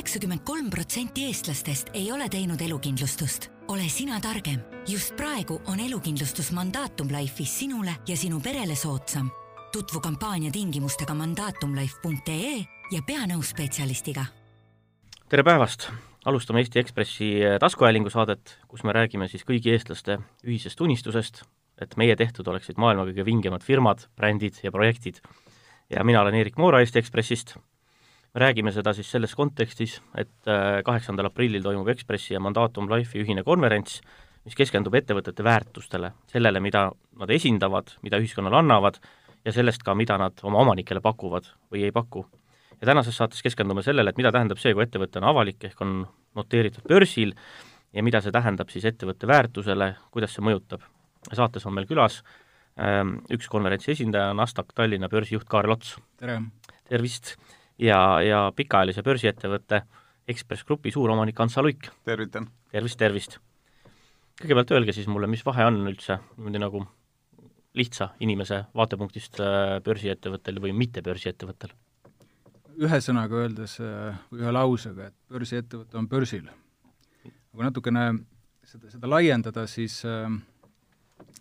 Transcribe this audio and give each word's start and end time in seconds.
kaheksakümmend 0.00 0.40
kolm 0.48 0.70
protsenti 0.70 1.26
eestlastest 1.28 1.90
ei 1.92 2.12
ole 2.12 2.28
teinud 2.32 2.60
elukindlustust. 2.60 3.50
ole 3.68 3.82
sina 3.88 4.20
targem. 4.20 4.60
just 4.88 5.16
praegu 5.16 5.60
on 5.66 5.80
elukindlustus 5.80 6.52
Mandatum 6.52 7.08
Life'is 7.08 7.58
sinule 7.58 7.92
ja 8.08 8.16
sinu 8.16 8.40
perele 8.40 8.74
soodsam. 8.74 9.30
tutvu 9.72 10.00
kampaania 10.00 10.50
tingimustega 10.50 11.14
mandatumlife.ee 11.14 12.64
ja 12.90 13.02
pea 13.06 13.26
nõu 13.26 13.42
spetsialistiga. 13.42 14.24
tere 15.28 15.42
päevast! 15.42 15.90
alustame 16.24 16.60
Eesti 16.60 16.78
Ekspressi 16.78 17.30
taskuhäälingu 17.60 18.10
saadet, 18.10 18.58
kus 18.68 18.84
me 18.84 18.92
räägime 18.92 19.28
siis 19.28 19.44
kõigi 19.44 19.74
eestlaste 19.74 20.18
ühisest 20.46 20.80
unistusest, 20.80 21.42
et 21.80 21.96
meie 21.96 22.16
tehtud 22.16 22.48
oleksid 22.48 22.80
maailma 22.80 23.04
kõige 23.04 23.24
vingemad 23.24 23.62
firmad, 23.62 24.08
brändid 24.16 24.64
ja 24.64 24.72
projektid. 24.72 25.20
ja 25.90 26.04
mina 26.04 26.20
olen 26.20 26.34
Eerik 26.34 26.56
Moora 26.56 26.80
Eesti 26.80 26.98
Ekspressist 26.98 27.58
me 28.34 28.40
räägime 28.40 28.72
seda 28.72 28.92
siis 28.94 29.10
selles 29.10 29.34
kontekstis, 29.34 29.98
et 30.18 30.48
äh, 30.48 30.80
kaheksandal 30.86 31.30
aprillil 31.30 31.62
toimub 31.64 31.88
Ekspressi 31.90 32.34
ja 32.34 32.40
Mandatum 32.42 32.90
Life'i 32.90 33.24
ühine 33.24 33.44
konverents, 33.46 34.00
mis 34.46 34.56
keskendub 34.56 34.94
ettevõtete 34.96 35.44
väärtustele, 35.44 36.12
sellele, 36.30 36.62
mida 36.62 36.88
nad 37.20 37.32
esindavad, 37.34 37.96
mida 38.06 38.20
ühiskonnale 38.22 38.60
annavad, 38.62 39.00
ja 39.44 39.54
sellest 39.54 39.82
ka, 39.84 39.94
mida 39.96 40.18
nad 40.20 40.40
oma 40.46 40.60
omanikele 40.62 41.02
pakuvad 41.04 41.48
või 41.72 41.84
ei 41.88 41.92
paku. 41.92 42.26
ja 42.80 42.86
tänases 42.86 43.16
saates 43.16 43.42
keskendume 43.42 43.82
sellele, 43.82 44.10
et 44.10 44.16
mida 44.16 44.32
tähendab 44.32 44.58
see, 44.58 44.72
kui 44.74 44.84
ettevõte 44.84 45.20
on 45.20 45.26
avalik, 45.28 45.64
ehk 45.64 45.80
on 45.84 46.06
noteeritud 46.36 46.86
börsil, 46.88 47.34
ja 47.92 48.02
mida 48.02 48.20
see 48.20 48.32
tähendab 48.32 48.70
siis 48.70 48.86
ettevõtte 48.88 49.26
väärtusele, 49.26 49.94
kuidas 50.10 50.34
see 50.34 50.44
mõjutab. 50.44 50.86
saates 51.32 51.66
on 51.66 51.74
meil 51.74 51.86
külas 51.86 52.22
ähm, 52.78 53.18
üks 53.30 53.48
konverentsi 53.48 53.92
esindaja, 53.92 54.32
Nasdaq 54.34 54.72
Tallinna 54.74 55.08
börsijuht 55.08 55.48
Kaarel 55.48 55.76
Ots. 55.76 55.96
tere! 56.16 56.40
tervist! 56.88 57.36
Ja, 57.80 58.00
ja 58.22 58.40
pikaajalise 58.56 59.02
börsiettevõtte 59.06 59.82
Ekspress 60.28 60.64
Grupi 60.64 60.92
suuromanik 60.94 61.40
Ants 61.40 61.58
Aluik. 61.58 61.90
tervitan! 62.04 62.48
tervist, 62.72 62.98
tervist! 62.98 63.38
kõigepealt 64.40 64.72
öelge 64.76 64.94
siis 64.96 65.08
mulle, 65.10 65.28
mis 65.28 65.44
vahe 65.44 65.66
on 65.68 65.82
üldse 65.88 66.18
niimoodi 66.36 66.62
nagu 66.62 66.84
lihtsa 67.76 68.10
inimese 68.24 68.64
vaatepunktist 68.76 69.40
äh, 69.40 69.78
börsiettevõttel 69.84 70.60
või 70.62 70.74
mitte 70.76 71.02
börsiettevõttel? 71.06 71.74
ühe 72.80 73.00
sõnaga 73.04 73.36
öeldes, 73.42 73.76
äh, 73.84 74.16
ühe 74.32 74.52
lausega, 74.52 75.10
et 75.10 75.16
börsiettevõte 75.28 75.98
on 76.00 76.08
börsil. 76.08 76.48
kui 77.50 77.64
natukene 77.66 78.04
seda, 78.64 78.90
seda 78.90 79.10
laiendada, 79.10 79.66
siis, 79.66 80.02
äh, 80.04 80.30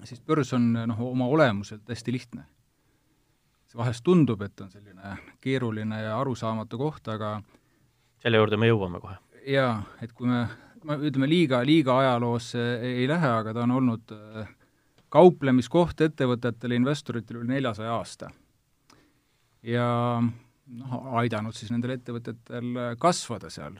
siis 0.03 0.21
börs 0.21 0.53
on 0.53 0.71
noh, 0.73 1.01
oma 1.11 1.27
olemuselt 1.27 1.87
hästi 1.89 2.15
lihtne 2.15 2.47
see 3.69 3.77
vahest 3.77 4.03
tundub, 4.05 4.41
et 4.41 4.61
on 4.61 4.71
selline 4.71 5.15
keeruline 5.41 6.01
ja 6.01 6.17
arusaamatu 6.19 6.77
koht, 6.81 7.07
aga 7.13 7.37
selle 8.23 8.41
juurde 8.41 8.57
me 8.57 8.69
jõuame 8.69 9.01
kohe. 9.03 9.17
jaa, 9.47 9.75
et 10.01 10.13
kui 10.13 10.27
me, 10.29 10.43
ma 10.83 10.97
ütleme, 10.97 11.29
liiga, 11.29 11.61
liiga 11.65 11.99
ajaloosse 12.01 12.65
ei 12.81 13.07
lähe, 13.09 13.29
aga 13.41 13.53
ta 13.53 13.65
on 13.67 13.75
olnud 13.77 14.15
äh, 14.15 14.49
kauplemiskoht 15.13 16.01
ettevõtetele, 16.09 16.77
investoritele 16.81 17.43
üle 17.43 17.53
neljasaja 17.53 17.93
aasta. 17.97 18.31
ja 19.63 19.87
noh, 20.19 20.99
aidanud 21.21 21.53
siis 21.53 21.71
nendel 21.71 21.97
ettevõtetel 21.97 22.97
kasvada 22.99 23.49
seal. 23.53 23.77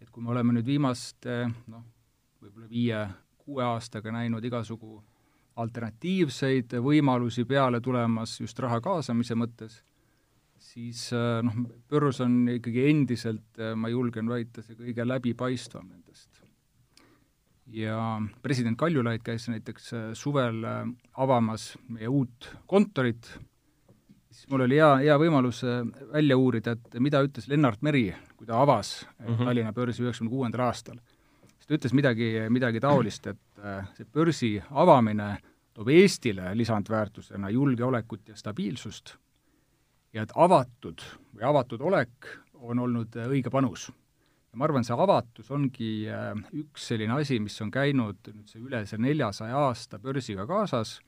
et 0.00 0.10
kui 0.10 0.22
me 0.22 0.30
oleme 0.36 0.58
nüüd 0.58 0.66
viimaste 0.66 1.46
noh, 1.72 1.84
võib-olla 2.42 2.68
viie-kuue 2.68 3.64
aastaga 3.64 4.12
näinud 4.12 4.44
igasugu 4.44 5.00
alternatiivseid 5.56 6.76
võimalusi 6.84 7.46
peale 7.48 7.80
tulemas 7.80 8.36
just 8.40 8.58
raha 8.60 8.80
kaasamise 8.84 9.36
mõttes, 9.38 9.80
siis 10.60 11.08
äh, 11.16 11.40
noh, 11.46 11.64
börs 11.90 12.20
on 12.24 12.42
ikkagi 12.56 12.88
endiselt, 12.90 13.48
äh, 13.60 13.74
ma 13.78 13.90
julgen 13.92 14.28
väita, 14.30 14.64
see 14.64 14.76
kõige 14.78 15.06
läbipaistvam 15.06 15.88
nendest. 15.88 16.42
ja 17.66 17.98
president 18.42 18.78
Kaljulaid 18.78 19.24
käis 19.26 19.48
näiteks 19.50 19.92
äh, 19.92 20.06
suvel 20.14 20.62
avamas 21.14 21.72
meie 21.88 22.08
uut 22.08 22.50
kontorit, 22.66 23.32
siis 24.30 24.46
mul 24.52 24.66
oli 24.68 24.78
hea, 24.78 24.92
hea 25.08 25.18
võimalus 25.18 25.64
välja 26.12 26.36
uurida, 26.36 26.76
et 26.76 27.00
mida 27.00 27.24
ütles 27.24 27.48
Lennart 27.48 27.82
Meri, 27.82 28.10
kui 28.36 28.46
ta 28.46 28.60
avas 28.60 29.06
mm 29.18 29.26
-hmm. 29.26 29.44
Tallinna 29.44 29.72
börsi 29.72 30.04
üheksakümne 30.04 30.30
kuuendal 30.30 30.68
aastal 30.68 31.00
ta 31.66 31.74
ütles 31.74 31.94
midagi, 31.96 32.30
midagi 32.52 32.80
taolist, 32.82 33.26
et 33.26 33.62
äh, 33.62 33.86
see 33.96 34.08
börsi 34.12 34.54
avamine 34.70 35.36
toob 35.74 35.90
Eestile 35.92 36.52
lisandväärtusena 36.56 37.50
julgeolekut 37.50 38.28
ja 38.30 38.36
stabiilsust 38.38 39.16
ja 40.14 40.24
et 40.24 40.34
avatud 40.34 41.02
või 41.34 41.46
avatud 41.50 41.82
olek 41.84 42.30
on 42.54 42.78
olnud 42.86 43.18
äh, 43.18 43.28
õige 43.28 43.50
panus. 43.52 43.88
ja 43.90 44.60
ma 44.60 44.68
arvan, 44.68 44.86
see 44.86 44.94
avatus 44.94 45.50
ongi 45.50 45.90
äh, 46.08 46.30
üks 46.56 46.88
selline 46.92 47.18
asi, 47.18 47.40
mis 47.42 47.58
on 47.60 47.70
käinud 47.74 48.22
nüüd 48.32 48.46
see 48.48 48.62
üle 48.62 48.84
see 48.86 49.02
neljasaja 49.02 49.66
aasta 49.66 49.98
börsiga 49.98 50.46
kaasas 50.46 51.00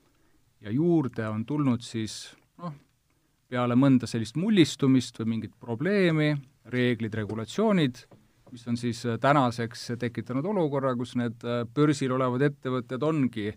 ja 0.61 0.75
juurde 0.75 1.29
on 1.29 1.47
tulnud 1.47 1.87
siis 1.87 2.35
noh, 2.59 2.75
peale 3.49 3.79
mõnda 3.79 4.11
sellist 4.11 4.37
mullistumist 4.37 5.23
või 5.23 5.37
mingit 5.37 5.55
probleemi, 5.61 6.35
reeglid, 6.69 7.15
regulatsioonid 7.15 8.05
mis 8.53 8.69
on 8.69 8.77
siis 8.81 9.01
äh, 9.07 9.19
tänaseks 9.21 9.93
tekitanud 10.01 10.47
olukorra, 10.53 10.95
kus 10.97 11.15
need 11.19 11.45
äh, 11.47 11.65
börsil 11.75 12.15
olevad 12.17 12.45
ettevõtted 12.49 13.05
ongi 13.05 13.51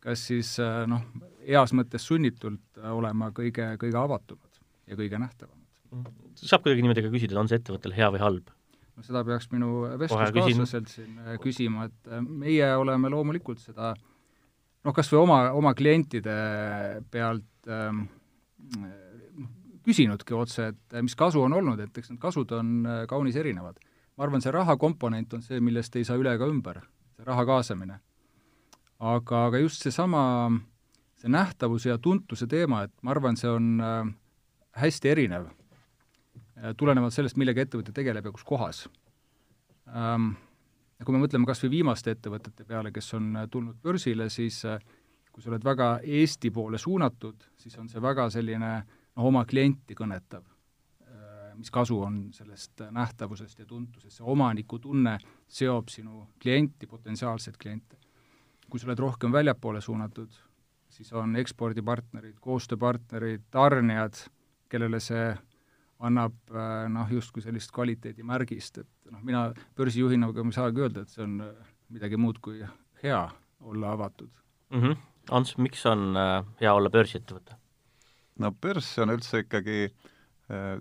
kas 0.00 0.22
siis 0.30 0.54
äh, 0.62 0.84
noh, 0.90 1.02
heas 1.46 1.74
mõttes 1.76 2.06
sunnitult 2.08 2.80
olema 2.92 3.30
kõige, 3.36 3.72
kõige 3.80 3.98
avatumad 4.00 4.62
ja 4.88 4.98
kõige 4.98 5.20
nähtavamad. 5.20 6.14
saab 6.40 6.64
kuidagi 6.64 6.84
niimoodi 6.84 7.04
ka 7.04 7.12
küsida, 7.12 7.40
on 7.40 7.50
see 7.50 7.60
ettevõttel 7.60 7.96
hea 7.96 8.10
või 8.14 8.22
halb? 8.22 8.54
no 8.96 9.04
seda 9.06 9.24
peaks 9.26 9.50
minu 9.52 9.82
vestluskaaslaselt 10.00 10.88
siin 10.92 11.20
küsima, 11.42 11.90
et 11.90 12.14
meie 12.24 12.72
oleme 12.76 13.12
loomulikult 13.12 13.62
seda 13.62 13.92
noh, 13.94 14.94
kas 14.96 15.10
või 15.12 15.22
oma, 15.24 15.42
oma 15.56 15.74
klientide 15.76 16.34
pealt 17.12 17.68
ähm, 17.68 18.06
küsinudki 19.84 20.36
otse, 20.36 20.70
et 20.72 20.98
mis 21.02 21.16
kasu 21.16 21.42
on 21.42 21.54
olnud, 21.56 21.80
et 21.80 21.96
eks 21.96 22.12
need 22.12 22.20
kasud 22.22 22.52
on 22.56 22.74
kaunis 23.08 23.38
erinevad 23.40 23.80
ma 24.16 24.26
arvan, 24.26 24.42
see 24.42 24.52
raha 24.54 24.76
komponent 24.80 25.34
on 25.36 25.42
see, 25.44 25.60
millest 25.64 25.96
ei 25.96 26.04
saa 26.04 26.18
üle 26.20 26.34
ega 26.36 26.48
ümber, 26.50 26.82
see 27.16 27.26
raha 27.26 27.46
kaasamine. 27.48 28.00
aga, 29.00 29.46
aga 29.46 29.62
just 29.62 29.82
seesama, 29.86 30.50
see 31.20 31.30
nähtavuse 31.32 31.88
ja 31.88 31.98
tuntuse 31.98 32.46
teema, 32.46 32.82
et 32.84 32.92
ma 33.02 33.14
arvan, 33.14 33.38
see 33.40 33.48
on 33.48 33.80
äh, 33.80 34.12
hästi 34.82 35.12
erinev, 35.14 35.48
äh, 36.58 36.74
tulenevalt 36.76 37.16
sellest, 37.16 37.38
millega 37.40 37.64
ettevõte 37.64 37.96
tegeleb 37.96 38.30
ja 38.30 38.36
kus 38.36 38.46
kohas 38.46 38.86
ähm,. 39.88 40.36
Ja 41.00 41.06
kui 41.08 41.14
me 41.16 41.22
mõtleme 41.22 41.46
kas 41.48 41.62
või 41.64 41.70
viimaste 41.78 42.12
ettevõtete 42.12 42.66
peale, 42.68 42.90
kes 42.92 43.06
on 43.16 43.30
äh, 43.40 43.46
tulnud 43.48 43.78
börsile, 43.80 44.26
siis 44.28 44.58
kui 45.32 45.40
sa 45.40 45.48
oled 45.48 45.64
väga 45.64 45.86
Eesti 46.04 46.50
poole 46.52 46.76
suunatud, 46.78 47.46
siis 47.56 47.78
on 47.80 47.88
see 47.88 48.02
väga 48.04 48.26
selline 48.28 48.72
noh, 48.82 49.28
oma 49.30 49.46
klienti 49.48 49.96
kõnetav 49.96 50.44
mis 51.60 51.70
kasu 51.70 52.00
on 52.02 52.20
sellest 52.32 52.80
nähtavusest 52.90 53.58
ja 53.58 53.66
tuntusest, 53.66 54.16
see 54.16 54.26
omanikutunne 54.26 55.18
seob 55.48 55.90
sinu 55.92 56.26
klienti, 56.42 56.86
potentsiaalseid 56.86 57.58
kliente. 57.60 57.96
kui 58.70 58.78
sa 58.78 58.86
oled 58.86 59.00
rohkem 59.02 59.32
väljapoole 59.34 59.80
suunatud, 59.82 60.30
siis 60.94 61.08
on 61.12 61.32
ekspordipartnerid, 61.36 62.36
koostööpartnerid, 62.40 63.48
tarnijad, 63.50 64.20
kellele 64.70 65.00
see 65.02 65.24
annab 66.06 66.52
noh, 66.94 67.10
justkui 67.10 67.42
sellist 67.42 67.74
kvaliteedimärgist, 67.74 68.78
et 68.78 69.10
noh, 69.10 69.24
mina 69.26 69.48
börsijuhina 69.76 70.30
ma 70.30 70.46
ei 70.46 70.58
saagi 70.60 70.84
öelda, 70.86 71.02
et 71.02 71.10
see 71.10 71.24
on 71.24 71.34
midagi 71.90 72.16
muud 72.16 72.38
kui 72.38 72.62
hea 73.02 73.24
olla 73.60 73.92
avatud 73.92 74.30
mm. 74.70 74.80
-hmm. 74.80 74.96
Ants, 75.30 75.58
miks 75.58 75.86
on 75.86 76.16
äh, 76.16 76.46
hea 76.60 76.74
olla 76.74 76.90
börsiettevõte? 76.90 77.58
no 78.38 78.52
börs 78.52 78.98
on 78.98 79.10
üldse 79.10 79.42
ikkagi 79.42 79.90
äh, 79.90 79.90
Äh, 79.90 80.09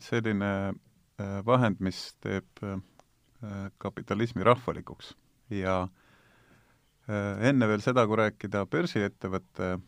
selline 0.04 0.52
äh, 0.70 1.40
vahend, 1.46 1.80
mis 1.84 2.14
teeb 2.24 2.64
äh, 2.64 2.78
kapitalismi 3.78 4.44
rahvalikuks 4.44 5.16
ja 5.54 5.88
enne 7.10 7.66
veel 7.66 7.82
seda, 7.82 8.04
kui 8.06 8.20
rääkida 8.20 8.68
börsiettevõtte 8.70 9.80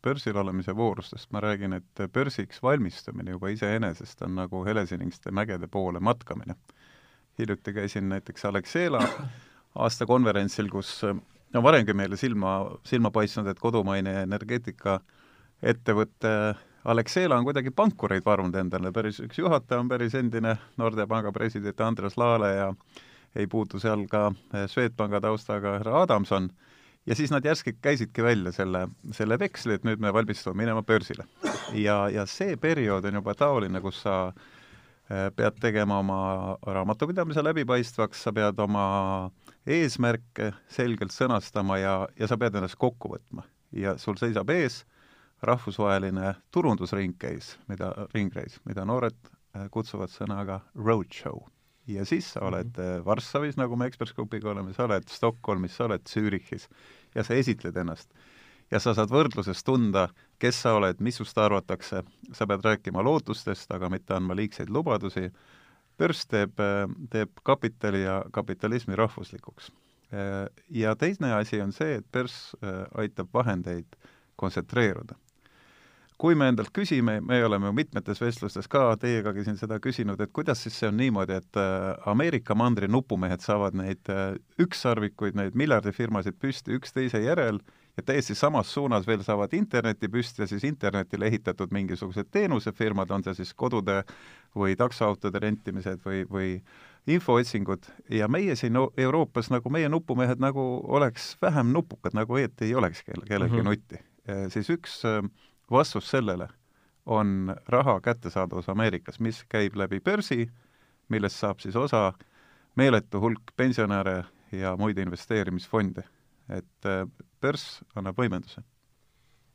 börsil 0.00 0.36
olemise 0.40 0.72
voorustest, 0.76 1.28
ma 1.34 1.42
räägin, 1.44 1.72
et 1.76 2.00
börsiks 2.12 2.62
valmistumine 2.64 3.30
juba 3.34 3.50
iseenesest 3.52 4.22
on 4.24 4.34
nagu 4.38 4.62
helesiniste 4.64 5.30
mägede 5.34 5.68
poole 5.68 6.00
matkamine. 6.00 6.54
hiljuti 7.38 7.72
käisin 7.72 8.08
näiteks 8.08 8.44
Alexela 8.48 9.02
aastakonverentsil, 9.84 10.70
kus 10.72 11.04
no 11.52 11.62
varemgi 11.62 11.92
meile 11.92 12.16
silma, 12.16 12.78
silma 12.84 13.10
paistnud, 13.10 13.46
et 13.50 13.60
kodumaine 13.60 14.22
energeetikaettevõte 14.22 16.32
Alexela 16.84 17.36
on 17.36 17.44
kuidagi 17.44 17.70
pankureid 17.70 18.24
varunud 18.24 18.54
endale, 18.54 18.92
päris, 18.92 19.20
üks 19.20 19.38
juhataja 19.38 19.80
on 19.80 19.88
päris 19.88 20.14
endine 20.14 20.56
Nordea 20.76 21.06
panga 21.06 21.32
president 21.32 21.80
Andres 21.80 22.16
Laale 22.16 22.54
ja 22.54 22.68
ei 23.36 23.46
puutu 23.46 23.80
seal 23.82 24.06
ka 24.10 24.28
eh, 24.54 24.68
Swedbanka 24.68 25.20
taustaga 25.20 25.78
härra 25.78 26.02
Adamson, 26.02 26.50
ja 27.06 27.14
siis 27.14 27.30
nad 27.30 27.44
järsku 27.44 27.72
käisidki 27.82 28.22
välja 28.22 28.52
selle, 28.52 28.88
selle 29.12 29.38
veksli, 29.38 29.74
et 29.78 29.84
nüüd 29.84 30.00
me 30.00 30.12
valmistume 30.12 30.62
minema 30.62 30.82
börsile. 30.82 31.26
ja, 31.74 32.08
ja 32.08 32.26
see 32.26 32.56
periood 32.56 33.04
on 33.04 33.20
juba 33.20 33.34
taoline, 33.34 33.80
kus 33.80 34.02
sa 34.02 34.32
pead 35.08 35.56
tegema 35.60 35.98
oma 36.02 36.58
raamatupidamise 36.66 37.40
läbipaistvaks, 37.44 38.22
sa 38.22 38.32
pead 38.32 38.58
oma 38.60 39.30
eesmärke 39.66 40.52
selgelt 40.68 41.14
sõnastama 41.14 41.78
ja, 41.80 41.94
ja 42.18 42.28
sa 42.28 42.36
pead 42.36 42.58
ennast 42.60 42.76
kokku 42.76 43.14
võtma. 43.14 43.46
ja 43.72 43.96
sul 43.98 44.16
seisab 44.20 44.50
ees 44.50 44.82
rahvusvaheline 45.42 46.34
turundusringreis, 46.50 47.56
mida, 47.68 47.92
ringreis, 48.14 48.58
mida 48.64 48.84
noored 48.84 49.16
kutsuvad 49.70 50.10
sõnaga 50.10 50.60
roadshow 50.74 51.44
ja 51.88 52.04
siis 52.04 52.32
sa 52.32 52.40
oled 52.40 52.66
mm 52.76 52.84
-hmm. 52.84 53.04
Varssavis, 53.04 53.56
nagu 53.56 53.76
me 53.76 53.86
Ekspress 53.86 54.14
Grupiga 54.14 54.50
oleme, 54.50 54.72
sa 54.72 54.84
oled 54.84 55.08
Stockholmis, 55.08 55.76
sa 55.76 55.84
oled 55.84 56.00
Zürichis 56.08 56.68
ja 57.14 57.24
sa 57.24 57.34
esitled 57.34 57.76
ennast. 57.76 58.14
ja 58.70 58.80
sa 58.80 58.94
saad 58.94 59.08
võrdluses 59.08 59.64
tunda, 59.64 60.08
kes 60.38 60.62
sa 60.62 60.74
oled, 60.74 61.00
mis 61.00 61.16
sust 61.16 61.38
arvatakse, 61.38 62.02
sa 62.32 62.46
pead 62.46 62.60
rääkima 62.64 63.02
lootustest, 63.02 63.70
aga 63.70 63.88
mitte 63.88 64.14
andma 64.14 64.34
liigseid 64.36 64.68
lubadusi, 64.68 65.30
börs 65.98 66.26
teeb, 66.26 66.52
teeb 67.10 67.30
kapitali 67.42 68.02
ja 68.02 68.24
kapitalismi 68.30 68.96
rahvuslikuks. 68.96 69.72
Ja 70.68 70.96
teine 70.96 71.32
asi 71.32 71.60
on 71.60 71.72
see, 71.72 71.94
et 71.94 72.12
börs 72.12 72.54
äh, 72.62 72.84
aitab 72.94 73.28
vahendeid 73.32 73.86
kontsentreeruda 74.36 75.14
kui 76.18 76.34
me 76.34 76.48
endalt 76.50 76.72
küsime, 76.74 77.20
me 77.22 77.38
oleme 77.46 77.70
mitmetes 77.74 78.20
vestlustes 78.20 78.66
ka 78.70 78.90
teiegagi 79.00 79.44
siin 79.46 79.58
seda 79.60 79.78
küsinud, 79.82 80.18
et 80.20 80.32
kuidas 80.34 80.64
siis 80.64 80.78
see 80.80 80.90
on 80.90 80.96
niimoodi, 80.98 81.38
et 81.38 81.60
äh, 81.60 82.10
Ameerika 82.10 82.56
mandri 82.58 82.88
nupumehed 82.90 83.44
saavad 83.44 83.78
neid 83.78 84.10
äh, 84.10 84.34
ükssarvikuid, 84.60 85.38
neid 85.38 85.58
miljardifirmasid 85.58 86.40
püsti 86.42 86.74
üksteise 86.74 87.22
järel 87.22 87.62
ja 87.98 88.02
täiesti 88.10 88.34
samas 88.38 88.74
suunas 88.74 89.06
veel 89.06 89.22
saavad 89.26 89.54
interneti 89.54 90.10
püsti 90.10 90.42
ja 90.42 90.50
siis 90.50 90.66
internetile 90.66 91.30
ehitatud 91.30 91.70
mingisugused 91.74 92.30
teenusefirmad, 92.34 93.10
on 93.14 93.26
see 93.26 93.38
siis 93.38 93.54
kodude 93.54 94.02
või 94.58 94.74
taksoautode 94.78 95.38
rentimised 95.42 96.02
või, 96.02 96.24
või 96.26 96.52
infootsingud 97.14 97.86
ja 98.10 98.26
meie 98.28 98.58
siin 98.58 98.74
Euroopas 98.78 99.52
nagu 99.54 99.70
meie 99.70 99.88
nupumehed 99.88 100.42
nagu 100.42 100.66
oleks 100.98 101.36
vähem 101.42 101.70
nupukad, 101.74 102.18
nagu 102.18 102.38
õieti 102.38 102.66
ei 102.66 102.74
oleks 102.74 103.06
kelle, 103.06 103.26
kellelgi 103.26 103.62
mm 103.62 103.66
-hmm. 103.66 103.70
nutti. 103.70 104.50
siis 104.52 104.70
üks 104.70 105.04
äh, 105.08 105.22
vastus 105.70 106.10
sellele 106.10 106.48
on 107.06 107.54
raha 107.68 108.00
kättesaadavus 108.00 108.68
Ameerikas, 108.68 109.20
mis 109.20 109.44
käib 109.48 109.76
läbi 109.76 110.00
börsi, 110.00 110.50
millest 111.08 111.40
saab 111.40 111.60
siis 111.64 111.76
osa 111.76 112.12
meeletu 112.76 113.20
hulk 113.20 113.54
pensionäre 113.56 114.24
ja 114.52 114.76
muid 114.76 114.98
investeerimisfonde. 114.98 116.04
et 116.48 116.86
äh, 116.88 117.04
börs 117.44 117.82
annab 117.94 118.16
võimenduse 118.16 118.62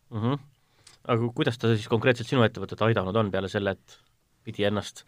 mm. 0.10 0.20
-hmm. 0.20 0.40
aga 1.08 1.30
kuidas 1.36 1.58
ta 1.58 1.72
siis 1.76 1.88
konkreetselt 1.90 2.30
sinu 2.30 2.44
ettevõtet 2.46 2.82
aidanud 2.82 3.16
on, 3.16 3.32
peale 3.32 3.50
selle, 3.50 3.72
et 3.72 3.98
pidi 4.44 4.64
ennast 4.64 5.04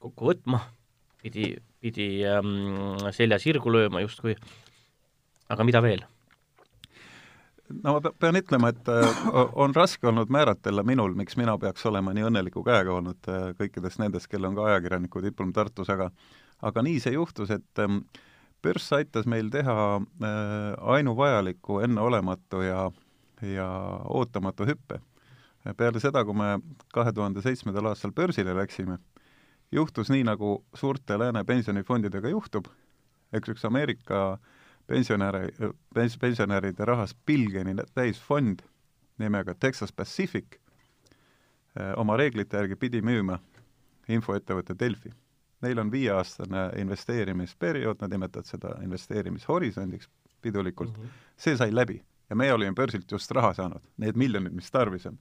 kokku 0.00 0.26
võtma, 0.26 0.60
pidi, 1.22 1.54
pidi 1.80 2.08
ähm, 2.26 2.98
selja 3.12 3.38
sirgu 3.38 3.70
lööma 3.72 4.00
justkui, 4.00 4.34
aga 5.48 5.64
mida 5.64 5.82
veel? 5.82 6.02
No 7.82 7.96
ma 7.96 8.12
pean 8.20 8.38
ütlema, 8.38 8.70
et 8.72 8.88
äh, 8.90 9.22
on 9.58 9.74
raske 9.74 10.08
olnud 10.08 10.30
määratleda 10.32 10.84
minul, 10.86 11.14
miks 11.18 11.36
mina 11.40 11.56
peaks 11.58 11.86
olema 11.88 12.14
nii 12.14 12.26
õnneliku 12.28 12.62
käega 12.66 12.94
olnud 12.94 13.30
äh, 13.32 13.48
kõikidest 13.58 14.00
nendest, 14.02 14.30
kellel 14.30 14.50
on 14.50 14.58
ka 14.58 14.68
ajakirjaniku 14.70 15.22
diplom 15.24 15.52
Tartus, 15.56 15.90
aga 15.92 16.10
aga 16.64 16.84
nii 16.86 17.00
see 17.02 17.16
juhtus, 17.16 17.50
et 17.52 17.82
ähm, 17.82 18.00
börs 18.64 18.86
aitas 18.96 19.26
meil 19.28 19.50
teha 19.52 19.76
äh, 19.98 20.70
ainuvajaliku, 20.96 21.80
enneolematu 21.86 22.62
ja, 22.64 22.86
ja 23.42 23.68
ootamatu 24.08 24.68
hüppe. 24.68 25.00
peale 25.76 26.00
seda, 26.00 26.24
kui 26.24 26.34
me 26.34 26.60
kahe 26.94 27.12
tuhande 27.12 27.42
seitsmendal 27.42 27.90
aastal 27.90 28.12
börsile 28.14 28.54
läksime, 28.54 28.98
juhtus 29.72 30.10
nii, 30.14 30.22
nagu 30.24 30.60
suurte 30.74 31.18
lääne 31.18 31.44
pensionifondidega 31.44 32.30
juhtub, 32.30 32.70
eks 33.34 33.50
üks 33.50 33.66
Ameerika 33.66 34.20
äh, 34.32 34.55
pensionäre, 34.86 35.48
pens-, 35.94 36.18
pensionäride 36.20 36.84
rahast 36.84 37.18
pilgeni 37.26 37.74
täis 37.94 38.20
fond 38.22 38.62
nimega 39.18 39.54
Texas 39.54 39.92
Pacific 39.92 40.56
eh, 40.56 41.92
oma 41.96 42.16
reeglite 42.16 42.56
järgi 42.56 42.76
pidi 42.76 43.02
müüma 43.02 43.38
infoettevõtte 44.08 44.76
Delfi. 44.78 45.10
Neil 45.64 45.78
on 45.80 45.90
viieaastane 45.90 46.68
investeerimisperiood, 46.78 47.96
nad 48.00 48.12
nimetavad 48.12 48.46
seda 48.46 48.74
investeerimishorisondiks 48.84 50.08
pidulikult 50.42 50.92
mm, 50.98 51.02
-hmm. 51.04 51.24
see 51.36 51.56
sai 51.56 51.74
läbi 51.74 52.02
ja 52.30 52.36
meie 52.36 52.52
olime 52.52 52.74
börsilt 52.74 53.12
just 53.12 53.30
raha 53.30 53.54
saanud, 53.54 53.82
need 53.96 54.16
miljonid, 54.16 54.52
mis 54.52 54.70
tarvis 54.70 55.06
on 55.06 55.18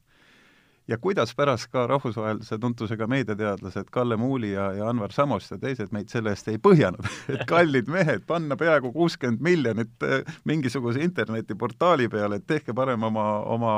ja 0.87 0.97
kuidas 0.97 1.35
pärast 1.35 1.71
ka 1.71 1.87
rahvusvahelise 1.87 2.57
tuntusega 2.57 3.07
meediateadlased 3.07 3.89
Kalle 3.91 4.17
Muuli 4.17 4.51
ja, 4.51 4.71
ja 4.73 4.89
Anvar 4.89 5.11
Samost 5.11 5.51
ja 5.51 5.57
teised 5.57 5.91
meid 5.91 6.11
selle 6.13 6.33
eest 6.35 6.47
ei 6.51 6.59
põhjanud, 6.61 7.07
et 7.33 7.45
kallid 7.49 7.89
mehed, 7.91 8.25
panna 8.27 8.57
peaaegu 8.59 8.91
kuuskümmend 8.93 9.41
miljonit 9.41 10.05
eh, 10.05 10.21
mingisuguse 10.45 11.01
internetiportaali 11.03 12.09
peale, 12.09 12.39
et 12.39 12.47
tehke 12.47 12.73
parem 12.73 13.03
oma, 13.03 13.25
oma 13.55 13.75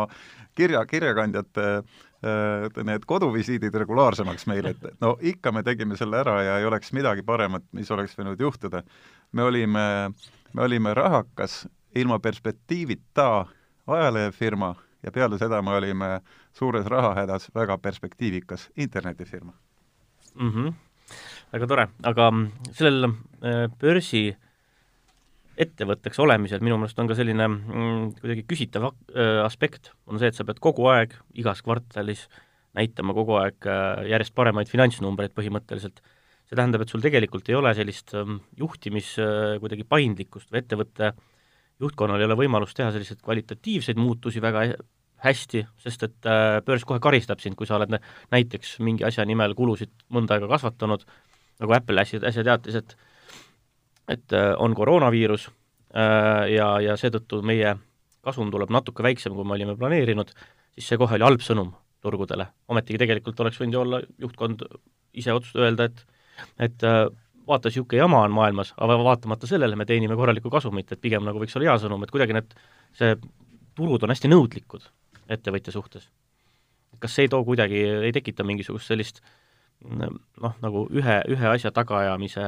kirja, 0.55 0.83
kirjakandjate 0.85 1.67
eh, 1.77 2.81
need 2.83 3.07
koduvisiidid 3.07 3.75
regulaarsemaks 3.83 4.47
meile, 4.51 4.75
et 4.75 5.03
no 5.03 5.15
ikka 5.21 5.53
me 5.55 5.63
tegime 5.63 5.99
selle 5.99 6.19
ära 6.23 6.41
ja 6.43 6.57
ei 6.59 6.67
oleks 6.67 6.91
midagi 6.97 7.23
paremat, 7.23 7.63
mis 7.71 7.91
oleks 7.91 8.17
võinud 8.19 8.41
juhtuda. 8.41 8.83
me 9.31 9.43
olime, 9.43 10.11
me 10.53 10.63
olime 10.63 10.93
rahakas, 10.93 11.65
ilma 11.95 12.19
perspektiivita 12.19 13.45
ajalehefirma 13.87 14.75
ja 15.03 15.11
peale 15.11 15.37
seda 15.37 15.61
me 15.61 15.75
olime 15.77 16.09
suures 16.53 16.85
rahahädas 16.85 17.49
väga 17.55 17.77
perspektiivikas 17.77 18.69
internetifirma 18.77 19.53
mm. 20.39 20.51
-hmm. 20.51 20.73
väga 21.53 21.67
tore, 21.67 21.87
aga 22.03 22.31
sellel 22.71 23.09
äh, 23.09 23.67
börsi 23.79 24.37
ettevõtteks 25.57 26.19
olemisel 26.21 26.61
minu 26.61 26.77
meelest 26.77 26.99
on 27.01 27.09
ka 27.09 27.15
selline 27.17 27.47
mm, 27.47 28.09
kuidagi 28.21 28.43
küsitav 28.49 28.91
äh, 28.91 29.39
aspekt, 29.45 29.91
on 30.05 30.19
see, 30.21 30.29
et 30.29 30.37
sa 30.37 30.45
pead 30.45 30.61
kogu 30.61 30.85
aeg 30.91 31.15
igas 31.33 31.63
kvartalis 31.65 32.27
näitama 32.77 33.15
kogu 33.17 33.39
aeg 33.41 33.67
äh, 33.69 34.05
järjest 34.11 34.35
paremaid 34.37 34.69
finantsnumbreid 34.69 35.33
põhimõtteliselt. 35.37 36.03
see 36.47 36.55
tähendab, 36.55 36.85
et 36.85 36.91
sul 36.93 37.03
tegelikult 37.03 37.49
ei 37.49 37.57
ole 37.59 37.73
sellist 37.75 38.13
ähm, 38.15 38.37
juhtimis 38.55 39.15
äh, 39.19 39.57
kuidagi 39.59 39.83
paindlikkust 39.83 40.53
või 40.53 40.61
ettevõtte 40.61 41.11
juhtkonnal 41.81 42.21
ei 42.21 42.27
ole 42.27 42.37
võimalust 42.39 42.77
teha 42.77 42.91
selliseid 42.93 43.21
kvalitatiivseid 43.23 43.99
muutusi 43.99 44.41
väga 44.41 44.65
hästi, 45.23 45.63
sest 45.81 46.05
et 46.07 46.29
äh, 46.29 46.59
börs 46.65 46.85
kohe 46.85 47.01
karistab 47.01 47.41
sind, 47.41 47.57
kui 47.57 47.67
sa 47.69 47.77
oled 47.77 47.95
näiteks 48.33 48.77
mingi 48.85 49.05
asja 49.07 49.25
nimel 49.25 49.55
kulusid 49.57 49.93
mõnda 50.13 50.37
aega 50.37 50.49
kasvatanud, 50.51 51.05
nagu 51.61 51.77
Apple 51.77 52.03
äsja, 52.03 52.21
äsja 52.29 52.45
teatis, 52.45 52.81
et 52.81 52.97
et 54.07 54.33
äh, 54.33 54.53
on 54.63 54.75
koroonaviirus 54.77 55.49
äh, 55.49 56.45
ja, 56.53 56.69
ja 56.79 56.95
seetõttu 56.99 57.41
meie 57.43 57.75
kasum 58.23 58.51
tuleb 58.51 58.71
natuke 58.71 59.03
väiksem, 59.03 59.33
kui 59.35 59.43
me 59.47 59.57
olime 59.57 59.75
planeerinud, 59.79 60.31
siis 60.77 60.93
see 60.93 60.99
kohe 61.01 61.17
oli 61.17 61.27
halb 61.27 61.43
sõnum 61.43 61.73
turgudele. 62.01 62.47
ometigi 62.67 63.01
tegelikult 63.01 63.39
oleks 63.43 63.59
võinud 63.59 63.75
ju 63.75 63.81
olla 63.81 64.01
juhtkond 64.21 64.63
ise 65.17 65.33
otsust 65.33 65.57
öelda, 65.59 65.89
et 65.89 66.05
et 66.61 66.83
vaata, 67.47 67.69
niisugune 67.69 68.01
jama 68.01 68.21
on 68.25 68.35
maailmas, 68.35 68.73
aga 68.77 68.97
vaatamata 69.03 69.47
sellele 69.49 69.75
me 69.79 69.85
teenime 69.85 70.15
korralikku 70.19 70.51
kasumit, 70.53 70.91
et 70.91 71.01
pigem 71.01 71.25
nagu 71.27 71.39
võiks 71.41 71.55
olla 71.57 71.71
hea 71.71 71.79
sõnum, 71.83 72.03
et 72.03 72.13
kuidagi 72.13 72.35
need, 72.35 72.55
see 72.97 73.15
turud 73.77 74.03
on 74.03 74.13
hästi 74.13 74.31
nõudlikud 74.31 74.87
ettevõtja 75.29 75.73
suhtes. 75.75 76.09
kas 76.99 77.13
see 77.13 77.27
ei 77.27 77.29
too 77.29 77.43
kuidagi, 77.45 77.83
ei 78.07 78.13
tekita 78.15 78.43
mingisugust 78.47 78.89
sellist 78.89 79.21
noh, 79.85 80.53
nagu 80.63 80.87
ühe, 80.89 81.17
ühe 81.29 81.49
asja 81.51 81.71
tagaajamise 81.71 82.45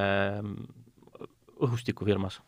õhustikku 1.60 2.08
firmas? 2.08 2.40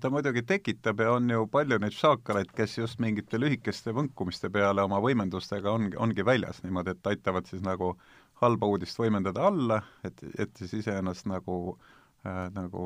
ta 0.00 0.10
muidugi 0.12 0.42
tekitab 0.44 1.00
ja 1.00 1.12
on 1.16 1.30
ju 1.30 1.46
palju 1.48 1.78
neid 1.80 1.94
šaakaleid, 1.96 2.50
kes 2.56 2.78
just 2.78 2.98
mingite 3.00 3.38
lühikeste 3.40 3.94
võnkumiste 3.96 4.50
peale 4.52 4.82
oma 4.84 4.98
võimendustega 5.00 5.70
ongi, 5.72 5.96
ongi 5.96 6.24
väljas 6.26 6.60
niimoodi, 6.64 6.92
et 6.92 7.12
aitavad 7.12 7.46
siis 7.48 7.62
nagu 7.64 7.94
halba 8.40 8.66
uudist 8.70 8.98
võimendada 8.98 9.48
alla, 9.50 9.82
et, 10.06 10.22
et 10.38 10.60
siis 10.60 10.74
iseennast 10.82 11.26
nagu 11.30 11.78
äh,, 12.26 12.46
nagu 12.54 12.84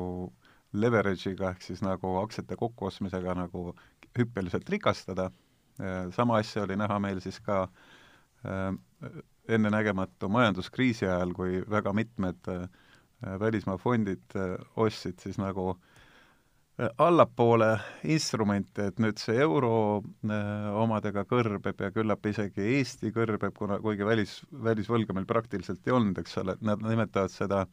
leverage'iga 0.73 1.51
ehk 1.53 1.61
siis 1.61 1.83
nagu 1.85 2.15
aktsiate 2.23 2.57
kokkuostmisega 2.57 3.35
nagu 3.37 3.73
hüppeliselt 4.17 4.69
rikastada. 4.69 5.29
Äh, 5.81 6.09
sama 6.15 6.37
asja 6.41 6.63
oli 6.63 6.77
näha 6.77 6.99
meil 7.01 7.21
siis 7.21 7.39
ka 7.41 7.63
äh, 8.45 8.73
ennenägematu 9.47 10.29
majanduskriisi 10.29 11.07
ajal, 11.07 11.33
kui 11.37 11.61
väga 11.69 11.93
mitmed 11.93 12.49
äh, 12.53 12.67
välismaa 13.39 13.77
fondid 13.79 14.35
ostsid 14.75 15.21
siis 15.23 15.37
nagu 15.39 15.77
allapoole 16.97 17.67
instrumente, 18.09 18.87
et 18.89 18.99
nüüd 19.01 19.19
see 19.21 19.35
euro 19.43 20.01
omadega 20.81 21.21
kõrbeb 21.29 21.83
ja 21.85 21.91
küllap 21.93 22.25
isegi 22.25 22.65
Eesti 22.79 23.11
kõrbeb, 23.13 23.53
kuna 23.57 23.77
kuigi 23.83 24.07
välis, 24.07 24.39
välisvõlga 24.65 25.13
meil 25.13 25.27
praktiliselt 25.29 25.85
ei 25.85 25.93
olnud, 25.93 26.17
eks 26.17 26.39
ole, 26.41 26.57
nad 26.65 26.81
nimetavad 26.81 27.33
seda 27.33 27.63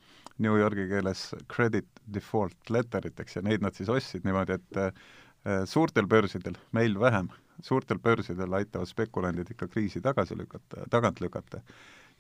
New 0.45 0.59
Yorgi 0.61 0.87
keeles 0.91 1.31
credit 1.49 1.89
default 2.13 2.73
letteriteks 2.73 3.39
ja 3.39 3.45
neid 3.47 3.65
nad 3.65 3.77
siis 3.77 3.89
ostsid 3.89 4.29
niimoodi, 4.29 4.61
et 4.61 5.65
suurtel 5.71 6.09
börsidel, 6.11 6.61
meil 6.77 6.99
vähem 7.01 7.33
suurtel 7.65 7.99
börsidel 8.01 8.53
aitavad 8.57 8.89
spekulandid 8.89 9.49
ikka 9.53 9.69
kriisi 9.69 10.01
tagasi 10.05 10.37
lükata, 10.37 10.85
tagant 10.93 11.21
lükata. 11.21 11.61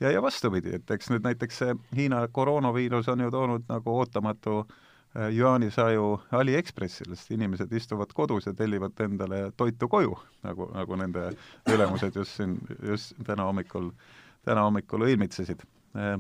ja, 0.00 0.10
ja 0.10 0.22
vastupidi, 0.22 0.78
et 0.80 0.90
eks 0.90 1.12
nüüd 1.12 1.25
näiteks 1.28 1.60
see 1.60 1.75
Hiina 1.96 2.25
koroonaviirus 2.32 3.08
on 3.08 3.20
ju 3.20 3.30
toonud 3.30 3.68
nagu 3.68 3.99
ootamatu 4.00 4.62
äh, 4.64 4.78
jüaanisaju 5.14 6.20
Aliekspressil, 6.38 7.14
sest 7.14 7.32
inimesed 7.34 7.72
istuvad 7.74 8.12
kodus 8.14 8.46
ja 8.46 8.54
tellivad 8.54 9.00
endale 9.02 9.40
toitu 9.56 9.88
koju, 9.90 10.14
nagu, 10.46 10.68
nagu 10.74 10.98
nende 11.00 11.24
ülemused 11.70 12.14
just 12.14 12.38
siin, 12.38 12.58
just 12.86 13.16
täna 13.26 13.48
hommikul, 13.48 13.90
täna 14.46 14.62
hommikul 14.68 15.06
õilmitsesid. 15.08 15.64
Äh, 15.98 16.14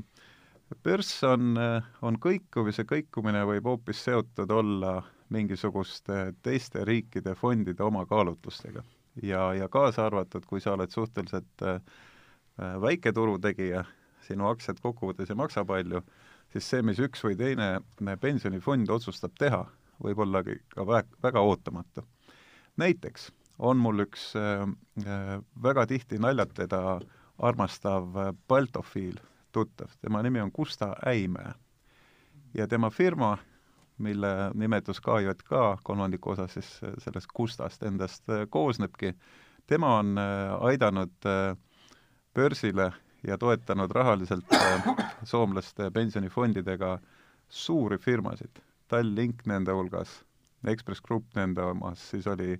börs 0.86 1.12
on, 1.26 1.54
on 2.02 2.18
kõikuv 2.22 2.70
ja 2.70 2.76
see 2.76 2.88
kõikumine 2.90 3.42
võib 3.46 3.66
hoopis 3.70 4.04
seotud 4.06 4.50
olla 4.54 5.00
mingisuguste 5.30 6.32
teiste 6.42 6.84
riikide 6.86 7.34
fondide 7.38 7.82
oma 7.86 8.06
kaalutlustega. 8.06 8.82
ja, 9.22 9.52
ja 9.54 9.68
kaasa 9.68 10.06
arvatud, 10.06 10.46
kui 10.46 10.60
sa 10.60 10.74
oled 10.74 10.90
suhteliselt 10.90 11.66
äh, 11.66 11.78
Äh, 12.60 12.76
väike 12.82 13.12
turutegija, 13.16 13.84
sinu 14.26 14.48
aktsiad 14.50 14.80
kokkuvõttes 14.84 15.30
ei 15.32 15.38
maksa 15.38 15.62
palju, 15.64 16.02
siis 16.52 16.70
see, 16.70 16.82
mis 16.86 17.00
üks 17.02 17.22
või 17.24 17.36
teine 17.38 17.68
äh, 17.78 18.16
pensionifond 18.20 18.90
otsustab 18.90 19.36
teha, 19.38 19.64
võib 20.02 20.22
olla 20.24 20.42
ka 20.44 20.86
väga, 20.86 21.42
ootamatu. 21.42 22.04
näiteks 22.80 23.30
on 23.58 23.76
mul 23.78 24.06
üks 24.06 24.32
äh, 24.36 24.64
äh, 25.06 25.36
väga 25.62 25.86
tihti 25.86 26.18
naljatleda 26.18 27.00
armastav 27.38 28.34
baltofiil 28.48 29.20
tuttav, 29.52 29.90
tema 30.00 30.22
nimi 30.22 30.40
on 30.40 30.50
Gusta 30.54 30.94
Äimäe. 31.06 31.54
ja 32.54 32.66
tema 32.68 32.90
firma, 32.90 33.38
mille 33.98 34.50
nimetus 34.54 35.00
KJK 35.00 35.80
kolmandiku 35.82 36.30
osas 36.30 36.52
siis 36.54 36.80
sellest 36.98 37.28
Gustast 37.36 37.82
endast 37.82 38.24
koosnebki, 38.50 39.14
tema 39.66 39.98
on 39.98 40.18
aidanud 40.60 41.28
börsile 42.34 42.92
ja 43.26 43.38
toetanud 43.38 43.90
rahaliselt 43.90 44.52
äh, 44.52 44.84
soomlaste 45.24 45.90
pensionifondidega 45.90 46.98
suuri 47.48 47.98
firmasid, 47.98 48.62
Tallink 48.88 49.44
nende 49.46 49.72
hulgas, 49.72 50.20
Ekspress 50.66 51.00
Grupp 51.00 51.36
nende 51.36 51.62
omas, 51.62 52.02
siis 52.10 52.26
oli 52.26 52.56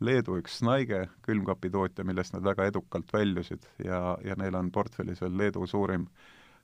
Leedu 0.00 0.38
üks 0.40 0.58
Snaige 0.58 1.08
külmkapitootja, 1.22 2.04
millest 2.04 2.34
nad 2.34 2.44
väga 2.44 2.66
edukalt 2.70 3.12
väljusid 3.12 3.66
ja, 3.84 4.16
ja 4.24 4.36
neil 4.36 4.54
on 4.58 4.70
portfellis 4.72 5.22
veel 5.22 5.36
Leedu 5.38 5.66
suurim 5.66 6.06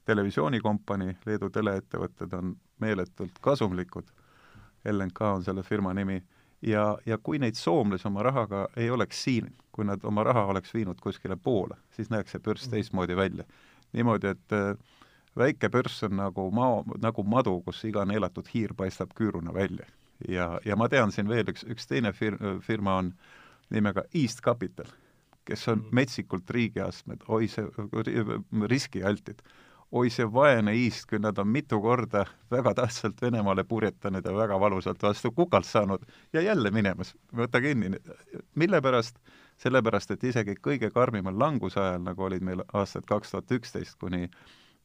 televisioonikompanii, 0.09 1.15
Leedu 1.27 1.51
teleettevõtted 1.51 2.35
on 2.39 2.57
meeletult 2.81 3.39
kasumlikud, 3.41 4.09
LNK 4.91 5.21
on 5.37 5.45
selle 5.45 5.63
firma 5.63 5.95
nimi, 5.95 6.19
ja, 6.63 6.99
ja 7.07 7.19
kui 7.19 7.39
neid 7.39 7.55
soomlasi 7.59 8.09
oma 8.09 8.23
rahaga 8.23 8.69
ei 8.77 8.91
oleks 8.91 9.25
siin, 9.25 9.51
kui 9.73 9.85
nad 9.85 10.05
oma 10.05 10.25
raha 10.25 10.45
oleks 10.53 10.75
viinud 10.75 11.01
kuskile 11.01 11.37
poole, 11.37 11.77
siis 11.97 12.11
näeks 12.11 12.37
see 12.37 12.45
börs 12.45 12.67
mm. 12.67 12.71
teistmoodi 12.71 13.17
välja. 13.17 13.45
niimoodi, 13.93 14.27
et 14.27 14.53
äh, 14.53 14.77
väike 15.37 15.69
börs 15.69 16.03
on 16.07 16.17
nagu 16.17 16.51
maa, 16.51 16.83
nagu 17.03 17.23
madu, 17.23 17.61
kus 17.67 17.85
iga 17.85 18.05
neelatud 18.05 18.49
hiir 18.55 18.75
paistab 18.77 19.15
küüruna 19.15 19.55
välja. 19.55 19.87
ja, 20.29 20.61
ja 20.65 20.77
ma 20.77 20.89
tean 20.89 21.13
siin 21.13 21.29
veel 21.29 21.49
üks, 21.49 21.65
üks 21.65 21.87
teine 21.87 22.13
fir-, 22.13 22.39
firma 22.61 22.97
on 22.97 23.15
nimega 23.71 24.05
East 24.15 24.43
Capital, 24.45 24.87
kes 25.45 25.69
on 25.69 25.79
mm. 25.79 25.97
metsikult 25.97 26.51
riigiastmed, 26.51 27.25
oi 27.29 27.49
see, 27.49 27.67
riskialtid 28.69 29.43
oi 29.93 30.11
see 30.11 30.27
vaene 30.33 30.75
iist, 30.79 31.09
kui 31.11 31.19
nad 31.19 31.39
on 31.39 31.49
mitu 31.49 31.81
korda 31.83 32.25
väga 32.51 32.75
tähtsalt 32.79 33.23
Venemaale 33.23 33.65
purjetanud 33.65 34.25
ja 34.25 34.35
väga 34.37 34.61
valusalt 34.61 35.03
vastu 35.03 35.33
kukalt 35.33 35.67
saanud 35.67 36.05
ja 36.33 36.41
jälle 36.41 36.71
minemas, 36.71 37.15
võta 37.37 37.61
kinni. 37.61 37.97
mille 38.55 38.81
pärast? 38.81 39.19
sellepärast, 39.61 40.11
et 40.11 40.25
isegi 40.25 40.55
kõige 40.57 40.89
karmimal 40.91 41.37
languse 41.39 41.81
ajal, 41.81 42.01
nagu 42.01 42.23
olid 42.25 42.41
meil 42.41 42.63
aastad 42.73 43.05
kaks 43.05 43.35
tuhat 43.35 43.51
üksteist 43.53 43.99
kuni, 44.01 44.31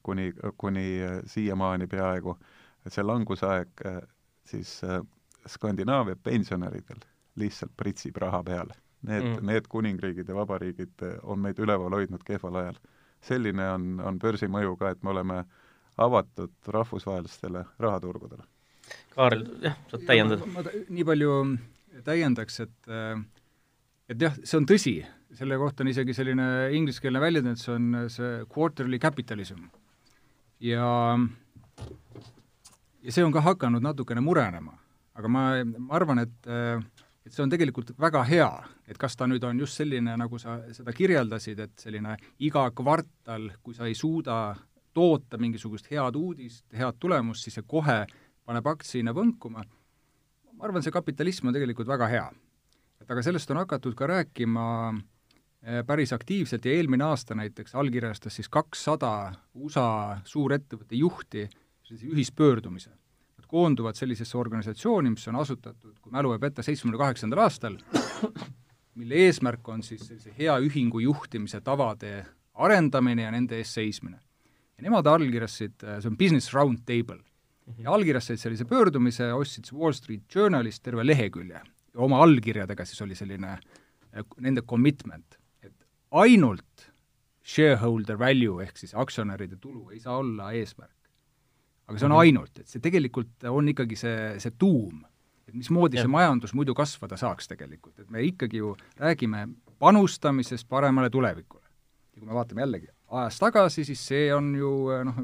kuni, 0.04 0.34
kuni 0.58 0.88
siiamaani 1.32 1.88
peaaegu, 1.88 2.36
see 2.88 3.04
langusaeg 3.04 3.86
siis 4.46 4.82
äh, 4.84 5.00
Skandinaavia 5.48 6.16
pensionäridel 6.24 7.00
lihtsalt 7.36 7.72
pritsib 7.78 8.18
raha 8.18 8.44
peale. 8.44 8.74
Need 9.06 9.24
mm., 9.24 9.46
need 9.46 9.68
kuningriigid 9.70 10.30
ja 10.30 10.36
vabariigid 10.36 11.04
on 11.24 11.40
meid 11.40 11.60
üleval 11.62 11.94
hoidnud 11.94 12.24
kehval 12.26 12.62
ajal. 12.62 12.80
Selline 13.26 13.70
on, 13.74 13.88
on 14.06 14.20
börsi 14.22 14.50
mõju 14.52 14.76
ka, 14.80 14.94
et 14.94 15.04
me 15.04 15.14
oleme 15.14 15.44
avatud 16.02 16.54
rahvusvahelistele 16.68 17.64
rahaturgudele. 17.82 18.46
Kaarel, 19.16 19.46
jah, 19.64 19.78
saad 19.90 20.04
täiendada? 20.06 20.46
ma 20.52 20.66
nii 20.66 21.06
palju 21.08 21.38
täiendaks, 22.06 22.60
et 22.66 22.92
äh, 22.92 23.24
et 24.12 24.22
jah, 24.22 24.36
see 24.44 24.60
on 24.60 24.68
tõsi, 24.70 24.96
selle 25.36 25.58
kohta 25.60 25.84
on 25.84 25.90
isegi 25.92 26.14
selline 26.16 26.48
ingliskeelne 26.78 27.22
väljend, 27.22 27.54
et 27.54 27.62
see 27.62 27.74
on 27.74 28.06
see 28.12 28.32
quarterly 28.52 29.00
capitalism. 29.02 29.68
ja, 30.62 31.18
ja 33.02 33.16
see 33.16 33.26
on 33.26 33.34
ka 33.34 33.44
hakanud 33.46 33.84
natukene 33.84 34.22
murenema. 34.22 34.78
aga 35.16 35.32
ma, 35.32 35.48
ma 35.64 35.96
arvan, 35.96 36.22
et 36.26 36.52
et 37.26 37.34
see 37.34 37.44
on 37.44 37.50
tegelikult 37.50 37.96
väga 38.00 38.24
hea, 38.30 38.52
et 38.88 38.98
kas 39.02 39.18
ta 39.18 39.28
nüüd 39.28 39.44
on 39.44 39.60
just 39.60 39.82
selline, 39.82 40.14
nagu 40.18 40.40
sa 40.40 40.60
seda 40.76 40.94
kirjeldasid, 40.94 41.60
et 41.60 41.86
selline 41.88 42.18
iga 42.46 42.68
kvartal, 42.76 43.50
kui 43.64 43.74
sa 43.74 43.90
ei 43.90 43.98
suuda 43.98 44.56
toota 44.94 45.38
mingisugust 45.42 45.90
head 45.92 46.16
uudist, 46.16 46.66
head 46.78 47.00
tulemust, 47.00 47.44
siis 47.44 47.58
see 47.60 47.68
kohe 47.68 48.04
paneb 48.46 48.68
aktsiahinna 48.70 49.12
võnkuma, 49.18 49.66
ma 50.56 50.68
arvan, 50.70 50.86
see 50.86 50.94
kapitalism 50.94 51.50
on 51.50 51.58
tegelikult 51.58 51.90
väga 51.90 52.08
hea 52.14 52.28
et 53.06 53.12
aga 53.14 53.22
sellest 53.26 53.52
on 53.54 53.62
hakatud 53.62 53.96
ka 53.98 54.08
rääkima 54.10 54.66
eh, 54.92 55.82
päris 55.88 56.14
aktiivselt 56.16 56.66
ja 56.66 56.74
eelmine 56.74 57.06
aasta 57.06 57.38
näiteks 57.38 57.76
allkirjastas 57.78 58.40
siis 58.40 58.50
kakssada 58.50 59.34
USA 59.54 60.18
suurettevõtte 60.26 60.98
juhti 60.98 61.48
sellise 61.86 62.10
ühispöördumise. 62.10 62.90
Nad 63.46 63.52
koonduvad 63.52 63.94
sellisesse 63.94 64.38
organisatsiooni, 64.42 65.12
mis 65.14 65.28
on 65.30 65.36
asutatud, 65.38 66.00
kui 66.02 66.12
mälu 66.12 66.32
ei 66.34 66.40
peta, 66.42 66.64
seitsmekümne 66.66 66.98
kaheksandal 66.98 67.44
aastal, 67.44 67.76
mille 69.00 69.20
eesmärk 69.28 69.70
on 69.70 69.84
siis 69.86 70.02
sellise 70.08 70.34
hea 70.34 70.56
ühingu 70.66 71.04
juhtimise 71.04 71.62
tavade 71.62 72.24
arendamine 72.56 73.28
ja 73.28 73.30
nende 73.36 73.60
eest 73.62 73.78
seismine. 73.78 74.18
ja 74.78 74.84
nemad 74.84 75.06
allkirjastasid, 75.06 75.78
eh, 75.84 76.02
see 76.02 76.10
on 76.10 76.18
Business 76.18 76.54
Round 76.54 76.82
Table, 76.90 77.22
ja 77.78 77.94
allkirjastasid 77.94 78.42
sellise 78.42 78.66
pöördumise, 78.66 79.30
ostsid 79.34 79.70
Wall 79.74 79.94
Street 79.94 80.26
Journalist 80.36 80.84
terve 80.84 81.06
lehekülje 81.06 81.62
oma 81.96 82.22
allkirjadega 82.24 82.86
siis 82.86 83.02
oli 83.06 83.16
selline 83.16 83.54
äh, 83.54 84.26
nende 84.44 84.64
commitment, 84.68 85.38
et 85.64 85.76
ainult 86.12 86.90
shareholder 87.46 88.20
value 88.20 88.64
ehk 88.64 88.80
siis 88.82 88.96
aktsionäride 88.98 89.60
tulu 89.62 89.90
ei 89.94 90.00
saa 90.00 90.18
olla 90.18 90.52
eesmärk. 90.58 90.95
Aga 91.88 92.00
see 92.00 92.06
on 92.06 92.12
-hmm. 92.12 92.20
ainult, 92.20 92.60
et 92.60 92.68
see 92.68 92.82
tegelikult 92.82 93.44
on 93.50 93.70
ikkagi 93.70 93.96
see, 93.96 94.40
see 94.40 94.52
tuum, 94.58 95.04
et 95.48 95.54
mismoodi 95.54 95.98
ja. 95.98 96.06
see 96.06 96.12
majandus 96.12 96.54
muidu 96.54 96.74
kasvada 96.74 97.18
saaks 97.18 97.48
tegelikult, 97.48 98.00
et 98.00 98.10
me 98.10 98.24
ikkagi 98.24 98.58
ju 98.58 98.76
räägime 98.98 99.48
panustamisest 99.80 100.70
paremale 100.70 101.10
tulevikule. 101.10 101.64
ja 102.14 102.20
kui 102.20 102.28
me 102.28 102.34
vaatame 102.34 102.62
jällegi 102.62 102.88
ajas 103.08 103.40
tagasi, 103.40 103.86
siis 103.86 104.08
see 104.08 104.34
on 104.34 104.56
ju 104.56 104.72
noh, 105.06 105.20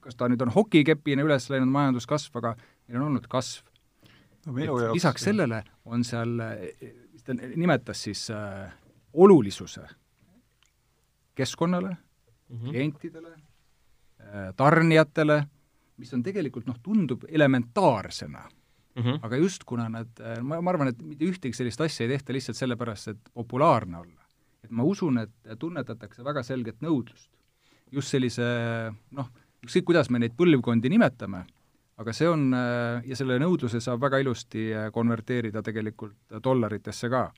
kas 0.00 0.16
ta 0.16 0.28
nüüd 0.28 0.42
on 0.42 0.52
hokikepina 0.54 1.24
üles 1.26 1.48
läinud 1.50 1.70
majanduskasv, 1.72 2.36
aga 2.40 2.54
meil 2.88 3.00
on 3.00 3.08
olnud 3.10 3.26
kasv 3.30 3.70
no, 4.46 4.78
lisaks 4.94 5.26
sellele 5.28 5.62
on 5.84 6.04
seal, 6.06 6.36
mis 7.12 7.24
ta 7.26 7.34
nimetas 7.34 8.04
siis 8.08 8.26
äh,, 8.34 8.72
olulisuse 9.12 9.82
keskkonnale 11.34 11.90
mm, 11.90 12.56
-hmm. 12.56 12.68
klientidele 12.68 13.32
äh,, 13.34 14.54
tarnijatele, 14.56 15.44
mis 16.00 16.14
on 16.16 16.24
tegelikult 16.24 16.66
noh, 16.68 16.78
tundub 16.82 17.26
elementaarsena 17.28 18.42
mm, 18.46 19.02
-hmm. 19.02 19.20
aga 19.22 19.36
just 19.36 19.64
kuna 19.64 19.88
nad, 19.88 20.10
äh, 20.20 20.40
ma, 20.42 20.60
ma 20.60 20.74
arvan, 20.74 20.92
et 20.94 21.02
mitte 21.02 21.28
ühtegi 21.28 21.56
sellist 21.56 21.80
asja 21.80 22.06
ei 22.06 22.16
tehta 22.16 22.32
lihtsalt 22.32 22.56
sellepärast, 22.56 23.14
et 23.14 23.30
populaarne 23.34 23.98
olla. 23.98 24.26
et 24.64 24.70
ma 24.70 24.84
usun, 24.84 25.18
et 25.18 25.58
tunnetatakse 25.58 26.24
väga 26.24 26.42
selget 26.42 26.80
nõudlust. 26.80 27.30
just 27.92 28.08
sellise 28.08 28.42
noh, 29.10 29.30
ükskõik, 29.64 29.84
kuidas 29.84 30.10
me 30.10 30.18
neid 30.18 30.36
põlvkondi 30.36 30.88
nimetame 30.88 31.44
aga 32.00 32.14
see 32.16 32.28
on, 32.30 32.48
äh, 32.56 33.02
ja 33.08 33.18
selle 33.18 33.36
nõudluse 33.42 33.80
saab 33.84 34.00
väga 34.06 34.22
ilusti 34.22 34.70
äh, 34.72 34.88
konverteerida 34.94 35.62
tegelikult 35.64 36.40
dollaritesse 36.42 37.10
ka. 37.12 37.28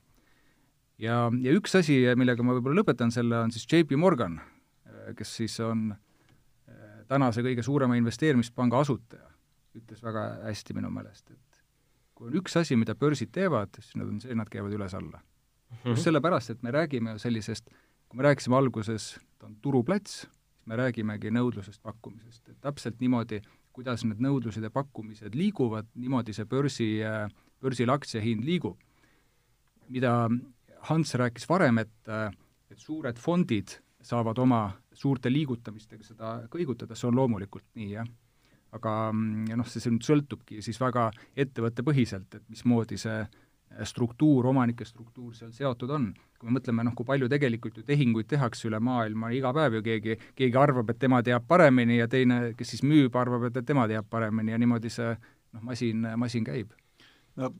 ja, 1.03 1.17
ja 1.43 1.55
üks 1.57 1.75
asi, 1.79 1.99
millega 2.19 2.45
ma 2.45 2.55
võib-olla 2.55 2.81
lõpetan 2.81 3.11
selle, 3.11 3.41
on 3.43 3.51
siis 3.51 3.67
JP 3.67 3.99
Morgan, 3.99 4.39
äh, 4.87 5.11
kes 5.17 5.35
siis 5.41 5.59
on 5.63 5.89
tänase 7.07 7.43
kõige 7.45 7.63
suurema 7.65 7.97
investeerimispanga 7.99 8.79
asutaja, 8.79 9.29
ütles 9.77 10.03
väga 10.03 10.27
hästi 10.43 10.75
minu 10.77 10.91
meelest, 10.93 11.31
et 11.31 11.63
kui 12.13 12.29
on 12.29 12.37
üks 12.41 12.57
asi, 12.59 12.77
mida 12.79 12.95
börsid 12.95 13.33
teevad, 13.33 13.73
siis 13.79 13.97
nad 13.99 14.09
on 14.09 14.21
see, 14.21 14.35
nad 14.37 14.49
käivad 14.49 14.73
üles-alla 14.73 15.19
mm. 15.19 15.77
-hmm. 15.77 15.89
just 15.89 16.03
sellepärast, 16.03 16.49
et 16.49 16.63
me 16.63 16.71
räägime 16.71 17.11
ju 17.11 17.19
sellisest, 17.19 17.69
kui 18.09 18.17
me 18.17 18.23
rääkisime 18.23 18.55
alguses, 18.55 19.19
ta 19.39 19.45
on 19.45 19.55
turuplats, 19.61 20.21
siis 20.21 20.65
me 20.65 20.75
räägimegi 20.75 21.31
nõudlusest-pakkumisest, 21.31 22.49
et 22.49 22.61
täpselt 22.61 22.99
niimoodi 22.99 23.41
kuidas 23.73 24.05
need 24.05 24.21
nõudlused 24.23 24.63
ja 24.63 24.71
pakkumised 24.73 25.35
liiguvad, 25.37 25.89
niimoodi 25.99 26.35
see 26.35 26.45
börsi, 26.49 26.89
börsil 27.61 27.93
aktsiahind 27.93 28.45
liigub. 28.45 28.77
mida 29.89 30.29
Hans 30.87 31.13
rääkis 31.15 31.45
varem, 31.47 31.77
et, 31.77 32.11
et 32.71 32.79
suured 32.79 33.19
fondid 33.19 33.77
saavad 34.03 34.39
oma 34.43 34.65
suurte 34.93 35.31
liigutamistega 35.31 36.03
seda 36.05 36.33
kõigutada, 36.51 36.95
see 36.95 37.09
on 37.09 37.17
loomulikult 37.17 37.65
nii, 37.79 37.89
jah. 37.95 38.09
aga 38.73 38.91
mm, 39.11 39.53
noh, 39.59 39.69
see, 39.69 39.91
nüüd 39.93 40.05
sõltubki 40.05 40.61
siis 40.65 40.79
väga 40.81 41.09
ettevõttepõhiselt, 41.37 42.39
et 42.39 42.45
mismoodi 42.49 42.97
see 43.01 43.21
struktuur, 43.83 44.45
omanike 44.47 44.85
struktuur 44.85 45.33
seal 45.35 45.51
seotud 45.53 45.89
on. 45.89 46.11
kui 46.39 46.49
me 46.49 46.57
mõtleme, 46.59 46.83
noh, 46.83 46.93
kui 46.95 47.07
palju 47.07 47.29
tegelikult 47.31 47.77
ju 47.79 47.85
tehinguid 47.87 48.27
tehakse 48.27 48.67
üle 48.67 48.79
maailma 48.83 49.31
iga 49.31 49.53
päev 49.55 49.79
ju 49.79 49.83
keegi, 49.85 50.17
keegi 50.35 50.59
arvab, 50.59 50.89
et 50.91 50.99
tema 50.99 51.21
teab 51.23 51.47
paremini 51.47 52.01
ja 52.01 52.07
teine, 52.11 52.53
kes 52.57 52.75
siis 52.75 52.83
müüb, 52.83 53.15
arvab, 53.15 53.47
et, 53.47 53.61
tema 53.65 53.87
teab 53.87 54.09
paremini 54.11 54.51
ja 54.51 54.59
niimoodi 54.59 54.91
see 54.93 55.13
noh, 55.15 55.63
masin, 55.71 56.05
masin 56.19 56.43
käib. 56.43 56.75
no 57.39 57.53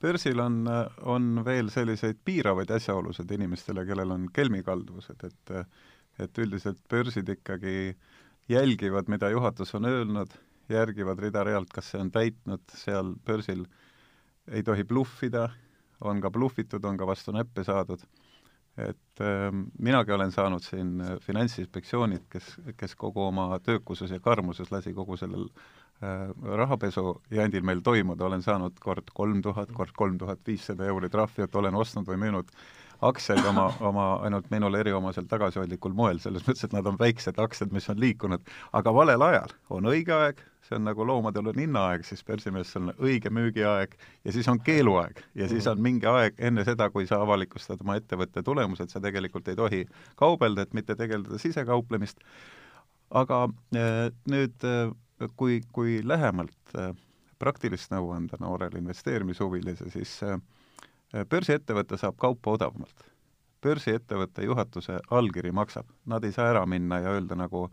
börsil 0.00 0.40
on, 0.40 0.62
on 1.02 1.44
veel 1.44 1.70
selliseid 1.74 2.20
piiravaid 2.24 2.70
asjaolusid 2.70 3.30
inimestele, 3.34 3.86
kellel 3.86 4.14
on 4.14 4.28
kelmikalduvused, 4.34 5.24
et 5.26 5.56
et 6.18 6.38
üldiselt 6.42 6.80
börsid 6.90 7.28
ikkagi 7.30 7.96
jälgivad, 8.50 9.08
mida 9.08 9.30
juhatus 9.30 9.74
on 9.78 9.86
öelnud, 9.86 10.32
järgivad 10.68 11.20
rida-realt, 11.22 11.70
kas 11.72 11.92
see 11.92 12.00
on 12.02 12.10
täitnud, 12.12 12.64
seal 12.74 13.14
börsil 13.26 13.64
ei 14.50 14.64
tohi 14.66 14.84
bluffida, 14.84 15.48
on 16.00 16.20
ka 16.20 16.30
blufitud, 16.30 16.84
on 16.84 16.98
ka 16.98 17.06
vastu 17.06 17.32
näppe 17.34 17.64
saadud, 17.64 18.02
et 18.78 19.22
äh, 19.24 19.48
minagi 19.78 20.14
olen 20.14 20.32
saanud 20.32 20.64
siin 20.64 20.98
Finantsinspektsioonilt, 21.22 22.28
kes, 22.30 22.54
kes 22.76 22.94
kogu 22.94 23.24
oma 23.28 23.50
töökuses 23.64 24.12
ja 24.14 24.20
karmuses 24.20 24.70
lasi 24.74 24.94
kogu 24.94 25.16
sellel 25.18 25.48
Äh, 25.98 26.28
rahapesujandil 26.56 27.64
meil 27.66 27.80
toimuda, 27.82 28.28
olen 28.28 28.42
saanud 28.42 28.76
kord 28.78 29.08
kolm 29.18 29.40
tuhat, 29.42 29.72
kord 29.74 29.90
kolm 29.98 30.18
tuhat 30.18 30.38
viissada 30.46 30.86
euri 30.86 31.08
trahvi, 31.10 31.42
et 31.42 31.56
olen 31.58 31.74
ostnud 31.74 32.06
või 32.06 32.20
müünud 32.22 32.52
aktsiaid 33.08 33.42
oma, 33.50 33.64
oma 33.82 34.04
ainult 34.26 34.46
minule 34.54 34.78
eriomasel 34.78 35.26
tagasihoidlikul 35.26 35.96
moel, 35.98 36.20
selles 36.22 36.44
mõttes, 36.46 36.62
et 36.68 36.76
nad 36.76 36.86
on 36.86 37.00
väiksed 37.00 37.40
aktsiad, 37.42 37.74
mis 37.74 37.90
on 37.90 37.98
liikunud, 37.98 38.46
aga 38.78 38.92
valel 38.94 39.24
ajal 39.26 39.56
on 39.74 39.90
õige 39.90 40.14
aeg, 40.14 40.44
see 40.68 40.78
on 40.78 40.86
nagu 40.86 41.08
loomadel 41.10 41.50
on 41.50 41.58
hinnaaeg, 41.64 42.06
siis 42.06 42.22
börsimees 42.30 42.70
on 42.78 42.92
õige 42.94 43.34
müügiaeg 43.34 43.98
ja 43.98 44.36
siis 44.38 44.46
on 44.54 44.62
keeluaeg. 44.62 45.18
Ja 45.34 45.50
siis 45.50 45.66
on 45.66 45.82
mingi 45.82 46.06
aeg 46.06 46.38
enne 46.38 46.62
seda, 46.68 46.92
kui 46.94 47.10
sa 47.10 47.18
avalikustad 47.26 47.82
oma 47.82 47.98
ettevõtte 47.98 48.46
tulemused, 48.46 48.94
sa 48.94 49.02
tegelikult 49.02 49.50
ei 49.50 49.58
tohi 49.58 49.82
kaubelda, 50.22 50.62
et 50.62 50.78
mitte 50.78 50.94
tegeleda 50.94 51.42
sisekauplemist, 51.42 52.22
aga 53.18 53.44
äh, 53.74 54.08
nüüd 54.30 54.62
äh, 54.62 54.94
kui, 55.36 55.60
kui 55.72 56.00
lähemalt 56.04 56.78
äh, 56.78 56.94
praktilist 57.38 57.92
nõu 57.94 58.10
anda 58.14 58.38
noorele 58.40 58.80
investeerimishuvilise, 58.82 59.90
siis 59.94 60.14
äh, 60.26 60.40
börsiettevõte 61.30 61.98
saab 61.98 62.18
kaupa 62.18 62.56
odavamalt. 62.58 63.06
börsiettevõtte 63.62 64.44
juhatuse 64.44 65.00
allkiri 65.10 65.52
maksab, 65.52 65.86
nad 66.06 66.24
ei 66.24 66.32
saa 66.32 66.50
ära 66.52 66.66
minna 66.66 67.00
ja 67.02 67.14
öelda 67.16 67.34
nagu 67.34 67.68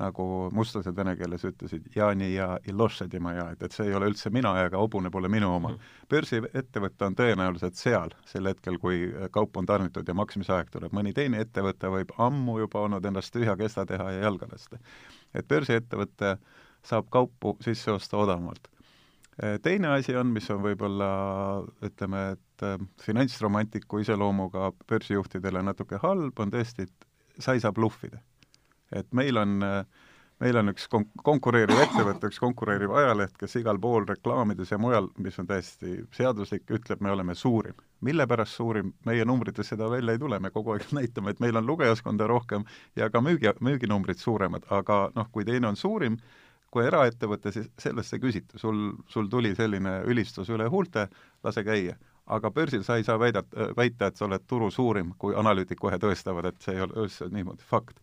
nagu 0.00 0.24
mustlased 0.56 0.96
vene 0.96 1.12
keeles 1.16 1.42
ütlesid, 1.44 1.84
Jaani 1.96 2.30
ja 2.32 2.58
Ilošedima 2.68 3.34
ja 3.36 3.42
et, 3.52 3.62
et 3.62 3.74
see 3.76 3.90
ei 3.90 3.94
ole 3.94 4.08
üldse 4.08 4.30
mina 4.32 4.54
ka 4.72 4.80
hobune 4.80 5.10
pole 5.12 5.28
minu 5.28 5.50
oma 5.52 5.74
mm. 5.74 5.90
börsiettevõte 6.08 7.04
on 7.04 7.16
tõenäoliselt 7.18 7.76
seal 7.76 8.14
sel 8.24 8.48
hetkel, 8.48 8.78
kui 8.80 9.10
kaup 9.30 9.56
on 9.60 9.68
tarnitud 9.68 10.08
ja 10.08 10.16
maksmisaeg 10.16 10.72
tuleb, 10.72 10.96
mõni 10.96 11.12
teine 11.12 11.44
ettevõte 11.44 11.92
võib 11.92 12.16
ammu 12.16 12.56
juba 12.62 12.86
olnud 12.86 13.04
ennast 13.04 13.34
tühja 13.36 13.56
kesta 13.60 13.84
teha 13.86 14.10
ja 14.16 14.24
jalga 14.24 14.48
lasta. 14.54 14.80
et 15.34 15.48
börsiettevõte 15.48 16.32
äh, 16.32 16.62
saab 16.86 17.08
kaupu 17.10 17.56
sisse 17.62 17.92
osta 17.92 18.16
odavamalt. 18.16 18.68
Teine 19.62 19.88
asi 19.88 20.12
on, 20.16 20.28
mis 20.28 20.50
on 20.52 20.60
võib-olla 20.62 21.06
ütleme, 21.82 22.20
et 22.34 22.64
äh, 22.68 22.74
finantsromantiku 23.00 24.02
iseloomuga 24.02 24.68
börsijuhtidele 24.88 25.62
natuke 25.64 25.98
halb, 26.02 26.36
on 26.38 26.52
tõesti, 26.52 26.84
et 26.84 27.40
sa 27.40 27.56
ei 27.56 27.62
saa 27.64 27.72
bluffida. 27.72 28.20
et 28.92 29.08
meil 29.16 29.40
on 29.40 29.62
äh, 29.64 29.86
meil 30.42 30.58
on 30.58 30.72
üks 30.72 30.88
kon-, 30.90 31.08
konkureeriv 31.24 31.78
ettevõte, 31.84 32.30
üks 32.32 32.40
konkureeriv 32.42 32.92
ajaleht, 32.98 33.34
kes 33.38 33.56
igal 33.60 33.78
pool 33.82 34.06
reklaamides 34.08 34.72
ja 34.72 34.78
mujal, 34.80 35.08
mis 35.22 35.38
on 35.38 35.48
täiesti 35.48 36.00
seaduslik, 36.16 36.66
ütleb, 36.78 37.02
me 37.04 37.12
oleme 37.14 37.36
suurim. 37.38 37.78
mille 38.02 38.26
pärast 38.26 38.58
suurim, 38.58 38.92
meie 39.06 39.24
numbrites 39.24 39.68
seda 39.70 39.86
välja 39.90 40.16
ei 40.16 40.18
tule, 40.18 40.38
me 40.42 40.50
kogu 40.50 40.74
aeg 40.74 40.88
näitame, 40.98 41.30
et 41.30 41.40
meil 41.40 41.56
on 41.56 41.66
lugejaskonda 41.66 42.26
rohkem 42.26 42.64
ja 42.96 43.10
ka 43.10 43.22
müügi, 43.22 43.52
müüginumbrid 43.60 44.18
suuremad, 44.18 44.66
aga 44.70 45.04
noh, 45.14 45.28
kui 45.32 45.46
teine 45.46 45.70
on 45.70 45.78
suurim, 45.78 46.18
kui 46.72 46.86
eraettevõte, 46.88 47.52
siis 47.52 47.68
sellest 47.80 48.16
ei 48.16 48.22
küsita, 48.22 48.58
sul, 48.60 48.78
sul 49.12 49.28
tuli 49.30 49.52
selline 49.56 49.98
ülistus 50.08 50.48
üle 50.52 50.68
huulte, 50.72 51.08
lase 51.44 51.64
käia. 51.68 51.98
aga 52.32 52.50
börsil 52.54 52.84
sa 52.86 52.96
ei 52.96 53.04
saa 53.04 53.18
väidat-, 53.18 53.56
väita, 53.76 54.06
et 54.06 54.16
sa 54.16 54.24
oled 54.24 54.44
turu 54.46 54.70
suurim, 54.70 55.10
kui 55.18 55.34
analüütik 55.36 55.80
kohe 55.82 55.98
tõestavad, 56.00 56.46
et 56.48 56.62
see 56.62 56.76
ei 56.76 56.84
ole 56.84 56.94
üldse 57.04 57.28
niimoodi, 57.28 57.66
fakt. 57.66 58.00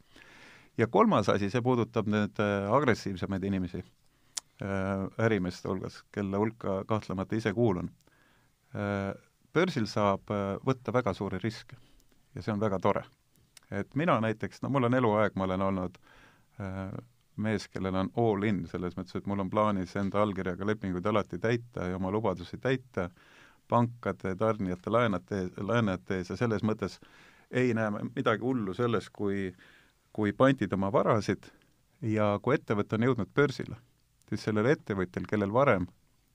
ja 0.78 0.88
kolmas 0.88 1.30
asi, 1.30 1.50
see 1.50 1.62
puudutab 1.66 2.08
nüüd 2.08 2.42
äh, 2.44 2.70
agressiivsemaid 2.76 3.44
inimesi 3.44 3.82
äh, 3.82 5.08
ärimeeste 5.26 5.70
hulgas, 5.72 6.04
kelle 6.12 6.38
hulka 6.38 6.84
kahtlemata 6.88 7.36
ise 7.36 7.54
kuulun. 7.54 7.90
Äh, 8.76 9.16
börsil 9.54 9.88
saab 9.90 10.30
võtta 10.62 10.94
väga 10.94 11.14
suuri 11.18 11.40
riske 11.42 11.80
ja 12.36 12.44
see 12.44 12.54
on 12.54 12.62
väga 12.62 12.78
tore. 12.80 13.04
et 13.72 13.96
mina 13.96 14.20
näiteks, 14.22 14.62
no 14.62 14.70
mul 14.70 14.84
on 14.84 14.94
eluaeg, 14.94 15.34
ma 15.36 15.48
olen 15.48 15.62
olnud 15.62 15.98
mees, 17.42 17.68
kellel 17.72 17.96
on 17.96 18.12
all 18.20 18.46
in, 18.48 18.64
selles 18.68 18.96
mõttes, 18.98 19.18
et 19.18 19.28
mul 19.30 19.44
on 19.44 19.50
plaanis 19.50 19.96
enda 20.00 20.22
allkirjaga 20.24 20.68
lepinguid 20.68 21.06
alati 21.10 21.40
täita 21.42 21.90
ja 21.90 21.98
oma 22.00 22.12
lubadusi 22.12 22.58
täita 22.58 23.10
pankade, 23.70 24.36
tarnijate, 24.36 24.90
laenajate, 24.90 25.42
laenajate 25.62 26.18
ees 26.20 26.32
ja 26.34 26.38
selles 26.40 26.66
mõttes 26.66 27.00
ei 27.52 27.74
näe 27.78 27.92
midagi 28.16 28.46
hullu 28.46 28.74
selles, 28.78 29.10
kui, 29.10 29.50
kui 30.14 30.34
pandid 30.34 30.74
oma 30.74 30.92
varasid 30.94 31.50
ja 32.02 32.32
kui 32.42 32.58
ettevõte 32.58 32.98
on 32.98 33.06
jõudnud 33.10 33.32
börsile, 33.36 33.78
siis 34.30 34.44
sellel 34.48 34.72
ettevõtjal, 34.74 35.28
kellel 35.30 35.54
varem 35.54 35.88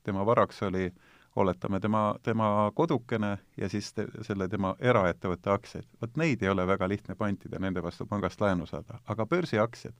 tema 0.05 0.27
varaks 0.27 0.62
oli 0.62 0.88
oletame, 1.37 1.81
tema, 1.81 2.14
tema 2.23 2.71
kodukene 2.75 3.38
ja 3.57 3.69
siis 3.69 3.93
te, 3.93 4.07
selle 4.23 4.49
tema 4.49 4.75
eraettevõtte 4.79 5.51
aktsiaid, 5.51 5.88
vot 6.01 6.21
neid 6.21 6.43
ei 6.43 6.53
ole 6.53 6.67
väga 6.67 6.88
lihtne 6.88 7.17
pantida, 7.19 7.59
nende 7.59 7.83
vastu 7.83 8.07
pangast 8.07 8.40
laenu 8.40 8.67
saada, 8.71 9.01
aga 9.11 9.27
börsiaktsiad 9.27 9.97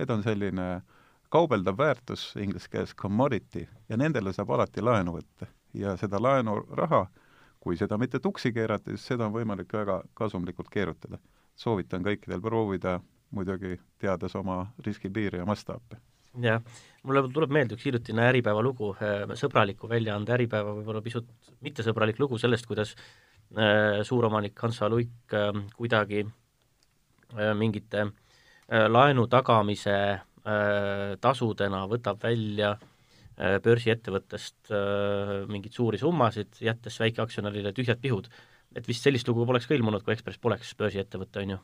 Need 0.00 0.10
on 0.10 0.22
selline 0.24 0.66
kaubeldav 1.28 1.76
väärtus, 1.76 2.30
inglise 2.40 2.70
keeles 2.72 2.94
commodity, 2.96 3.66
ja 3.88 3.96
nendele 4.00 4.32
saab 4.32 4.54
alati 4.56 4.80
laenu 4.80 5.18
võtta. 5.18 5.48
ja 5.74 5.92
seda 6.00 6.18
laenuraha, 6.18 7.04
kui 7.60 7.76
seda 7.76 7.98
mitte 7.98 8.18
tuksi 8.18 8.50
keerata, 8.52 8.90
siis 8.90 9.04
seda 9.06 9.26
on 9.28 9.34
võimalik 9.34 9.72
väga 9.72 10.00
kasumlikult 10.14 10.70
keerutada. 10.72 11.18
soovitan 11.54 12.02
kõikidel 12.02 12.40
proovida, 12.40 13.00
muidugi 13.30 13.76
teades 13.98 14.34
oma 14.34 14.72
riskipiiri 14.86 15.38
ja 15.38 15.44
mastaape 15.46 16.00
jah, 16.40 16.62
mulle 17.02 17.22
tuleb 17.28 17.50
meelde 17.50 17.74
üks 17.74 17.84
hiljutine 17.84 18.24
Äripäeva 18.30 18.62
lugu, 18.62 18.94
äh, 19.02 19.28
sõbraliku 19.36 19.88
väljaande 19.88 20.32
Äripäeva 20.32 20.72
võib-olla 20.78 21.02
pisut 21.02 21.28
mittesõbralik 21.60 22.18
lugu 22.18 22.38
sellest, 22.38 22.66
kuidas 22.66 22.94
äh, 22.96 24.00
suuromanik 24.02 24.58
Hans 24.62 24.80
H. 24.80 24.88
Luik 24.88 25.34
äh, 25.34 25.52
kuidagi 25.76 26.24
mingite 27.54 28.06
Äh, 28.06 28.10
laenu 28.70 29.26
tagamise 29.30 29.96
äh, 29.96 31.16
tasudena 31.20 31.82
võtab 31.90 32.22
välja 32.22 32.76
äh, 32.76 33.58
börsiettevõttest 33.64 34.70
mingeid 35.50 35.74
suuri 35.74 35.98
summasid, 35.98 36.54
jättes 36.62 37.00
väikeaktsionärile 37.02 37.74
tühjad 37.76 38.00
pihud. 38.00 38.30
et 38.76 38.86
vist 38.86 39.02
sellist 39.02 39.28
lugu 39.28 39.46
poleks 39.46 39.66
ka 39.66 39.74
ilmunud, 39.74 40.04
kui 40.06 40.14
Ekspress 40.14 40.38
poleks 40.38 40.74
börsiettevõte, 40.78 41.42
on 41.42 41.56
ju? 41.56 41.58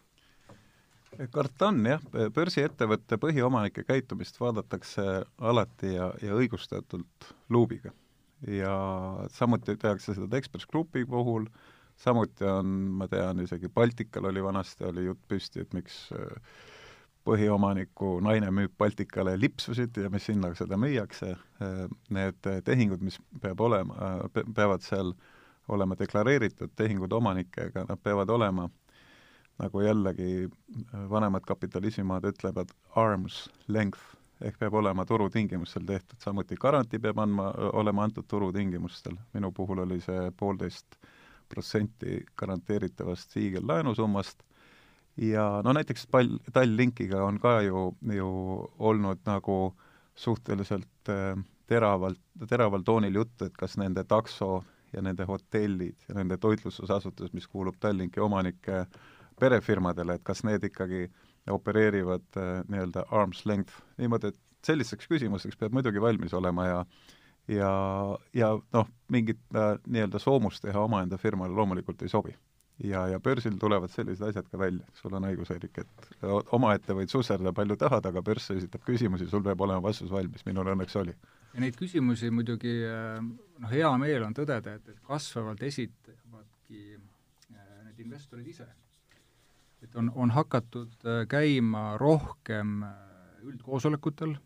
karta 1.32 1.70
on 1.70 1.84
jah, 1.86 2.02
börsiettevõtte 2.34 3.18
põhiomanike 3.20 3.84
käitumist 3.86 4.40
vaadatakse 4.40 5.04
alati 5.38 5.94
ja, 5.94 6.10
ja 6.22 6.36
õigustatult 6.36 7.30
luubiga. 7.48 7.92
ja 8.46 8.74
samuti 9.32 9.76
tehakse 9.76 10.14
seda 10.14 10.36
Ekspress 10.36 10.66
Grupi 10.68 11.04
puhul, 11.08 11.46
samuti 11.96 12.44
on, 12.44 12.72
ma 12.98 13.08
tean, 13.08 13.40
isegi 13.40 13.68
Baltikal 13.68 14.28
oli 14.28 14.42
vanasti, 14.42 14.84
oli 14.84 15.06
jutt 15.06 15.22
püsti, 15.28 15.64
et 15.64 15.72
miks 15.76 16.10
äh, 16.12 16.56
põhiomaniku 17.26 18.16
naine 18.24 18.50
müüb 18.54 18.74
Baltikale 18.78 19.34
lipsusid 19.40 19.96
ja 19.98 20.10
mis 20.12 20.28
hinnaga 20.30 20.58
seda 20.60 20.78
müüakse, 20.78 21.32
need 22.14 22.50
tehingud, 22.64 23.02
mis 23.02 23.18
peab 23.42 23.60
olema, 23.66 24.12
peavad 24.54 24.84
seal 24.86 25.12
olema 25.74 25.98
deklareeritud 25.98 26.74
tehingud 26.78 27.12
omanikega, 27.12 27.86
nad 27.88 28.02
peavad 28.02 28.30
olema 28.30 28.68
nagu 29.58 29.80
jällegi 29.80 30.46
vanemad 31.10 31.46
kapitalismimaad 31.48 32.28
ütlevad, 32.30 32.70
arm's 32.94 33.46
length, 33.72 34.02
ehk 34.44 34.58
peab 34.60 34.74
olema 34.76 35.06
turutingimustel 35.08 35.86
tehtud, 35.88 36.20
samuti 36.22 36.58
garantii 36.60 37.00
peab 37.02 37.22
andma, 37.24 37.50
olema 37.72 38.04
antud 38.04 38.28
turutingimustel, 38.28 39.16
minu 39.34 39.50
puhul 39.56 39.80
oli 39.86 39.98
see 40.04 40.30
poolteist 40.36 40.98
protsenti 41.48 42.20
garanteeritavast 42.36 43.34
hiigellaenusummast 43.38 44.44
ja 45.16 45.62
no 45.64 45.72
näiteks 45.72 46.06
pall, 46.10 46.38
Tallinkiga 46.52 47.24
on 47.24 47.40
ka 47.40 47.60
ju, 47.62 47.90
ju 48.12 48.30
olnud 48.78 49.22
nagu 49.26 49.74
suhteliselt 50.14 51.08
äh, 51.08 51.36
teravalt, 51.66 52.20
teraval 52.48 52.82
toonil 52.84 53.14
juttu, 53.14 53.44
et 53.44 53.56
kas 53.56 53.76
nende 53.76 54.04
takso 54.04 54.64
ja 54.92 55.02
nende 55.02 55.26
hotellid 55.28 56.08
ja 56.08 56.14
nende 56.14 56.38
toitlustusasutus, 56.40 57.32
mis 57.32 57.48
kuulub 57.48 57.76
Tallinki 57.80 58.20
omanike 58.20 58.86
perefirmadele, 59.40 60.16
et 60.16 60.24
kas 60.24 60.44
need 60.44 60.64
ikkagi 60.64 61.06
opereerivad 61.50 62.40
äh, 62.40 62.62
nii-öelda 62.68 63.06
arm's 63.10 63.44
length, 63.46 63.82
niimoodi, 63.98 64.32
et 64.32 64.66
sellisteks 64.66 65.08
küsimusteks 65.08 65.58
peab 65.60 65.76
muidugi 65.76 66.00
valmis 66.02 66.34
olema 66.34 66.66
ja 66.66 66.80
ja, 67.48 67.70
ja 68.34 68.48
noh, 68.72 68.88
mingit 69.08 69.38
äh, 69.54 69.76
nii-öelda 69.86 70.18
soomust 70.18 70.64
teha 70.64 70.80
omaenda 70.82 71.18
firmale 71.18 71.54
loomulikult 71.54 72.02
ei 72.02 72.08
sobi. 72.08 72.34
Ja, 72.84 73.06
ja 73.08 73.20
börsil 73.20 73.58
tulevad 73.60 73.90
sellised 73.90 74.28
asjad 74.28 74.48
ka 74.50 74.58
välja, 74.60 74.84
sul 75.00 75.14
on 75.16 75.26
õigus, 75.28 75.50
Eerik, 75.54 75.80
et 75.82 76.24
omaette 76.56 76.96
võid 76.96 77.12
susserda 77.12 77.52
palju 77.56 77.76
tahad, 77.80 78.06
aga 78.08 78.22
börs 78.22 78.50
esitab 78.54 78.84
küsimusi, 78.86 79.28
sul 79.30 79.44
peab 79.44 79.60
olema 79.64 79.82
vastus 79.88 80.10
valmis, 80.12 80.44
minul 80.46 80.72
õnneks 80.74 80.98
oli. 81.00 81.14
ja 81.54 81.64
neid 81.64 81.76
küsimusi 81.78 82.30
muidugi 82.30 82.74
noh, 82.84 83.70
hea 83.70 83.92
meel 84.02 84.26
on 84.28 84.36
tõdeda, 84.36 84.76
et, 84.76 84.88
et 84.88 85.04
kasvavalt 85.06 85.62
esitavadki 85.62 86.98
need 87.50 88.02
investorid 88.04 88.52
ise. 88.52 88.68
et 89.82 89.96
on, 89.96 90.10
on 90.14 90.30
hakatud 90.30 91.08
käima 91.30 91.96
rohkem 92.00 92.82
üldkoosolekutel 93.46 94.36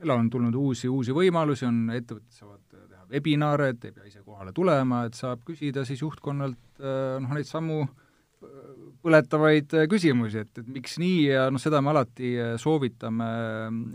jälle 0.00 0.12
on 0.12 0.30
tulnud 0.30 0.54
uusi, 0.54 0.88
uusi 0.88 1.12
võimalusi, 1.12 1.66
on, 1.68 1.90
ettevõtted 1.92 2.32
saavad 2.32 2.69
webinare, 3.10 3.72
et 3.74 3.88
ei 3.88 3.94
pea 3.94 4.06
ise 4.08 4.22
kohale 4.24 4.54
tulema, 4.56 5.04
et 5.08 5.18
saab 5.18 5.42
küsida 5.46 5.84
siis 5.88 6.02
juhtkonnalt 6.04 6.82
äh, 6.82 7.18
noh, 7.22 7.34
neid 7.36 7.48
samu 7.48 7.82
äh, 7.84 8.60
põletavaid 9.04 9.74
äh, 9.78 9.88
küsimusi, 9.90 10.44
et, 10.44 10.52
et 10.62 10.70
miks 10.70 10.98
nii 11.02 11.26
ja 11.30 11.48
noh, 11.52 11.62
seda 11.62 11.82
me 11.82 11.92
alati 11.94 12.36
soovitame 12.60 13.30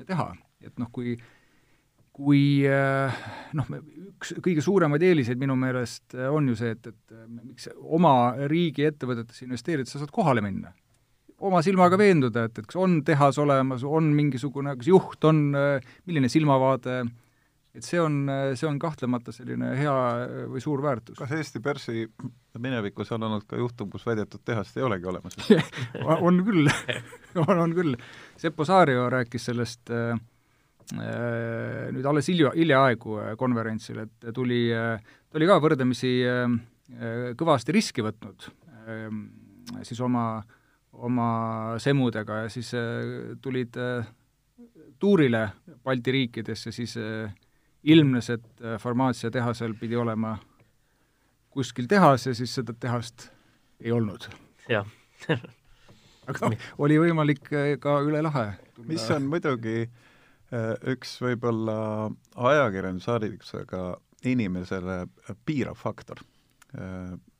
teha, 0.07 0.29
et 0.65 0.75
noh, 0.81 0.91
kui 0.93 1.17
kui 2.15 2.63
noh, 2.63 3.71
üks 4.05 4.37
kõige 4.39 4.61
suuremaid 4.63 5.03
eeliseid 5.03 5.35
minu 5.35 5.57
meelest 5.59 6.13
on 6.31 6.45
ju 6.47 6.53
see, 6.55 6.69
et, 6.71 6.87
et 6.87 7.17
miks 7.27 7.67
oma 7.75 8.13
riigi 8.47 8.85
ettevõtetesse 8.87 9.43
investeerides 9.43 9.91
sa 9.91 9.99
saad 9.99 10.13
kohale 10.15 10.39
minna. 10.39 10.71
Oma 11.43 11.59
silmaga 11.59 11.99
veenduda, 11.99 12.45
et, 12.47 12.55
et 12.55 12.69
kas 12.71 12.79
on 12.79 13.01
tehas 13.03 13.35
olemas, 13.43 13.83
on 13.83 14.07
mingisugune, 14.15 14.77
kas 14.79 14.87
juht 14.87 15.27
on, 15.27 15.41
milline 16.07 16.31
silmavaade, 16.31 17.01
et 17.75 17.83
see 17.83 17.99
on, 17.99 18.21
see 18.55 18.67
on 18.69 18.77
kahtlemata 18.79 19.33
selline 19.35 19.73
hea 19.77 19.95
või 20.51 20.63
suur 20.63 20.83
väärtus. 20.83 21.17
kas 21.19 21.33
Eesti 21.35 21.61
börsi 21.63 22.05
minevikus 22.61 23.11
on 23.15 23.27
olnud 23.27 23.45
ka 23.49 23.59
juhtum, 23.59 23.89
kus 23.91 24.05
väidetud 24.07 24.43
tehast 24.45 24.77
ei 24.77 24.85
olegi 24.87 25.09
olemas 25.11 25.37
on 26.27 26.39
küll 26.47 26.71
on, 27.43 27.57
on 27.57 27.75
küll. 27.75 27.99
Seppo 28.39 28.65
Saario 28.67 29.09
rääkis 29.11 29.49
sellest 29.51 29.91
äh, 29.91 30.15
nüüd 30.95 32.05
alles 32.05 32.29
hilja, 32.29 32.51
hiljaaegu 32.55 33.17
konverentsil, 33.41 34.03
et 34.05 34.27
tuli, 34.35 34.67
ta 34.69 35.39
oli 35.39 35.47
ka 35.49 35.57
võrdlemisi 35.63 36.11
kõvasti 37.39 37.73
riski 37.73 38.05
võtnud 38.05 38.45
siis 39.81 39.97
oma 40.05 40.27
äh, 40.37 40.53
oma 41.03 41.75
semudega 41.81 42.45
ja 42.45 42.51
siis 42.51 42.73
äh, 42.77 43.35
tulid 43.41 43.77
äh, 43.77 44.07
tuurile 44.99 45.49
Balti 45.83 46.11
riikidesse, 46.11 46.71
siis 46.71 46.95
äh, 46.97 47.33
ilmnes, 47.85 48.29
et 48.33 48.63
farmaatsiatehasel 48.81 49.75
pidi 49.79 49.97
olema 49.99 50.37
kuskil 51.53 51.87
tehas 51.87 52.25
ja 52.27 52.33
siis 52.35 52.55
seda 52.57 52.73
tehast 52.73 53.29
ei 53.79 53.91
olnud. 53.91 54.27
jah 54.69 54.87
aga 56.29 56.49
noh, 56.49 56.65
oli 56.81 56.97
võimalik 56.99 57.45
ka 57.81 57.99
üle 58.05 58.23
lahe 58.25 58.47
mis 58.89 59.05
on 59.13 59.29
muidugi 59.29 59.85
üks 60.91 61.15
võib-olla 61.21 61.77
ajakirjandusharidusega 62.49 63.83
inimesele 64.25 65.05
piirav 65.45 65.77
faktor 65.77 66.21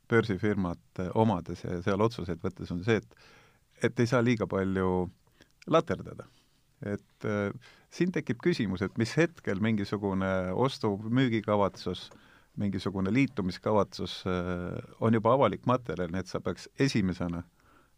börsifirmat 0.08 1.02
omades 1.14 1.64
ja 1.64 1.80
seal 1.82 2.02
otsuseid 2.02 2.42
võttes, 2.42 2.70
on 2.72 2.84
see, 2.86 3.00
et 3.02 3.16
et 3.84 4.00
ei 4.00 4.08
saa 4.08 4.22
liiga 4.24 4.46
palju 4.48 5.10
laterdada. 5.68 6.24
et 6.82 7.24
äh, 7.24 7.50
siin 7.90 8.12
tekib 8.12 8.40
küsimus, 8.42 8.82
et 8.82 8.96
mis 8.98 9.12
hetkel 9.16 9.60
mingisugune 9.62 10.52
ostu-müügikavatsus, 10.54 12.10
mingisugune 12.56 13.12
liitumiskavatsus 13.12 14.22
äh, 14.26 14.78
on 15.00 15.14
juba 15.14 15.34
avalik 15.36 15.66
materjal, 15.66 16.10
nii 16.12 16.24
et 16.24 16.32
sa 16.32 16.40
peaks 16.40 16.68
esimesena 16.80 17.42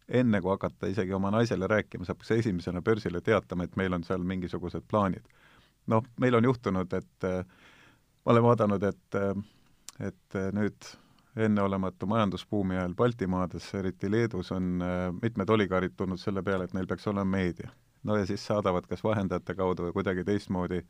enne 0.09 0.41
kui 0.41 0.51
hakata 0.51 0.89
isegi 0.89 1.13
oma 1.13 1.31
naisele 1.31 1.67
rääkima, 1.69 2.05
sa 2.05 2.15
peaks 2.15 2.31
esimesena 2.39 2.81
börsile 2.81 3.21
teatama, 3.21 3.67
et 3.67 3.75
meil 3.79 3.93
on 3.93 4.03
seal 4.03 4.25
mingisugused 4.25 4.87
plaanid. 4.89 5.25
noh, 5.89 6.03
meil 6.21 6.35
on 6.35 6.45
juhtunud, 6.45 6.93
et 6.93 7.25
äh, 7.25 7.45
ma 8.25 8.33
olen 8.33 8.43
vaadanud, 8.45 8.83
et, 8.83 9.15
äh, 9.15 10.07
et 10.07 10.39
nüüd 10.53 10.89
enneolematu 11.39 12.05
majandusbuumi 12.09 12.75
ajal 12.75 12.93
Baltimaades, 12.95 13.73
eriti 13.79 14.11
Leedus, 14.11 14.51
on 14.51 14.81
mitmed 15.21 15.49
oligarid 15.49 15.93
tulnud 15.97 16.19
selle 16.19 16.43
peale, 16.43 16.65
et 16.65 16.73
neil 16.73 16.87
peaks 16.89 17.07
olema 17.07 17.37
meedia. 17.37 17.69
No 18.03 18.17
ja 18.17 18.25
siis 18.25 18.45
saadavad 18.45 18.87
kas 18.89 19.03
vahendajate 19.03 19.55
kaudu 19.55 19.87
või 19.87 19.95
kuidagi 19.99 20.23
teistmoodi 20.27 20.83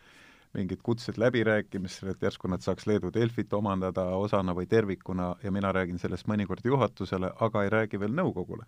mingid 0.54 0.82
kutsed 0.84 1.18
läbirääkimistele, 1.22 2.16
et 2.16 2.24
järsku 2.26 2.50
nad 2.50 2.64
saaks 2.66 2.88
Leedu 2.90 3.12
Delfit 3.14 3.54
omandada 3.54 4.08
osana 4.18 4.56
või 4.58 4.66
tervikuna 4.66 5.36
ja 5.44 5.52
mina 5.52 5.72
räägin 5.72 6.02
sellest 6.02 6.26
mõnikord 6.28 6.66
juhatusele, 6.66 7.30
aga 7.40 7.64
ei 7.64 7.70
räägi 7.70 8.00
veel 8.00 8.16
nõukogule. 8.18 8.66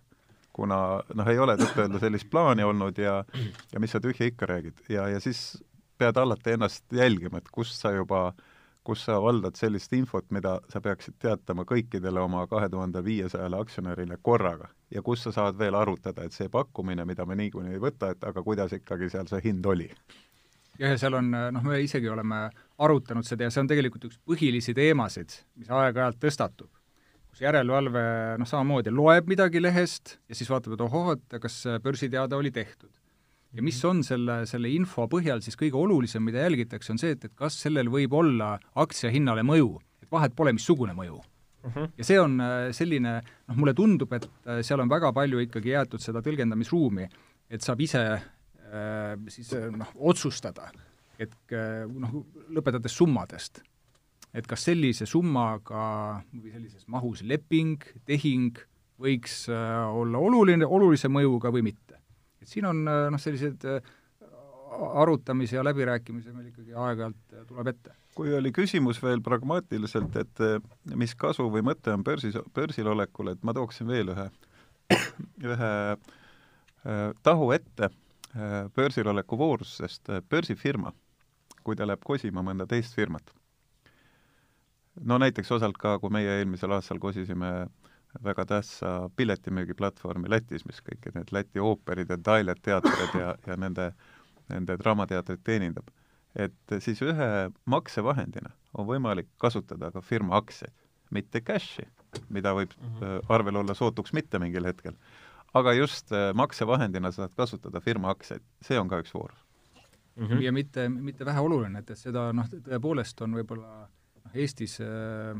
kuna 0.52 1.02
noh, 1.14 1.28
ei 1.28 1.38
ole 1.38 1.56
tõtt-öelda 1.56 1.98
sellist 1.98 2.28
plaani 2.30 2.62
olnud 2.62 2.98
ja 2.98 3.24
ja 3.72 3.80
mis 3.80 3.90
sa 3.90 4.00
tühja 4.00 4.26
ikka 4.26 4.46
räägid. 4.46 4.82
ja, 4.88 5.08
ja 5.08 5.20
siis 5.20 5.62
pead 5.98 6.16
alati 6.16 6.50
ennast 6.50 6.84
jälgima, 6.92 7.38
et 7.38 7.48
kust 7.50 7.80
sa 7.80 7.90
juba 7.92 8.26
äh, 8.28 8.51
kus 8.84 9.04
sa 9.06 9.18
valdad 9.22 9.56
sellist 9.58 9.92
infot, 9.92 10.26
mida 10.34 10.56
sa 10.72 10.80
peaksid 10.82 11.14
teatama 11.22 11.64
kõikidele 11.68 12.20
oma 12.22 12.46
kahe 12.50 12.68
tuhande 12.70 13.04
viiesajale 13.04 13.60
aktsionärile 13.62 14.18
korraga 14.22 14.68
ja 14.90 15.02
kus 15.02 15.22
sa 15.22 15.32
saad 15.32 15.58
veel 15.58 15.76
arutada, 15.78 16.24
et 16.26 16.34
see 16.34 16.50
pakkumine, 16.52 17.04
mida 17.06 17.26
me 17.26 17.38
niikuinii 17.38 17.78
ei 17.78 17.82
võta, 17.82 18.10
et 18.12 18.24
aga 18.24 18.42
kuidas 18.42 18.74
ikkagi 18.76 19.10
seal 19.12 19.30
see 19.30 19.42
hind 19.44 19.66
oli? 19.66 19.88
jah, 20.78 20.90
ja 20.90 20.98
seal 20.98 21.14
on, 21.18 21.30
noh, 21.30 21.64
me 21.66 21.80
isegi 21.84 22.08
oleme 22.10 22.44
arutanud 22.82 23.26
seda 23.28 23.46
ja 23.46 23.54
see 23.54 23.62
on 23.62 23.70
tegelikult 23.70 24.08
üks 24.10 24.18
põhilisi 24.26 24.74
teemasid, 24.74 25.36
mis 25.60 25.70
aeg-ajalt 25.70 26.18
tõstatub. 26.22 26.70
kus 27.30 27.44
järelevalve 27.44 28.02
noh, 28.38 28.48
samamoodi 28.48 28.90
loeb 28.90 29.30
midagi 29.30 29.62
lehest 29.62 30.18
ja 30.28 30.34
siis 30.34 30.50
vaatab, 30.50 30.74
et 30.74 30.84
ohoh, 30.88 31.14
et 31.14 31.38
kas 31.40 31.62
börsiteade 31.84 32.36
oli 32.36 32.50
tehtud 32.50 32.90
ja 33.52 33.64
mis 33.64 33.78
on 33.84 34.02
selle, 34.06 34.42
selle 34.48 34.70
info 34.72 35.06
põhjal 35.10 35.42
siis 35.44 35.58
kõige 35.60 35.78
olulisem, 35.78 36.24
mida 36.24 36.44
jälgitakse, 36.46 36.92
on 36.94 37.00
see, 37.00 37.16
et, 37.16 37.26
et 37.28 37.34
kas 37.38 37.58
sellel 37.64 37.90
võib 37.92 38.14
olla 38.16 38.54
aktsia 38.80 39.12
hinnale 39.12 39.44
mõju, 39.46 39.74
et 40.02 40.10
vahet 40.12 40.36
pole, 40.36 40.54
missugune 40.56 40.96
mõju 40.96 41.18
uh. 41.18 41.26
Mhm. 41.62 41.74
-huh. 41.74 41.90
ja 41.98 42.04
see 42.04 42.20
on 42.20 42.40
äh, 42.40 42.70
selline, 42.74 43.18
noh, 43.48 43.56
mulle 43.56 43.74
tundub, 43.74 44.12
et 44.12 44.24
äh, 44.46 44.62
seal 44.66 44.80
on 44.80 44.90
väga 44.90 45.12
palju 45.12 45.44
ikkagi 45.46 45.76
jäetud 45.76 46.02
seda 46.02 46.22
tõlgendamisruumi, 46.24 47.08
et 47.50 47.62
saab 47.62 47.80
ise 47.80 48.02
äh, 48.12 49.14
siis 49.28 49.52
äh, 49.52 49.68
noh, 49.70 49.92
otsustada, 49.96 50.72
et 51.18 51.34
noh, 51.52 52.24
lõpetades 52.50 52.96
summadest, 52.96 53.62
et 54.34 54.46
kas 54.48 54.64
sellise 54.64 55.06
summaga 55.06 56.24
või 56.32 56.50
sellises 56.50 56.88
mahus 56.88 57.22
leping, 57.22 57.84
tehing 58.08 58.58
võiks 59.02 59.46
äh, 59.50 59.94
olla 59.96 60.20
oluline, 60.22 60.66
olulise 60.66 61.10
mõjuga 61.12 61.52
või 61.54 61.66
mitte 61.70 61.81
et 62.42 62.50
siin 62.50 62.66
on 62.68 62.82
äh, 62.90 63.08
noh, 63.12 63.20
selliseid 63.22 63.64
äh, 63.68 63.90
arutamisi 65.02 65.56
ja 65.56 65.64
läbirääkimisi 65.64 66.32
meil 66.34 66.50
ikkagi 66.50 66.74
aeg-ajalt 66.74 67.36
äh, 67.36 67.44
tuleb 67.48 67.72
ette. 67.72 67.94
kui 68.16 68.34
oli 68.36 68.52
küsimus 68.52 69.00
veel 69.02 69.22
pragmaatiliselt, 69.24 70.16
et 70.20 70.40
mis 71.00 71.14
kasu 71.16 71.46
või 71.52 71.62
mõte 71.64 71.94
on 71.94 72.02
börsis, 72.04 72.36
börsil 72.54 72.90
olekul, 72.92 73.30
et 73.32 73.40
ma 73.42 73.54
tooksin 73.56 73.88
veel 73.88 74.12
ühe, 74.12 74.26
ühe 75.52 75.70
tahu 77.24 77.46
ette 77.56 77.88
börsil 78.76 79.08
oleku 79.08 79.38
voorus, 79.40 79.78
sest 79.78 80.12
börsifirma, 80.28 80.92
kui 81.64 81.78
ta 81.78 81.86
läheb 81.88 82.04
kosima 82.04 82.44
mõnda 82.44 82.66
teist 82.68 82.92
firmat, 82.98 83.32
no 85.00 85.16
näiteks 85.24 85.54
osalt 85.56 85.80
ka, 85.80 85.96
kui 86.02 86.12
meie 86.12 86.36
eelmisel 86.42 86.76
aastal 86.76 87.00
kosisime 87.00 87.54
väga 88.24 88.44
tähtsa 88.46 89.10
piletimüügiplatvormi 89.16 90.30
Lätis, 90.30 90.66
mis 90.68 90.80
kõiki 90.84 91.14
need 91.14 91.32
Läti 91.32 91.60
ooperid 91.60 92.10
ja 92.10 92.18
Tailet 92.18 92.62
teatrid 92.62 93.18
ja, 93.18 93.34
ja 93.46 93.56
nende, 93.56 93.92
nende 94.52 94.76
draamateatrid 94.78 95.42
teenindab. 95.44 95.88
et 96.34 96.74
siis 96.80 97.02
ühe 97.04 97.50
maksevahendina 97.68 98.54
on 98.74 98.86
võimalik 98.88 99.28
kasutada 99.36 99.90
ka 99.92 100.00
firma 100.00 100.36
aktsiaid, 100.36 100.72
mitte 101.10 101.42
cash'i, 101.44 101.84
mida 102.28 102.54
võib 102.56 102.72
mm 102.78 102.98
-hmm. 102.98 103.26
arvel 103.28 103.56
olla 103.56 103.74
sootuks 103.74 104.12
mitte 104.12 104.38
mingil 104.38 104.64
hetkel, 104.64 104.94
aga 105.54 105.72
just 105.72 106.12
äh, 106.12 106.34
maksevahendina 106.34 107.10
saad 107.12 107.34
kasutada 107.36 107.80
firma 107.80 108.10
aktsiaid, 108.10 108.42
see 108.62 108.78
on 108.78 108.88
ka 108.88 109.00
üks 109.00 109.14
voorus 109.14 109.44
mm. 110.16 110.26
-hmm. 110.26 110.42
ja 110.42 110.52
mitte, 110.52 110.88
mitte 110.88 111.24
väheoluline, 111.24 111.78
et, 111.78 111.90
et 111.90 111.98
seda 111.98 112.32
noh, 112.32 112.46
tõepoolest 112.46 113.20
on 113.20 113.34
võib-olla 113.34 113.88
noh, 114.24 114.34
Eestis 114.34 114.80
äh, 114.80 115.36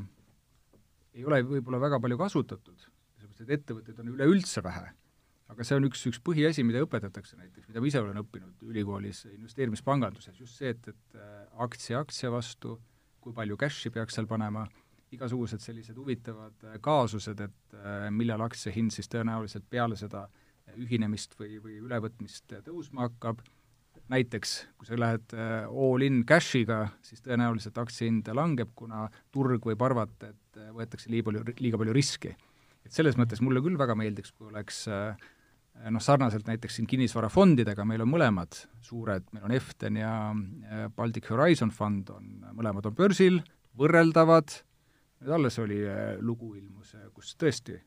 ei 1.17 1.25
ole 1.29 1.43
võib-olla 1.47 1.81
väga 1.83 2.01
palju 2.03 2.19
kasutatud, 2.21 2.85
sellepärast 3.19 3.45
et 3.45 3.55
ettevõtteid 3.59 4.03
on 4.03 4.13
üleüldse 4.15 4.65
vähe. 4.65 4.91
aga 5.53 5.65
see 5.69 5.77
on 5.77 5.85
üks, 5.85 6.01
üks 6.09 6.21
põhiasi, 6.25 6.63
mida 6.65 6.81
õpetatakse 6.81 7.37
näiteks, 7.37 7.67
mida 7.69 7.81
ma 7.83 7.89
ise 7.91 8.01
olen 8.01 8.21
õppinud 8.23 8.63
ülikoolis 8.65 9.27
investeerimispanganduses, 9.29 10.39
just 10.41 10.57
see, 10.57 10.71
et, 10.73 10.87
et 10.89 11.19
äh, 11.21 11.43
aktsia 11.61 11.99
aktsia 12.01 12.31
vastu, 12.33 12.79
kui 13.21 13.35
palju 13.37 13.59
cash'i 13.61 13.93
peaks 13.93 14.17
seal 14.17 14.31
panema, 14.31 14.65
igasugused 15.13 15.61
sellised 15.61 15.99
huvitavad 16.01 16.65
äh, 16.65 16.79
kaasused, 16.81 17.43
et 17.45 17.77
äh, 17.77 18.07
millal 18.09 18.47
aktsia 18.47 18.73
hind 18.73 18.97
siis 18.97 19.13
tõenäoliselt 19.13 19.69
peale 19.69 19.99
seda 20.01 20.25
ühinemist 20.81 21.37
või, 21.37 21.59
või 21.61 21.77
ülevõtmist 21.85 22.57
tõusma 22.65 23.11
hakkab, 23.11 23.45
näiteks 24.11 24.55
kui 24.83 24.89
sa 24.89 24.97
lähed 24.99 25.35
äh, 25.37 25.69
all 25.71 26.03
in 26.03 26.25
cash'iga, 26.27 26.89
siis 27.07 27.23
tõenäoliselt 27.23 27.77
aktsia 27.79 28.09
hind 28.09 28.27
langeb, 28.35 28.73
kuna 28.75 29.05
turg 29.31 29.63
võib 29.69 29.85
arvata, 29.87 30.33
et 30.33 30.59
äh, 30.59 30.73
võetakse 30.75 31.13
liiga 31.13 31.29
palju, 31.29 31.45
liiga 31.61 31.79
palju 31.79 31.95
riski. 31.95 32.33
et 32.83 32.91
selles 32.91 33.15
mõttes 33.15 33.39
mulle 33.41 33.63
küll 33.63 33.79
väga 33.79 33.95
meeldiks, 33.95 34.33
kui 34.35 34.49
oleks 34.51 34.89
äh, 34.91 35.15
noh, 35.87 36.03
sarnaselt 36.03 36.51
näiteks 36.51 36.81
siin 36.81 36.89
kinnisvarafondidega, 36.91 37.87
meil 37.87 38.03
on 38.03 38.11
mõlemad 38.11 38.59
suured, 38.83 39.29
meil 39.33 39.47
on 39.47 39.55
Eften 39.55 39.97
ja 39.97 40.13
Baltic 40.97 41.31
Horizon 41.31 41.71
fond 41.71 42.11
on, 42.11 42.35
mõlemad 42.59 42.91
on 42.91 42.99
börsil, 42.99 43.39
võrreldavad, 43.79 44.59
nüüd 45.23 45.33
alles 45.39 45.57
oli 45.63 45.79
lugu 46.21 46.57
ilmus, 46.59 46.97
kus 47.15 47.37
tõesti 47.39 47.79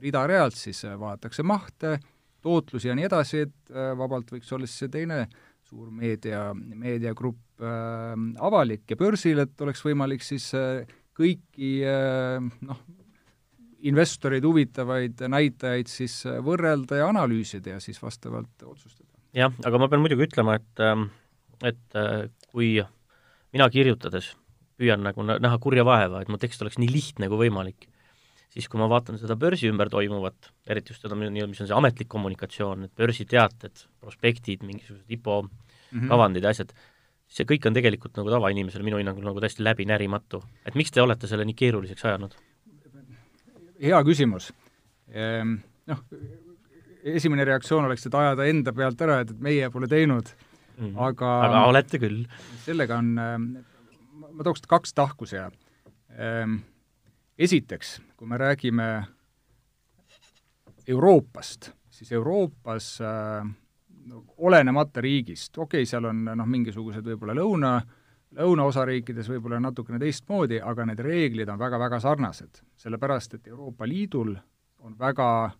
rida-realt 0.00 0.56
siis 0.56 0.82
vaadatakse 0.98 1.44
mahte, 1.46 1.98
tootlusi 2.46 2.90
ja 2.90 2.96
nii 2.98 3.08
edasi, 3.08 3.44
et 3.48 3.74
äh, 3.74 3.92
vabalt 3.98 4.30
võiks 4.34 4.52
olla 4.54 4.68
siis 4.68 4.84
see 4.84 4.94
teine 4.94 5.24
suur 5.66 5.90
meedia, 5.90 6.52
meediagrupp 6.54 7.64
äh, 7.64 8.14
avalik 8.46 8.86
ja 8.92 9.00
börsil, 9.00 9.42
et 9.42 9.66
oleks 9.66 9.82
võimalik 9.86 10.22
siis 10.22 10.52
äh, 10.54 10.86
kõiki 11.16 11.72
äh, 11.88 12.38
noh, 12.68 12.82
investoreid 13.86 14.44
huvitavaid 14.46 15.26
näitajaid 15.32 15.90
siis 15.90 16.20
äh, 16.28 16.38
võrrelda 16.44 17.00
ja 17.02 17.10
analüüsida 17.12 17.76
ja 17.76 17.82
siis 17.82 18.00
vastavalt 18.02 18.64
otsustada. 18.64 19.08
jah, 19.36 19.52
aga 19.66 19.80
ma 19.80 19.90
pean 19.92 20.04
muidugi 20.04 20.28
ütlema, 20.28 20.58
et, 20.60 20.82
ähm, 20.82 21.08
et 21.64 21.98
äh, 21.98 22.28
kui 22.50 22.76
mina 23.54 23.68
kirjutades 23.72 24.34
püüan 24.76 25.02
nagu 25.04 25.24
näha 25.26 25.58
kurja 25.62 25.86
vaeva, 25.88 26.20
et 26.20 26.32
mu 26.32 26.38
tekst 26.40 26.62
oleks 26.62 26.78
nii 26.80 26.92
lihtne 26.92 27.30
kui 27.32 27.46
võimalik 27.46 27.88
siis 28.56 28.70
kui 28.72 28.80
ma 28.80 28.88
vaatan 28.88 29.18
seda 29.20 29.36
börsi 29.36 29.68
ümber 29.68 29.90
toimuvat, 29.92 30.50
eriti 30.68 30.94
just 30.94 31.04
seda, 31.04 31.16
mis 31.18 31.60
on 31.60 31.68
see 31.68 31.76
ametlik 31.76 32.08
kommunikatsioon, 32.12 32.86
et 32.88 32.94
börsiteated, 32.96 33.84
prospektid, 34.00 34.64
mingisugused 34.64 35.12
IPO 35.12 35.42
mm 35.42 35.50
-hmm. 35.92 36.08
kavandid 36.08 36.44
ja 36.44 36.54
asjad, 36.54 36.72
see 37.28 37.44
kõik 37.44 37.66
on 37.68 37.76
tegelikult 37.76 38.16
nagu 38.16 38.30
tavainimesele 38.30 38.86
minu 38.86 39.00
hinnangul 39.00 39.26
nagu 39.26 39.40
täiesti 39.40 39.64
läbinärimatu. 39.64 40.42
et 40.64 40.74
miks 40.74 40.90
te 40.90 41.02
olete 41.02 41.26
selle 41.26 41.44
nii 41.44 41.54
keeruliseks 41.54 42.04
ajanud? 42.04 42.34
hea 43.82 44.02
küsimus. 44.04 44.52
Ehm, 45.12 45.56
noh, 45.86 46.02
esimene 47.04 47.44
reaktsioon 47.44 47.84
oleks, 47.84 48.06
et 48.06 48.14
ajada 48.14 48.44
enda 48.44 48.72
pealt 48.72 49.00
ära, 49.00 49.20
et, 49.20 49.30
et 49.30 49.40
meie 49.40 49.70
pole 49.70 49.86
teinud 49.86 50.24
mm, 50.78 50.86
-hmm. 50.86 50.94
aga 51.08 51.32
aga 51.42 51.64
olete 51.66 51.98
küll. 51.98 52.24
sellega 52.64 52.98
on, 52.98 53.18
ehm, 53.18 53.42
ma 54.32 54.44
tooks 54.44 54.66
kaks 54.66 54.94
tahku 54.94 55.26
siia 55.26 55.50
ehm, 56.18 56.58
esiteks, 57.38 58.00
kui 58.16 58.28
me 58.28 58.38
räägime 58.38 59.04
Euroopast, 60.88 61.70
siis 61.90 62.12
Euroopas 62.12 62.98
äh, 63.00 63.46
olenemata 64.36 65.00
riigist, 65.00 65.58
okei 65.58 65.82
okay,, 65.82 65.86
seal 65.86 66.04
on 66.04 66.24
noh, 66.24 66.46
mingisugused 66.46 67.04
võib-olla 67.04 67.34
lõuna, 67.36 67.72
lõunaosariikides 68.36 69.28
võib-olla 69.30 69.60
natukene 69.60 69.98
teistmoodi, 69.98 70.60
aga 70.62 70.86
need 70.86 71.02
reeglid 71.02 71.48
on 71.48 71.58
väga-väga 71.58 72.00
sarnased. 72.00 72.62
sellepärast, 72.76 73.34
et 73.34 73.48
Euroopa 73.48 73.88
Liidul 73.88 74.36
on 74.78 74.98
väga 74.98 75.50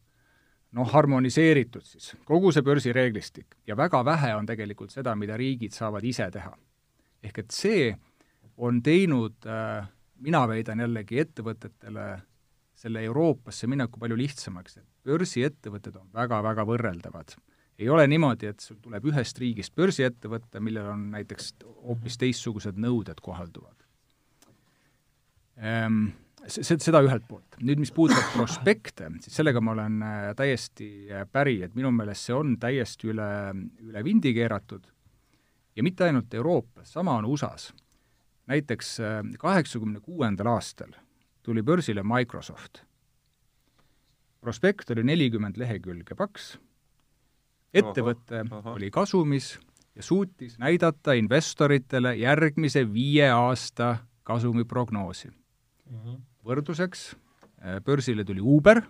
noh, 0.76 0.92
harmoniseeritud 0.92 1.84
siis 1.84 2.14
kogu 2.24 2.52
see 2.52 2.62
börsireeglistik 2.62 3.56
ja 3.66 3.76
väga 3.76 4.04
vähe 4.04 4.34
on 4.36 4.46
tegelikult 4.46 4.90
seda, 4.90 5.14
mida 5.16 5.36
riigid 5.36 5.72
saavad 5.72 6.04
ise 6.04 6.30
teha. 6.30 6.52
ehk 7.22 7.38
et 7.38 7.50
see 7.50 7.96
on 8.56 8.82
teinud 8.82 9.46
äh, 9.46 9.88
mina 10.20 10.46
väidan 10.48 10.80
jällegi 10.80 11.20
ettevõtetele 11.20 12.06
selle 12.76 13.02
Euroopasse 13.08 13.68
mineku 13.70 14.00
palju 14.00 14.18
lihtsamaks, 14.20 14.78
et 14.80 14.86
börsiettevõtted 15.08 15.96
on 16.00 16.10
väga-väga 16.14 16.66
võrreldavad. 16.68 17.36
ei 17.78 17.88
ole 17.92 18.06
niimoodi, 18.08 18.48
et 18.48 18.60
sul 18.60 18.78
tuleb 18.80 19.04
ühest 19.10 19.38
riigist 19.38 19.74
börsiettevõte, 19.76 20.60
millel 20.64 20.86
on 20.94 21.10
näiteks 21.12 21.54
hoopis 21.64 22.16
teistsugused 22.16 22.78
nõuded 22.80 23.20
kohalduvad 23.22 23.84
ehm,. 25.56 26.06
Seda 26.46 27.00
ühelt 27.02 27.24
poolt. 27.26 27.56
nüüd, 27.58 27.80
mis 27.82 27.90
puudutab 27.90 28.28
prospekte, 28.30 29.08
siis 29.24 29.34
sellega 29.34 29.58
ma 29.60 29.72
olen 29.72 29.96
äh, 30.06 30.28
täiesti 30.38 31.08
äh, 31.10 31.24
päri, 31.26 31.56
et 31.66 31.74
minu 31.74 31.90
meelest 31.90 32.28
see 32.28 32.36
on 32.36 32.52
täiesti 32.62 33.10
üle, 33.10 33.26
üle 33.82 34.04
vindi 34.06 34.30
keeratud 34.36 34.86
ja 35.76 35.82
mitte 35.82 36.06
ainult 36.06 36.34
Euroopas, 36.34 36.92
sama 36.92 37.16
on 37.18 37.26
USA-s 37.26 37.72
näiteks 38.46 38.92
äh, 39.00 39.18
kaheksakümne 39.42 40.00
kuuendal 40.00 40.52
aastal 40.54 40.94
tuli 41.46 41.62
börsile 41.62 42.02
Microsoft. 42.02 42.82
prospekt 44.40 44.90
oli 44.90 45.02
nelikümmend 45.02 45.56
lehekülge 45.58 46.14
paks, 46.14 46.56
ettevõte 47.74 48.42
aha, 48.44 48.58
aha. 48.60 48.74
oli 48.76 48.90
kasumis 48.94 49.56
ja 49.94 50.02
suutis 50.02 50.58
näidata 50.62 51.16
investoritele 51.18 52.14
järgmise 52.20 52.84
viie 52.92 53.30
aasta 53.30 53.96
kasumiprognoosi 54.22 55.28
mm. 55.28 55.96
-hmm. 55.96 56.20
võrdluseks, 56.44 57.08
äh, 57.14 57.80
börsile 57.82 58.24
tuli 58.24 58.40
Uber, 58.42 58.82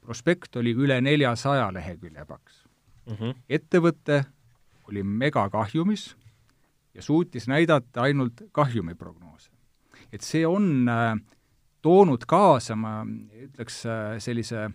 prospekt 0.00 0.56
oli 0.56 0.74
üle 0.74 1.00
neljasaja 1.00 1.72
lehekülje 1.72 2.24
paks 2.24 2.64
mm. 3.06 3.14
-hmm. 3.14 3.34
ettevõte 3.48 4.24
oli 4.88 5.02
megakahjumis 5.02 6.16
ja 6.94 7.02
suutis 7.02 7.48
näidata 7.48 8.02
ainult 8.02 8.42
kahjumiprognoose. 8.52 9.50
et 10.12 10.20
see 10.20 10.46
on 10.46 10.88
äh, 10.88 11.16
toonud 11.88 12.28
kaasa, 12.28 12.76
ma 12.76 13.00
ütleks, 13.48 13.80
äh, 13.88 14.18
sellise 14.22 14.68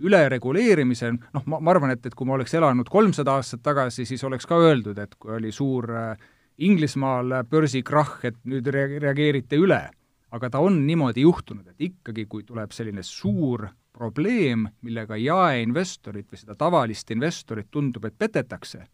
ülereguleerimise, 0.00 1.12
noh, 1.12 1.46
ma, 1.50 1.60
ma 1.60 1.72
arvan, 1.74 1.94
et, 1.94 2.04
et 2.08 2.16
kui 2.16 2.28
ma 2.28 2.36
oleks 2.38 2.54
elanud 2.56 2.88
kolmsada 2.92 3.36
aastat 3.36 3.62
tagasi, 3.64 4.06
siis 4.08 4.22
oleks 4.24 4.48
ka 4.48 4.58
öeldud, 4.60 5.00
et 5.00 5.16
kui 5.20 5.34
oli 5.36 5.52
suur 5.52 5.90
äh, 5.96 6.28
Inglismaal 6.60 7.38
börsikrahh, 7.48 8.18
et 8.28 8.36
nüüd 8.48 8.66
rea-, 8.68 9.00
reageerite 9.00 9.56
üle. 9.60 9.86
aga 10.30 10.46
ta 10.46 10.60
on 10.62 10.76
niimoodi 10.86 11.24
juhtunud, 11.24 11.72
et 11.72 11.88
ikkagi, 11.88 12.28
kui 12.30 12.44
tuleb 12.46 12.70
selline 12.70 13.02
suur 13.02 13.64
probleem, 13.90 14.68
millega 14.86 15.16
jaeinvestorit 15.18 16.28
või 16.30 16.38
seda 16.38 16.54
tavalist 16.54 17.10
investorit 17.10 17.66
tundub, 17.70 18.04
et 18.06 18.14
petetakse 18.18 18.84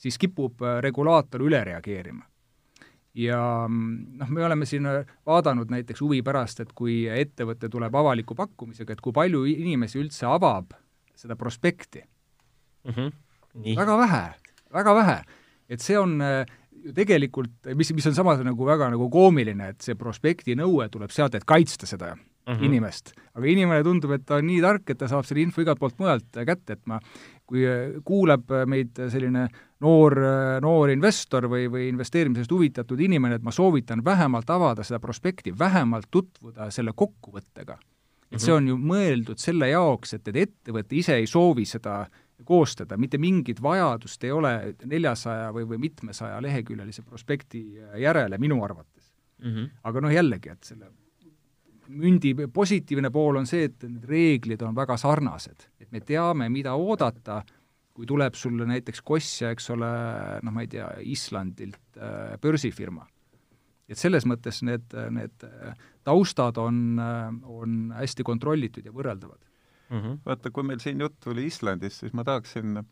siis 0.00 0.18
kipub 0.18 0.62
äh, 0.62 0.78
regulaator 0.84 1.42
üle 1.44 1.64
reageerima. 1.64 2.24
Ja 3.14 3.66
mm, 3.68 4.20
noh, 4.20 4.30
me 4.30 4.44
oleme 4.46 4.66
siin 4.66 4.86
äh, 4.86 5.08
vaadanud 5.26 5.70
näiteks 5.72 6.00
huvi 6.04 6.22
pärast, 6.26 6.60
et 6.62 6.72
kui 6.76 7.02
ettevõte 7.10 7.70
tuleb 7.72 7.94
avaliku 7.94 8.36
pakkumisega, 8.38 8.94
et 8.94 9.02
kui 9.04 9.14
palju 9.16 9.44
inimesi 9.50 10.00
üldse 10.02 10.28
avab 10.30 10.76
seda 11.16 11.36
prospekti 11.36 12.02
mm. 12.02 12.92
-hmm. 12.92 13.12
Nii. 13.54 13.76
väga 13.76 13.98
vähe, 13.98 14.24
väga 14.72 14.94
vähe. 14.94 15.22
et 15.68 15.80
see 15.80 15.98
on 15.98 16.20
äh, 16.22 16.46
ju 16.84 16.92
tegelikult, 16.92 17.52
mis, 17.74 17.92
mis 17.92 18.06
on 18.06 18.14
samas 18.14 18.40
nagu 18.44 18.66
väga 18.66 18.90
nagu 18.90 19.10
koomiline, 19.10 19.68
et 19.74 19.80
see 19.80 19.94
prospekti 19.94 20.56
nõue 20.58 20.88
tuleb 20.88 21.10
sealt, 21.10 21.34
et 21.34 21.44
kaitsta 21.44 21.86
seda 21.86 22.14
mm 22.14 22.54
-hmm. 22.54 22.64
inimest. 22.64 23.12
aga 23.34 23.46
inimene 23.46 23.82
tundub, 23.82 24.10
et 24.10 24.26
ta 24.26 24.36
on 24.36 24.46
nii 24.46 24.60
tark, 24.60 24.90
et 24.90 24.98
ta 24.98 25.08
saab 25.08 25.24
selle 25.24 25.42
info 25.42 25.62
igalt 25.62 25.78
poolt 25.78 25.98
mujalt 25.98 26.40
kätte, 26.46 26.72
et 26.72 26.86
ma, 26.86 27.00
kui 27.50 27.66
kuuleb 28.06 28.52
meid 28.70 28.98
selline 29.10 29.46
noor, 29.82 30.16
noor 30.62 30.92
investor 30.92 31.48
või, 31.50 31.66
või 31.72 31.88
investeerimisest 31.90 32.52
huvitatud 32.54 33.00
inimene, 33.00 33.40
et 33.40 33.46
ma 33.46 33.54
soovitan 33.54 34.04
vähemalt 34.06 34.50
avada 34.54 34.86
seda 34.86 35.00
prospekti, 35.02 35.52
vähemalt 35.58 36.10
tutvuda 36.10 36.70
selle 36.70 36.94
kokkuvõttega. 36.96 37.78
et 38.30 38.38
see 38.38 38.54
on 38.54 38.68
ju 38.70 38.76
mõeldud 38.78 39.40
selle 39.42 39.72
jaoks, 39.72 40.14
et, 40.14 40.28
et 40.30 40.36
ettevõte 40.44 40.94
ise 40.94 41.16
ei 41.18 41.26
soovi 41.26 41.64
seda 41.66 42.04
koostada, 42.46 42.96
mitte 42.96 43.18
mingit 43.18 43.60
vajadust 43.62 44.24
ei 44.24 44.30
ole 44.32 44.52
neljasaja 44.84 45.50
või, 45.52 45.66
või 45.68 45.78
mitmesaja 45.88 46.40
leheküljelise 46.42 47.02
prospekti 47.02 47.64
järele 48.00 48.38
minu 48.38 48.62
arvates 48.64 49.10
mm. 49.42 49.50
-hmm. 49.50 49.70
aga 49.84 50.00
noh, 50.00 50.14
jällegi, 50.14 50.54
et 50.54 50.64
selle 50.64 50.90
mündi 51.90 52.34
positiivne 52.52 53.10
pool 53.14 53.40
on 53.40 53.48
see, 53.48 53.68
et 53.68 53.86
need 53.86 54.04
reeglid 54.08 54.62
on 54.66 54.76
väga 54.76 54.96
sarnased. 55.00 55.68
et 55.80 55.90
me 55.92 56.00
teame, 56.00 56.48
mida 56.48 56.74
oodata, 56.78 57.42
kui 57.94 58.06
tuleb 58.06 58.34
sulle 58.38 58.66
näiteks 58.68 59.02
kostja, 59.04 59.50
eks 59.50 59.70
ole, 59.74 59.90
noh, 60.42 60.54
ma 60.54 60.64
ei 60.64 60.70
tea, 60.70 60.88
Islandilt 61.02 61.98
äh, 61.98 62.36
börsifirma. 62.40 63.06
et 63.90 63.98
selles 63.98 64.26
mõttes 64.26 64.62
need, 64.62 64.92
need 65.10 65.46
taustad 66.06 66.58
on, 66.62 67.00
on 67.42 67.78
hästi 67.96 68.22
kontrollitud 68.22 68.86
ja 68.86 68.92
võrreldavad 68.94 69.40
mm. 69.90 69.98
-hmm. 69.98 70.18
vaata, 70.26 70.50
kui 70.50 70.62
meil 70.62 70.78
siin 70.78 71.00
jutt 71.00 71.18
tuli 71.20 71.46
Islandist, 71.46 72.04
siis 72.04 72.12
ma 72.14 72.24
tahaksin 72.24 72.76
äh, 72.76 72.84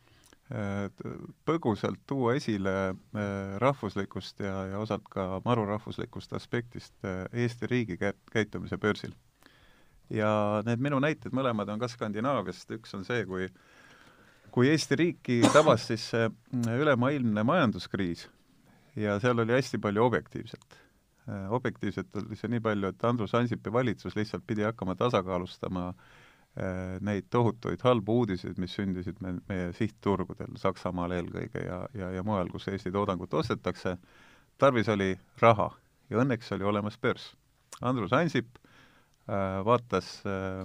põgusalt 0.49 2.01
tuua 2.09 2.35
esile 2.39 2.75
äh, 2.89 3.57
rahvuslikust 3.61 4.41
ja, 4.41 4.55
ja 4.71 4.79
osalt 4.81 5.05
ka 5.13 5.43
marurahvuslikust 5.45 6.33
aspektist 6.33 6.95
äh, 7.05 7.27
Eesti 7.33 7.69
riigi 7.69 7.99
käitumise 8.33 8.79
börsil. 8.81 9.13
ja 10.09 10.63
need 10.65 10.81
minu 10.81 11.03
näited 11.05 11.35
mõlemad 11.37 11.69
on 11.69 11.83
ka 11.83 11.89
Skandinaaviast, 11.93 12.71
üks 12.79 12.95
on 12.97 13.05
see, 13.05 13.27
kui 13.29 13.51
kui 14.51 14.71
Eesti 14.73 14.97
riiki 14.97 15.43
tabas 15.53 15.85
siis 15.91 16.09
see 16.15 16.31
ülemaailmne 16.73 17.45
majanduskriis 17.45 18.25
ja 18.97 19.19
seal 19.21 19.39
oli 19.39 19.53
hästi 19.53 19.79
palju 19.79 20.05
objektiivset. 20.05 20.79
Äh, 21.29 21.53
objektiivselt 21.53 22.17
oli 22.17 22.37
see 22.41 22.49
nii 22.55 22.65
palju, 22.65 22.89
et 22.89 23.05
Andrus 23.05 23.35
Ansipi 23.37 23.73
valitsus 23.73 24.17
lihtsalt 24.17 24.47
pidi 24.47 24.65
hakkama 24.65 24.97
tasakaalustama 24.97 25.93
neid 27.05 27.29
tohutuid 27.31 27.83
halbu 27.87 28.17
uudiseid, 28.23 28.57
mis 28.59 28.73
sündisid 28.75 29.21
me, 29.23 29.37
meie 29.47 29.69
sihtturgudel, 29.77 30.57
Saksamaal 30.59 31.13
eelkõige 31.15 31.63
ja, 31.63 31.83
ja, 31.95 32.09
ja 32.17 32.25
mujal, 32.27 32.51
kus 32.51 32.67
Eesti 32.73 32.91
toodangut 32.95 33.35
ostetakse, 33.39 33.95
tarvis 34.59 34.89
oli 34.91 35.13
raha 35.43 35.69
ja 36.11 36.23
õnneks 36.23 36.51
oli 36.57 36.67
olemas 36.67 36.99
börs. 36.99 37.31
Andrus 37.81 38.13
Ansip 38.17 38.59
äh, 38.59 39.61
vaatas 39.65 40.19
äh, 40.27 40.65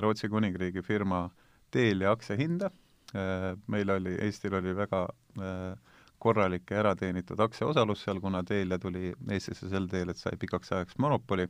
Rootsi 0.00 0.30
kuningriigi 0.32 0.82
firma 0.82 1.26
Telia 1.70 2.14
aktsiahinda 2.14 2.70
äh,, 3.12 3.50
meil 3.66 3.90
oli, 3.90 4.14
Eestil 4.24 4.54
oli 4.54 4.72
väga 4.76 5.02
äh, 5.40 5.98
korralik 6.18 6.70
ja 6.70 6.80
ärateenitud 6.80 7.40
aktsiaosalus 7.40 8.06
seal, 8.06 8.20
kuna 8.20 8.44
Telia 8.48 8.78
tuli 8.78 9.12
Eestisse 9.30 9.68
sel 9.68 9.90
teel, 9.92 10.14
et 10.14 10.20
sai 10.20 10.38
pikaks 10.40 10.72
ajaks 10.72 10.98
monopoli, 10.98 11.48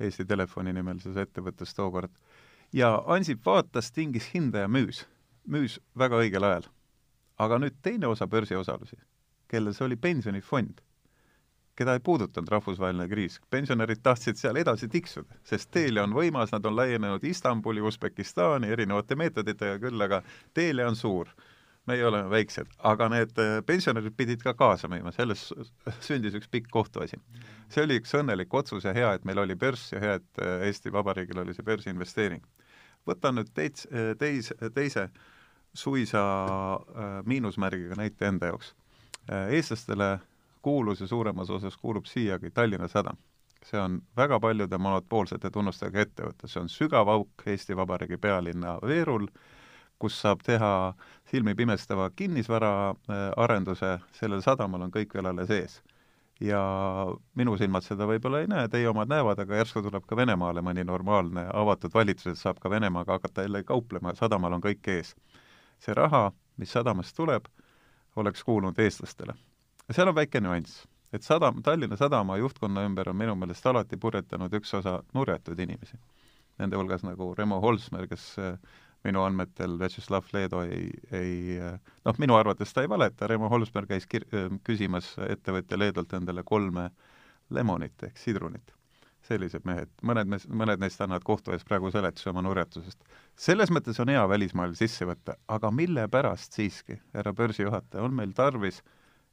Eesti 0.00 0.24
Telefoni 0.28 0.72
nimelises 0.76 1.16
ettevõttes 1.20 1.74
tookord, 1.76 2.12
ja 2.72 3.02
Ansip 3.06 3.46
vaatas, 3.46 3.92
tingis 3.92 4.30
hinda 4.34 4.64
ja 4.64 4.68
müüs. 4.68 5.06
müüs 5.46 5.78
väga 5.98 6.18
õigel 6.22 6.44
ajal. 6.44 6.66
aga 7.38 7.58
nüüd 7.58 7.74
teine 7.82 8.06
osa 8.08 8.26
börsiosalusi, 8.26 8.96
kellel 9.48 9.74
see 9.76 9.84
oli 9.84 9.96
pensionifond, 9.96 10.80
keda 11.76 11.92
ei 11.92 12.00
puudutanud 12.00 12.48
rahvusvaheline 12.48 13.08
kriis, 13.08 13.40
pensionärid 13.50 14.00
tahtsid 14.02 14.40
seal 14.40 14.56
edasi 14.56 14.88
tiksuda, 14.88 15.36
sest 15.44 15.70
Telia 15.70 16.04
on 16.04 16.14
võimas, 16.16 16.52
nad 16.52 16.64
on 16.64 16.76
laienenud 16.76 17.24
Istanbuli, 17.24 17.80
Usbekistani 17.84 18.72
erinevate 18.72 19.16
meetoditega 19.20 19.76
küll, 19.78 20.00
aga 20.00 20.22
Telia 20.54 20.88
on 20.88 20.96
suur 20.96 21.28
meie 21.86 22.06
oleme 22.06 22.30
väiksed, 22.30 22.70
aga 22.90 23.08
need 23.12 23.38
äh, 23.38 23.58
pensionärid 23.66 24.14
pidid 24.18 24.42
ka 24.42 24.54
kaasa 24.58 24.88
müüma, 24.90 25.12
selles 25.14 25.48
sündis 26.06 26.34
üks 26.38 26.50
pikk 26.50 26.70
kohtuasi. 26.74 27.18
see 27.70 27.84
oli 27.84 28.00
üks 28.00 28.14
õnnelik 28.18 28.54
otsus 28.54 28.84
ja 28.84 28.94
hea, 28.96 29.12
et 29.14 29.24
meil 29.24 29.38
oli 29.42 29.54
börs 29.58 29.90
ja 29.92 30.02
hea, 30.02 30.16
et 30.20 30.42
äh, 30.42 30.66
Eesti 30.68 30.92
Vabariigil 30.92 31.44
oli 31.44 31.54
see 31.54 31.66
börsiinvesteering. 31.66 32.42
Võtan 33.06 33.40
nüüd 33.40 33.52
teits-, 33.54 33.88
äh, 33.92 34.14
teis-, 34.18 34.54
teise 34.74 35.08
suisa 35.76 36.22
miinusmärgiga 37.28 37.98
näite 38.00 38.24
enda 38.24 38.48
jaoks. 38.48 38.70
eestlastele 39.28 40.18
kuulus 40.62 41.00
ja 41.00 41.06
suuremas 41.06 41.50
osas 41.50 41.76
kuulub 41.76 42.04
siiagi 42.04 42.50
Tallinna 42.50 42.88
Sadam. 42.88 43.16
see 43.66 43.80
on 43.80 44.02
väga 44.16 44.40
paljude 44.40 44.78
monopoolsete 44.78 45.50
tunnustega 45.50 46.00
ettevõte, 46.00 46.48
see 46.48 46.60
on 46.60 46.68
sügav 46.70 47.08
auk 47.10 47.42
Eesti 47.46 47.76
Vabariigi 47.76 48.16
pealinna 48.16 48.76
veerul, 48.82 49.26
kus 49.98 50.20
saab 50.22 50.42
teha 50.46 50.94
silmipimestava 51.30 52.10
kinnisvaraarenduse, 52.16 53.92
äh, 53.92 54.04
sellel 54.12 54.42
sadamal 54.42 54.86
on 54.86 54.92
kõik 54.94 55.14
veel 55.14 55.26
alles 55.32 55.50
ees. 55.50 55.80
Ja 56.40 56.60
minu 57.34 57.56
silmad 57.56 57.84
seda 57.84 58.06
võib-olla 58.08 58.42
ei 58.42 58.50
näe, 58.50 58.68
teie 58.68 58.88
omad 58.90 59.08
näevad, 59.08 59.40
aga 59.40 59.60
järsku 59.62 59.82
tuleb 59.84 60.04
ka 60.08 60.16
Venemaale 60.16 60.62
mõni 60.64 60.84
normaalne 60.84 61.46
avatud 61.52 61.94
valitsus, 61.94 62.32
et 62.34 62.40
saab 62.40 62.60
ka 62.60 62.70
Venemaaga 62.70 63.16
hakata 63.16 63.46
jälle 63.46 63.62
kauplema, 63.64 64.14
sadamal 64.14 64.58
on 64.58 64.64
kõik 64.64 64.88
ees. 64.92 65.14
see 65.80 65.94
raha, 65.94 66.32
mis 66.56 66.72
sadamast 66.72 67.16
tuleb, 67.16 67.48
oleks 68.16 68.44
kuulunud 68.44 68.78
eestlastele. 68.78 69.34
seal 69.92 70.08
on 70.08 70.14
väike 70.14 70.40
nüanss, 70.40 70.86
et 71.12 71.22
sadam, 71.22 71.62
Tallinna 71.62 71.96
Sadama 71.96 72.36
juhtkonna 72.36 72.84
ümber 72.84 73.08
on 73.08 73.16
minu 73.16 73.34
meelest 73.34 73.66
alati 73.66 73.96
purjetanud 73.96 74.52
üks 74.52 74.74
osa 74.74 75.02
nurjatud 75.14 75.58
inimesi. 75.58 75.96
Nende 76.58 76.76
hulgas 76.76 77.02
nagu 77.04 77.34
Remo 77.34 77.60
Holsmer, 77.60 78.06
kes 78.08 78.38
äh, 78.38 78.58
minu 79.06 79.22
andmetel 79.24 79.76
Vjatšeslav 79.80 80.30
Leedo 80.34 80.62
ei, 80.66 80.88
ei 81.14 81.58
noh, 82.04 82.16
minu 82.22 82.36
arvates 82.38 82.74
ta 82.74 82.84
ei 82.84 82.90
valeta, 82.90 83.28
Remo 83.30 83.50
Holsberg 83.52 83.90
käis 83.90 84.08
kir-, 84.10 84.26
küsimas 84.66 85.14
ettevõtja 85.28 85.78
Leedolt 85.78 86.14
endale 86.18 86.44
kolme 86.46 86.90
lemonit 87.50 88.08
ehk 88.08 88.18
sidrunit. 88.18 88.72
sellised 89.26 89.64
mehed, 89.66 89.90
mõned 90.06 90.28
mees, 90.30 90.44
mõned 90.46 90.78
neist 90.78 91.00
annavad 91.02 91.24
kohtu 91.26 91.50
ees 91.50 91.64
praegu 91.66 91.90
seletuse 91.90 92.28
oma 92.30 92.44
nurjatusest. 92.46 93.00
selles 93.34 93.72
mõttes 93.74 93.98
on 93.98 94.12
hea 94.12 94.22
välismaal 94.28 94.74
sisse 94.78 95.06
võtta, 95.08 95.34
aga 95.48 95.70
mille 95.70 96.04
pärast 96.08 96.54
siiski, 96.54 97.00
härra 97.14 97.32
börsijuhataja, 97.32 98.04
on 98.04 98.14
meil 98.14 98.32
tarvis, 98.32 98.82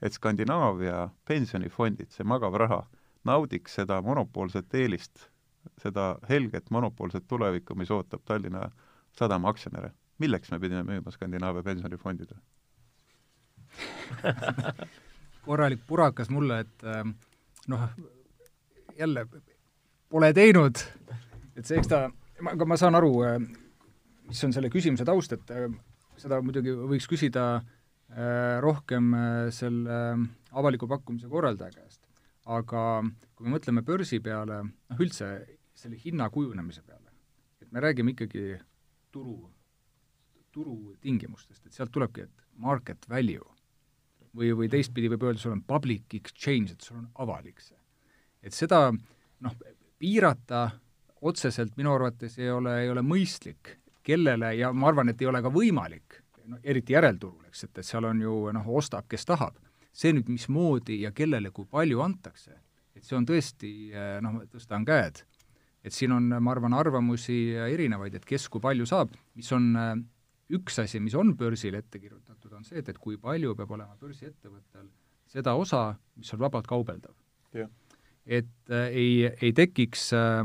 et 0.01 0.13
Skandinaavia 0.17 1.09
pensionifondid, 1.29 2.09
see 2.09 2.25
magav 2.25 2.57
raha, 2.57 2.81
naudiks 3.23 3.77
seda 3.79 4.01
monopoolset 4.01 4.73
eelist, 4.73 5.27
seda 5.77 6.15
helget 6.29 6.71
monopoolset 6.73 7.27
tulevikku, 7.27 7.75
mis 7.75 7.91
ootab 7.91 8.25
Tallinna 8.25 8.71
sadama 9.17 9.49
aktsionäre. 9.49 9.91
milleks 10.19 10.51
me 10.51 10.59
pidime 10.59 10.83
müüma 10.83 11.11
Skandinaavia 11.11 11.63
pensionifondidele 11.63 12.39
korralik 15.45 15.83
purakas 15.87 16.29
mulle, 16.29 16.59
et 16.63 16.83
äh, 16.87 17.03
noh, 17.71 17.87
jälle 18.97 19.25
pole 20.09 20.31
teinud, 20.35 20.81
et 21.55 21.65
see, 21.65 21.79
eks 21.79 21.91
ta, 21.91 22.05
aga 22.53 22.67
ma 22.69 22.77
saan 22.79 22.97
aru, 22.99 23.13
äh, 23.27 23.37
mis 24.29 24.43
on 24.47 24.55
selle 24.55 24.71
küsimuse 24.73 25.05
taust, 25.07 25.35
et 25.35 25.53
äh, 25.53 25.67
seda 26.21 26.41
muidugi 26.43 26.75
võiks 26.77 27.09
küsida 27.09 27.63
rohkem 28.61 29.07
selle 29.49 29.93
avaliku 30.53 30.85
pakkumise 30.85 31.25
korraldaja 31.31 31.73
käest. 31.73 32.03
aga 32.45 33.01
kui 33.33 33.47
me 33.47 33.55
mõtleme 33.55 33.81
börsi 33.81 34.19
peale, 34.21 34.59
noh 34.69 35.01
üldse 35.01 35.29
selle 35.73 35.97
hinna 35.97 36.27
kujunemise 36.29 36.83
peale, 36.85 37.09
et 37.63 37.71
me 37.73 37.81
räägime 37.81 38.13
ikkagi 38.13 38.59
turu, 39.13 39.37
turutingimustest, 40.53 41.65
et 41.65 41.75
sealt 41.77 41.93
tulebki, 41.93 42.27
et 42.27 42.47
market 42.61 43.05
value 43.09 43.45
või, 44.37 44.51
või 44.57 44.69
teistpidi 44.71 45.11
võib 45.13 45.27
öelda, 45.27 45.41
sul 45.41 45.55
on 45.55 45.63
public 45.67 46.15
exchange, 46.17 46.73
et 46.73 46.85
sul 46.85 46.99
on 47.01 47.07
avalik 47.25 47.61
see. 47.61 47.77
et 48.43 48.53
seda 48.53 48.89
noh, 48.91 49.55
piirata 49.99 50.65
otseselt 51.23 51.77
minu 51.79 51.93
arvates 51.93 52.37
ei 52.39 52.51
ole, 52.51 52.75
ei 52.83 52.89
ole 52.91 53.03
mõistlik, 53.05 53.77
kellele 54.03 54.51
ja 54.57 54.73
ma 54.75 54.89
arvan, 54.91 55.09
et 55.09 55.21
ei 55.21 55.29
ole 55.29 55.41
ka 55.41 55.51
võimalik, 55.53 56.19
no 56.49 56.59
eriti 56.63 56.93
järelturul, 56.93 57.45
eks, 57.47 57.63
et, 57.69 57.77
et 57.77 57.87
seal 57.87 58.09
on 58.09 58.19
ju 58.21 58.39
noh, 58.53 58.73
ostab, 58.79 59.07
kes 59.09 59.25
tahab. 59.25 59.59
see 59.93 60.09
nüüd, 60.09 60.25
mismoodi 60.33 61.03
ja 61.03 61.11
kellele 61.13 61.51
kui 61.53 61.67
palju 61.69 62.01
antakse, 62.01 62.55
et 62.95 63.05
see 63.05 63.15
on 63.15 63.27
tõesti 63.29 63.69
noh, 64.25 64.41
tõstan 64.49 64.85
käed 64.85 65.21
et 65.83 65.93
siin 65.93 66.13
on, 66.15 66.31
ma 66.39 66.53
arvan, 66.53 66.73
arvamusi 66.77 67.37
erinevaid, 67.67 68.15
et 68.15 68.25
kes 68.25 68.47
kui 68.51 68.63
palju 68.63 68.87
saab, 68.87 69.13
mis 69.35 69.51
on 69.55 69.69
äh, 69.79 69.93
üks 70.55 70.79
asi, 70.83 71.01
mis 71.03 71.15
on 71.19 71.33
börsil 71.39 71.75
ette 71.79 71.99
kirjutatud, 71.99 72.51
on 72.55 72.65
see, 72.67 72.79
et, 72.79 72.89
et 72.89 72.99
kui 73.01 73.17
palju 73.21 73.55
peab 73.59 73.75
olema 73.75 73.97
börsiettevõttel 73.99 74.87
seda 75.33 75.55
osa, 75.59 75.85
mis 76.19 76.33
on 76.35 76.43
vabalt 76.43 76.67
kaubeldav. 76.69 77.15
et 78.25 78.71
äh, 78.71 78.89
ei, 78.89 79.15
ei 79.41 79.53
tekiks 79.53 80.11
äh, 80.15 80.43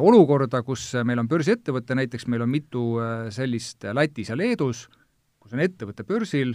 olukorda, 0.00 0.62
kus 0.64 0.92
meil 1.04 1.20
on 1.20 1.28
börsiettevõte, 1.28 1.96
näiteks 1.98 2.26
meil 2.32 2.44
on 2.46 2.50
mitu 2.50 2.84
äh, 3.02 3.26
sellist 3.34 3.84
Lätis 3.92 4.30
ja 4.32 4.36
Leedus, 4.36 4.86
kus 5.38 5.52
on 5.52 5.60
ettevõte 5.60 6.06
börsil, 6.08 6.54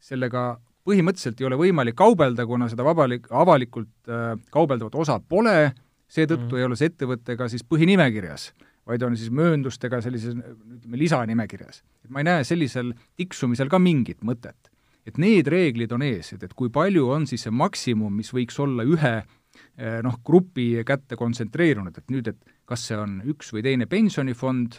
sellega 0.00 0.60
põhimõtteliselt 0.86 1.40
ei 1.40 1.48
ole 1.48 1.58
võimalik 1.60 1.96
kaubelda, 1.98 2.46
kuna 2.48 2.68
seda 2.72 2.84
vabalik, 2.86 3.28
avalikult 3.30 4.10
äh, 4.10 4.34
kaubeldavat 4.52 4.96
osa 5.00 5.18
pole, 5.20 5.72
seetõttu 6.10 6.54
mm. 6.54 6.58
ei 6.58 6.66
ole 6.66 6.78
see 6.78 6.90
ettevõte 6.90 7.36
ka 7.38 7.48
siis 7.50 7.64
põhinimekirjas, 7.66 8.50
vaid 8.88 9.04
on 9.06 9.16
siis 9.18 9.32
mööndustega 9.34 10.00
sellises 10.04 10.34
ütleme, 10.34 10.98
lisanimekirjas. 10.98 11.82
et 12.04 12.10
ma 12.10 12.22
ei 12.22 12.28
näe 12.28 12.46
sellisel 12.46 12.92
tiksumisel 13.20 13.70
ka 13.70 13.78
mingit 13.82 14.24
mõtet. 14.26 14.70
et 15.06 15.18
need 15.18 15.48
reeglid 15.48 15.92
on 15.96 16.02
ees, 16.06 16.32
et, 16.34 16.42
et 16.42 16.54
kui 16.54 16.70
palju 16.70 17.08
on 17.10 17.26
siis 17.26 17.46
see 17.46 17.54
maksimum, 17.54 18.12
mis 18.14 18.32
võiks 18.34 18.58
olla 18.60 18.84
ühe 18.84 19.14
eh, 19.20 20.00
noh, 20.04 20.18
grupi 20.24 20.84
kätte 20.86 21.16
kontsentreerunud, 21.16 21.96
et 21.96 22.10
nüüd, 22.10 22.28
et 22.28 22.56
kas 22.68 22.84
see 22.90 22.98
on 22.98 23.20
üks 23.26 23.54
või 23.54 23.64
teine 23.66 23.88
pensionifond, 23.90 24.76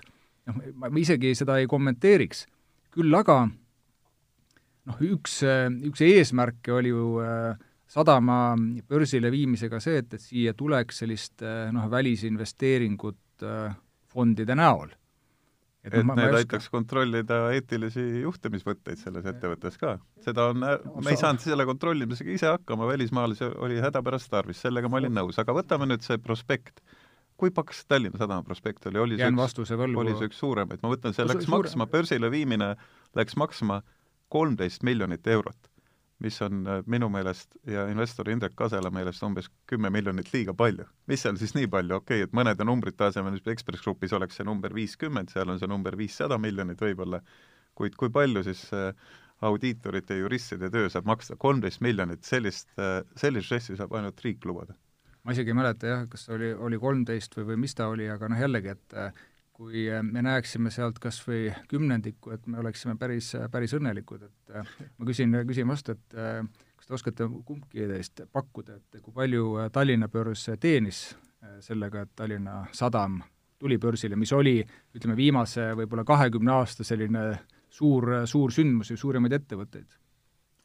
noh, 0.48 0.62
ma 0.76 0.92
isegi 1.00 1.34
seda 1.36 1.58
ei 1.60 1.68
kommenteeriks, 1.68 2.46
küll 2.92 3.16
aga 3.18 3.44
noh, 3.48 5.04
üks, 5.04 5.42
üks 5.88 6.04
eesmärke 6.06 6.74
oli 6.76 6.94
ju 6.94 7.18
äh, 7.24 7.58
sadama 7.92 8.56
börsile 8.88 9.32
viimisega 9.34 9.82
see, 9.84 10.00
et, 10.02 10.16
et 10.16 10.24
siia 10.24 10.56
tuleks 10.58 11.04
sellist 11.04 11.44
eh, 11.44 11.70
noh, 11.76 11.90
välisinvesteeringut 11.92 13.46
eh, 13.46 13.78
fondide 14.12 14.56
näol. 14.58 14.94
et, 15.82 15.96
et 15.98 16.06
ma, 16.06 16.16
need 16.16 16.32
ma 16.32 16.40
aitaks 16.40 16.70
kontrollida 16.72 17.42
eetilisi 17.56 18.04
juhtimisvõtteid 18.22 19.02
selles 19.02 19.28
ettevõttes 19.34 19.80
ka. 19.82 19.98
seda 20.24 20.50
on, 20.54 20.64
me 20.64 21.14
ei 21.14 21.20
saanud 21.20 21.44
selle 21.44 21.66
kontrollimisega 21.68 22.36
ise 22.36 22.52
hakkama, 22.54 22.88
välismaalasi 22.94 23.52
oli 23.66 23.82
hädapärast 23.84 24.32
tarvis, 24.32 24.62
sellega 24.64 24.92
ma 24.92 25.02
olin 25.02 25.18
nõus, 25.18 25.40
aga 25.42 25.56
võtame 25.58 25.90
nüüd 25.90 26.06
see 26.06 26.22
prospekt. 26.22 26.84
kui 27.42 27.50
paks 27.52 27.84
Tallinna 27.90 28.22
Sadama 28.22 28.46
prospekt 28.46 28.86
oli, 28.86 29.00
oli 29.02 29.18
see 29.18 29.32
üks, 29.34 29.74
oli 30.04 30.14
see 30.14 30.30
üks 30.30 30.40
suuremaid, 30.40 30.84
ma 30.84 30.94
mõtlen, 30.94 31.18
see 31.18 31.26
läks 31.28 31.50
maksma, 31.52 31.90
börsile 31.92 32.30
viimine 32.32 32.76
läks 33.18 33.36
maksma 33.36 33.82
kolmteist 34.32 34.86
miljonit 34.88 35.28
eurot 35.28 35.71
mis 36.22 36.38
on 36.46 36.66
äh, 36.68 36.82
minu 36.90 37.10
meelest 37.12 37.56
ja 37.68 37.88
investor 37.92 38.30
Indrek 38.30 38.54
Kasela 38.58 38.92
meelest 38.94 39.24
umbes 39.26 39.50
kümme 39.70 39.90
miljonit 39.94 40.30
liiga 40.34 40.54
palju. 40.58 40.86
mis 41.08 41.24
seal 41.26 41.40
siis 41.42 41.56
nii 41.58 41.70
palju, 41.72 41.98
okei 42.02 42.22
okay,, 42.22 42.30
et 42.30 42.36
mõnede 42.38 42.68
numbrite 42.68 43.08
asemel, 43.08 43.40
Ekspress 43.54 43.84
Grupis 43.86 44.14
oleks 44.18 44.40
see 44.40 44.48
number 44.48 44.74
viiskümmend, 44.76 45.34
seal 45.34 45.50
on 45.50 45.60
see 45.60 45.70
number 45.70 45.98
viissada 45.98 46.38
miljonit 46.38 46.82
võib-olla, 46.82 47.22
kuid 47.78 47.98
kui 48.00 48.12
palju 48.14 48.44
siis 48.48 48.68
äh, 48.78 48.94
audiitorite 49.42 50.20
juristide 50.20 50.70
töö 50.70 50.90
saab 50.94 51.10
maksta, 51.10 51.36
kolmteist 51.42 51.82
miljonit, 51.82 52.24
sellist, 52.28 52.70
äh, 52.78 53.02
sellist 53.18 53.50
žessi 53.50 53.78
saab 53.80 53.98
ainult 53.98 54.22
riik 54.26 54.46
lubada. 54.46 54.78
ma 55.24 55.36
isegi 55.36 55.54
ei 55.54 55.58
mäleta 55.58 55.86
jah, 55.88 56.08
kas 56.10 56.30
oli, 56.34 56.54
oli 56.54 56.80
kolmteist 56.82 57.36
või, 57.38 57.52
või 57.52 57.64
mis 57.66 57.76
ta 57.78 57.92
oli, 57.94 58.08
aga 58.10 58.30
noh, 58.30 58.40
jällegi, 58.42 58.74
et 58.74 58.96
kui 59.62 59.84
me 60.02 60.24
näeksime 60.26 60.72
sealt 60.74 60.98
kas 61.02 61.20
või 61.22 61.52
kümnendikku, 61.70 62.32
et 62.34 62.48
me 62.50 62.58
oleksime 62.64 62.96
päris, 62.98 63.36
päris 63.54 63.76
õnnelikud, 63.78 64.24
et 64.26 64.56
ma 64.98 65.06
küsin, 65.06 65.36
küsin 65.46 65.70
vastu, 65.70 65.94
et 65.94 66.16
kas 66.80 66.88
te 66.88 66.96
oskate 66.98 67.28
kumbki 67.46 67.86
teist 67.92 68.24
pakkuda, 68.34 68.80
et 68.80 69.04
kui 69.04 69.14
palju 69.14 69.68
Tallinna 69.74 70.10
börs 70.10 70.48
teenis 70.60 71.04
sellega, 71.62 72.08
et 72.08 72.16
Tallinna 72.18 72.64
Sadam 72.74 73.20
tuli 73.62 73.78
börsile, 73.78 74.18
mis 74.18 74.34
oli, 74.34 74.58
ütleme, 74.98 75.16
viimase 75.18 75.68
võib-olla 75.78 76.06
kahekümne 76.08 76.56
aasta 76.56 76.86
selline 76.88 77.28
suur, 77.70 78.10
suur 78.26 78.54
sündmus 78.56 78.90
ja 78.94 78.98
suurimaid 78.98 79.38
ettevõtteid? 79.42 80.00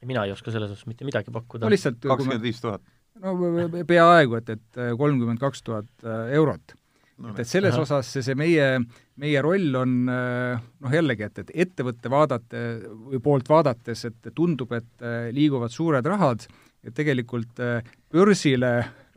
mina 0.06 0.22
ei 0.22 0.30
oska 0.30 0.52
selles 0.54 0.70
osas 0.70 0.86
mitte 0.86 1.02
midagi 1.08 1.32
pakkuda. 1.34 1.66
no 1.66 1.70
lihtsalt 1.72 1.98
kakskümmend 2.04 2.44
viis 2.44 2.60
tuhat? 2.62 2.82
no 3.20 3.32
peaaegu, 3.88 4.36
et, 4.38 4.52
et 4.54 4.82
kolmkümmend 5.00 5.40
kaks 5.42 5.64
tuhat 5.66 5.88
äh, 6.06 6.28
eurot 6.38 6.76
no,. 7.18 7.32
et, 7.32 7.40
et 7.42 7.48
selles 7.48 7.74
Aha. 7.74 7.86
osas 7.86 8.12
see, 8.16 8.24
see 8.26 8.36
meie, 8.38 8.68
meie 9.22 9.42
roll 9.44 9.80
on 9.80 9.96
äh, 10.12 10.60
noh, 10.84 10.94
jällegi, 10.98 11.28
et, 11.28 11.42
et 11.44 11.54
ettevõtte 11.66 12.12
vaadate 12.12 12.62
või 12.90 13.22
poolt 13.24 13.50
vaadates, 13.50 14.06
et 14.10 14.30
tundub, 14.36 14.72
et 14.76 15.04
äh, 15.04 15.28
liiguvad 15.36 15.74
suured 15.74 16.06
rahad 16.12 16.46
ja 16.86 16.94
tegelikult 16.94 17.58
börsile 18.12 18.76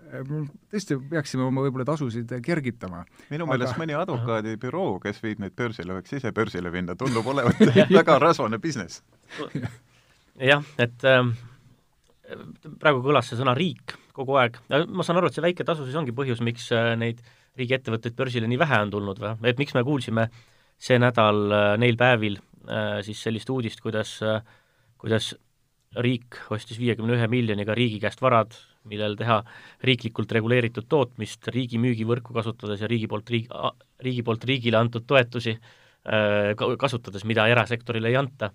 tõesti 0.09 0.97
peaksime 1.09 1.45
oma 1.45 1.63
võib-olla 1.65 1.85
tasusid 1.85 2.31
kergitama. 2.45 3.03
minu 3.29 3.45
aga... 3.45 3.51
meelest 3.53 3.79
mõni 3.79 3.95
advokaadibüroo, 3.97 4.97
kes 5.03 5.21
viib 5.23 5.41
neid 5.43 5.55
börsile, 5.57 5.93
võiks 5.99 6.15
ise 6.17 6.31
börsile 6.35 6.71
minna, 6.73 6.95
tundub 6.99 7.27
olevat 7.33 7.61
väga 7.91 8.17
rasvane 8.21 8.59
business. 8.61 9.03
jah, 10.39 10.65
et 10.81 11.05
äh, 11.05 11.21
praegu 12.81 13.03
kõlas 13.05 13.29
see 13.29 13.39
sõna 13.39 13.55
riik 13.57 13.97
kogu 14.19 14.35
aeg, 14.41 14.57
ma 14.67 15.05
saan 15.05 15.21
aru, 15.21 15.29
et 15.29 15.37
see 15.37 15.45
väike 15.45 15.65
tasu 15.67 15.85
siis 15.85 15.97
ongi 15.99 16.15
põhjus, 16.15 16.41
miks 16.43 16.71
äh, 16.75 16.95
neid 16.99 17.21
riigiettevõtteid 17.59 18.15
börsile 18.17 18.47
nii 18.49 18.59
vähe 18.61 18.79
on 18.85 18.93
tulnud 18.93 19.19
või, 19.21 19.35
et 19.51 19.59
miks 19.61 19.75
me 19.77 19.83
kuulsime 19.87 20.29
see 20.79 20.99
nädal 21.01 21.51
äh, 21.51 21.73
neil 21.81 21.99
päevil 21.99 22.39
äh, 22.39 22.99
siis 23.05 23.21
sellist 23.25 23.49
uudist, 23.51 23.81
kuidas 23.83 24.17
äh, 24.23 24.39
kuidas 24.99 25.33
riik 25.99 26.37
ostis 26.53 26.77
viiekümne 26.79 27.15
ühe 27.17 27.27
miljoniga 27.31 27.73
riigi 27.77 27.97
käest 28.03 28.21
varad, 28.21 28.53
millel 28.89 29.15
teha 29.17 29.39
riiklikult 29.85 30.31
reguleeritud 30.37 30.85
tootmist 30.91 31.49
riigi 31.53 31.79
müügivõrku 31.81 32.35
kasutades 32.35 32.83
ja 32.83 32.89
riigi 32.91 33.09
poolt 33.09 33.31
riigi, 33.33 33.49
riigi 34.05 34.25
poolt 34.25 34.45
riigile 34.49 34.79
antud 34.79 35.07
toetusi 35.09 35.55
kasutades, 36.79 37.25
mida 37.27 37.43
erasektorile 37.51 38.07
ei 38.09 38.15
anta. 38.15 38.51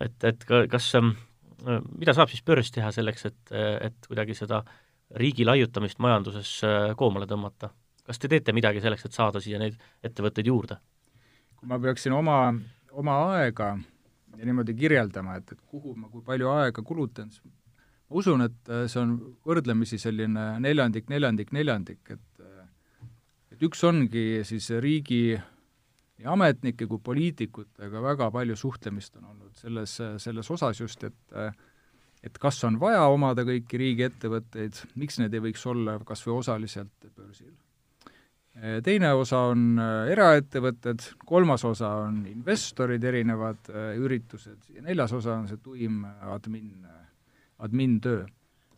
et, 0.00 0.24
et 0.24 0.44
kas, 0.70 0.86
ähm, 0.94 1.10
mida 1.98 2.14
saab 2.14 2.30
siis 2.30 2.44
börs 2.46 2.70
teha 2.70 2.92
selleks, 2.94 3.26
et, 3.26 3.52
et 3.88 4.06
kuidagi 4.06 4.36
seda 4.38 4.62
riigi 5.18 5.44
laiutamist 5.44 5.98
majanduses 5.98 6.52
koomale 6.96 7.26
tõmmata? 7.26 7.72
Kas 8.10 8.18
te 8.18 8.30
teete 8.30 8.54
midagi 8.56 8.82
selleks, 8.82 9.06
et 9.06 9.16
saada 9.16 9.42
siia 9.42 9.60
neid 9.62 9.78
ettevõtteid 10.06 10.50
juurde? 10.50 10.80
kui 11.60 11.68
ma 11.68 11.76
peaksin 11.76 12.14
oma, 12.16 12.54
oma 12.96 13.16
aega 13.36 13.74
niimoodi 14.40 14.72
kirjeldama, 14.78 15.36
et, 15.36 15.52
et 15.52 15.60
kuhu 15.68 15.92
ma 15.98 16.08
kui 16.08 16.22
palju 16.24 16.48
aega 16.54 16.82
kulutan, 16.86 17.28
siis 17.28 17.44
ma 17.44 18.20
usun, 18.22 18.46
et 18.46 18.70
äh, 18.72 18.86
see 18.90 19.02
on 19.02 19.14
võrdlemisi 19.46 20.00
selline 20.00 20.46
neljandik, 20.64 21.10
neljandik, 21.12 21.52
neljandik, 21.52 22.00
et 22.16 22.44
äh, 22.44 22.66
et 23.52 23.66
üks 23.68 23.84
ongi 23.84 24.42
siis 24.48 24.70
riigi 24.80 25.36
nii 25.36 26.28
ametnike 26.32 26.88
kui 26.88 27.00
poliitikutega 27.04 28.02
väga 28.04 28.30
palju 28.32 28.56
suhtlemist 28.56 29.20
on 29.20 29.30
olnud 29.34 29.60
selles, 29.60 29.98
selles 30.24 30.50
osas 30.56 30.80
just, 30.80 31.04
et 31.04 31.36
äh, 31.36 31.52
et 32.22 32.36
kas 32.40 32.58
on 32.68 32.76
vaja 32.80 33.06
omada 33.08 33.44
kõiki 33.48 33.78
riigiettevõtteid, 33.80 34.82
miks 35.00 35.18
need 35.20 35.34
ei 35.34 35.44
võiks 35.50 35.62
olla 35.68 35.96
kas 36.04 36.24
või 36.26 36.36
osaliselt 36.40 37.08
börsil. 37.16 37.54
Teine 38.84 39.14
osa 39.16 39.38
on 39.54 39.78
eraettevõtted, 39.80 41.04
kolmas 41.24 41.62
osa 41.64 41.94
on 42.02 42.18
investorid, 42.28 43.04
erinevad 43.08 43.70
üritused 43.96 44.74
ja 44.74 44.82
neljas 44.84 45.14
osa 45.16 45.38
on 45.38 45.46
see 45.48 45.62
tuim 45.64 46.02
admin 46.04 46.84
admin-töö. 47.64 48.26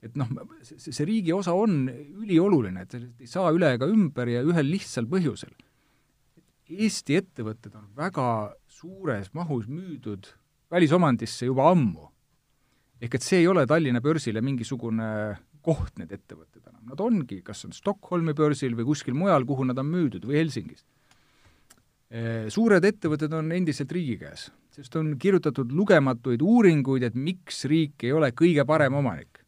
et 0.02 0.16
noh, 0.18 0.30
see, 0.66 0.90
see 0.90 1.04
riigi 1.06 1.30
osa 1.34 1.52
on 1.54 1.84
ülioluline, 1.86 2.82
et 2.82 2.94
sellest 2.94 3.20
ei 3.22 3.28
saa 3.30 3.52
üle 3.54 3.68
ega 3.76 3.86
ümber 3.86 4.26
ja 4.32 4.40
ühel 4.42 4.66
lihtsal 4.66 5.06
põhjusel. 5.06 5.52
Eesti 6.72 7.20
ettevõtted 7.20 7.76
on 7.78 7.84
väga 7.94 8.26
suures 8.66 9.28
mahus 9.36 9.68
müüdud 9.70 10.26
välisomandisse 10.72 11.46
juba 11.46 11.68
ammu. 11.70 12.08
ehk 13.02 13.14
et 13.14 13.22
see 13.22 13.42
ei 13.42 13.46
ole 13.50 13.66
Tallinna 13.66 14.00
börsile 14.00 14.40
mingisugune 14.40 15.06
koht, 15.62 15.94
need 15.98 16.12
ettevõtted 16.12 16.64
enam, 16.66 16.80
nad 16.92 17.00
ongi 17.00 17.42
kas 17.46 17.64
on 17.68 17.76
Stockholmi 17.76 18.34
börsil 18.34 18.74
või 18.78 18.88
kuskil 18.92 19.14
mujal, 19.14 19.46
kuhu 19.48 19.68
nad 19.68 19.78
on 19.78 19.88
müüdud, 19.90 20.26
või 20.26 20.40
Helsingis. 20.40 20.82
Suured 22.52 22.84
ettevõtted 22.84 23.32
on 23.32 23.54
endiselt 23.56 23.92
riigi 23.94 24.18
käes 24.20 24.50
sest 24.72 24.96
on 24.96 25.14
kirjutatud 25.20 25.72
lugematuid 25.76 26.42
uuringuid, 26.42 27.04
et 27.04 27.16
miks 27.16 27.64
riik 27.68 28.06
ei 28.06 28.12
ole 28.16 28.32
kõige 28.36 28.64
parem 28.68 28.96
omanik. 29.00 29.38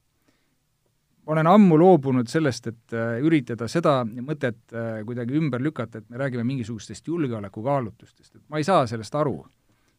ma 1.25 1.33
olen 1.33 1.47
ammu 1.49 1.79
loobunud 1.81 2.29
sellest, 2.29 2.67
et 2.69 2.93
äh, 2.93 3.15
üritada 3.25 3.65
seda 3.69 4.03
mõtet 4.05 4.59
äh, 4.77 4.99
kuidagi 5.09 5.39
ümber 5.39 5.63
lükata, 5.65 6.03
et 6.03 6.11
me 6.13 6.19
räägime 6.21 6.45
mingisugustest 6.45 7.07
julgeolekukaalutlustest, 7.09 8.35
et 8.35 8.43
ma 8.53 8.61
ei 8.61 8.65
saa 8.65 8.87
sellest 8.87 9.15
aru. 9.15 9.47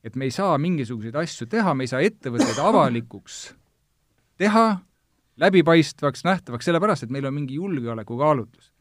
et 0.04 0.16
me 0.16 0.26
ei 0.26 0.32
saa 0.32 0.58
mingisuguseid 0.58 1.16
asju 1.16 1.48
teha, 1.50 1.74
me 1.74 1.84
ei 1.84 1.90
saa 1.90 2.02
ettevõtteid 2.06 2.60
avalikuks 2.62 3.56
teha, 4.38 4.68
läbipaistvaks, 5.42 6.24
nähtavaks, 6.24 6.66
sellepärast 6.66 7.06
et 7.06 7.14
meil 7.14 7.26
on 7.28 7.34
mingi 7.36 7.60
julgeolekukaalutlus. 7.60 8.72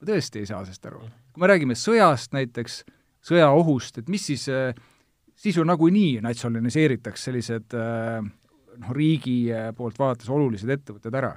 ma 0.00 0.10
tõesti 0.10 0.42
ei 0.42 0.46
saa 0.46 0.64
sellest 0.64 0.86
aru. 0.86 1.00
kui 1.32 1.40
me 1.42 1.50
räägime 1.50 1.74
sõjast 1.78 2.34
näiteks, 2.36 2.84
sõjaohust, 3.24 3.98
et 3.98 4.08
mis 4.08 4.26
siis 4.26 4.48
äh, 4.48 4.74
siis 5.36 5.56
ju 5.56 5.64
nagunii 5.66 6.20
natsionaliseeritakse 6.24 7.30
sellised 7.30 7.76
äh, 7.78 8.22
noh, 8.22 8.96
riigi 8.96 9.52
äh, 9.52 9.70
poolt 9.76 9.98
vaadates 9.98 10.30
olulised 10.30 10.70
ettevõtted 10.70 11.14
ära. 11.14 11.34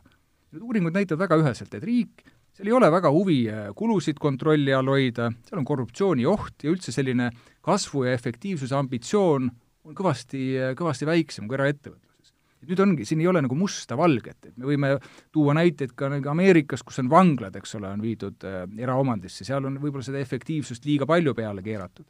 Need 0.54 0.64
uuringud 0.64 0.96
näitavad 0.96 1.26
väga 1.26 1.40
üheselt, 1.42 1.74
et 1.76 1.84
riik, 1.84 2.24
seal 2.56 2.70
ei 2.70 2.76
ole 2.78 2.90
väga 2.92 3.12
huvi 3.14 3.40
kulusid 3.78 4.20
kontrolli 4.22 4.74
all 4.74 4.90
hoida, 4.90 5.32
seal 5.48 5.62
on 5.62 5.68
korruptsioonioht 5.68 6.64
ja 6.64 6.72
üldse 6.72 6.94
selline 6.96 7.32
kasvu 7.66 8.06
ja 8.08 8.16
efektiivsuse 8.16 8.78
ambitsioon 8.78 9.50
on 9.88 9.98
kõvasti, 9.98 10.44
kõvasti 10.80 11.08
väiksem 11.10 11.50
kui 11.50 11.60
eraettevõtluses. 11.60 12.07
Et 12.62 12.70
nüüd 12.72 12.82
ongi, 12.84 13.08
siin 13.08 13.22
ei 13.22 13.30
ole 13.30 13.42
nagu 13.46 13.58
musta-valget, 13.58 14.50
et 14.50 14.54
me 14.58 14.70
võime 14.72 14.94
tuua 15.34 15.56
näiteid 15.58 15.94
ka 15.98 16.12
nagu 16.14 16.32
Ameerikas, 16.34 16.84
kus 16.86 17.02
on 17.04 17.12
vanglad, 17.12 17.56
eks 17.60 17.78
ole, 17.80 17.92
on 17.94 18.04
viidud 18.04 18.48
äh, 18.48 18.64
eraomandisse, 18.84 19.46
seal 19.48 19.68
on 19.70 19.80
võib-olla 19.82 20.06
seda 20.08 20.22
efektiivsust 20.24 20.88
liiga 20.90 21.10
palju 21.10 21.36
peale 21.38 21.66
keeratud. 21.66 22.08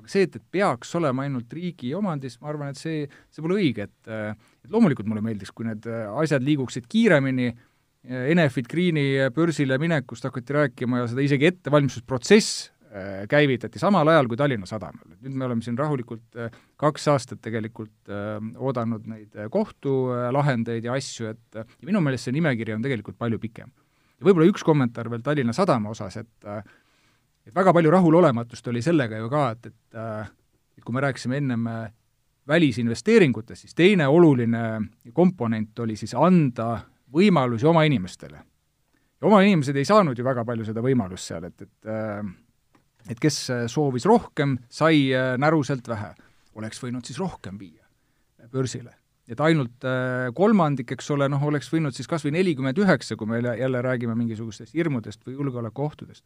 Aga 0.00 0.08
see, 0.08 0.24
et, 0.26 0.38
et 0.38 0.44
peaks 0.56 0.94
olema 0.98 1.26
ainult 1.26 1.52
riigi 1.52 1.92
omandis, 1.94 2.38
ma 2.40 2.48
arvan, 2.50 2.72
et 2.72 2.80
see, 2.80 3.04
see 3.30 3.44
pole 3.44 3.58
õige, 3.60 3.86
et 3.90 4.12
et 4.62 4.70
loomulikult 4.72 5.08
mulle 5.10 5.22
meeldiks, 5.24 5.52
kui 5.52 5.68
need 5.68 5.86
äh, 5.90 6.08
asjad 6.22 6.44
liiguksid 6.46 6.88
kiiremini, 6.90 7.52
Enefit 8.02 8.66
Greeni 8.66 9.28
börsile 9.30 9.76
minekust 9.78 10.24
hakati 10.26 10.56
rääkima 10.56 10.98
ja 10.98 11.04
seda 11.06 11.22
isegi 11.22 11.46
ettevalmistusprotsess 11.46 12.64
äh, 12.64 12.71
käivitati 13.28 13.80
samal 13.80 14.08
ajal 14.12 14.26
kui 14.28 14.36
Tallinna 14.36 14.66
Sadamal. 14.68 15.14
nüüd 15.22 15.32
me 15.32 15.46
oleme 15.46 15.64
siin 15.64 15.78
rahulikult 15.78 16.36
äh, 16.36 16.52
kaks 16.76 17.08
aastat 17.08 17.40
tegelikult 17.40 18.12
oodanud 18.58 19.06
neid 19.08 19.38
kohtulahendeid 19.50 20.84
ja 20.84 20.98
asju, 20.98 21.32
et 21.32 21.60
ja 21.62 21.88
minu 21.88 22.02
meelest 22.04 22.28
see 22.28 22.36
nimekiri 22.36 22.74
on 22.76 22.84
tegelikult 22.84 23.16
palju 23.18 23.40
pikem. 23.40 23.72
ja 24.18 24.28
võib-olla 24.28 24.50
üks 24.52 24.64
kommentaar 24.66 25.08
veel 25.10 25.24
Tallinna 25.24 25.56
Sadama 25.56 25.94
osas, 25.94 26.20
et 26.20 26.52
et 27.46 27.54
väga 27.54 27.72
palju 27.74 27.90
rahulolematust 27.90 28.68
oli 28.70 28.82
sellega 28.82 29.18
ju 29.18 29.30
ka, 29.32 29.48
et, 29.56 29.66
et 29.72 29.98
äh, 29.98 30.30
et 30.78 30.84
kui 30.84 30.94
me 30.94 31.02
rääkisime 31.04 31.36
ennem 31.36 31.66
äh, 31.66 31.90
välisinvesteeringutest, 32.48 33.66
siis 33.66 33.74
teine 33.74 34.06
oluline 34.08 34.62
komponent 35.12 35.78
oli 35.84 35.96
siis 35.96 36.14
anda 36.14 36.80
võimalusi 37.12 37.68
oma 37.68 37.84
inimestele. 37.84 38.38
ja 39.20 39.26
oma 39.28 39.42
inimesed 39.42 39.76
ei 39.76 39.84
saanud 39.84 40.18
ju 40.18 40.24
väga 40.24 40.44
palju 40.44 40.64
seda 40.64 40.82
võimalust 40.82 41.28
seal, 41.30 41.44
et, 41.44 41.62
et 41.62 41.90
äh, 41.90 42.24
et 43.10 43.20
kes 43.20 43.38
soovis 43.72 44.06
rohkem, 44.06 44.58
sai 44.70 45.10
näruselt 45.38 45.88
vähe. 45.88 46.14
oleks 46.54 46.82
võinud 46.82 47.06
siis 47.06 47.18
rohkem 47.18 47.58
viia 47.58 47.82
börsile. 48.52 48.94
et 49.28 49.40
ainult 49.40 49.84
kolmandik, 50.34 50.92
eks 50.92 51.10
ole, 51.10 51.28
noh, 51.28 51.42
oleks 51.42 51.72
võinud 51.72 51.94
siis 51.94 52.06
kas 52.06 52.24
või 52.24 52.32
nelikümmend 52.36 52.78
üheksa, 52.78 53.16
kui 53.16 53.26
me 53.26 53.40
jälle 53.40 53.82
räägime 53.82 54.14
mingisugustest 54.14 54.74
hirmudest 54.74 55.26
või 55.26 55.34
julgeolekuohtudest 55.34 56.24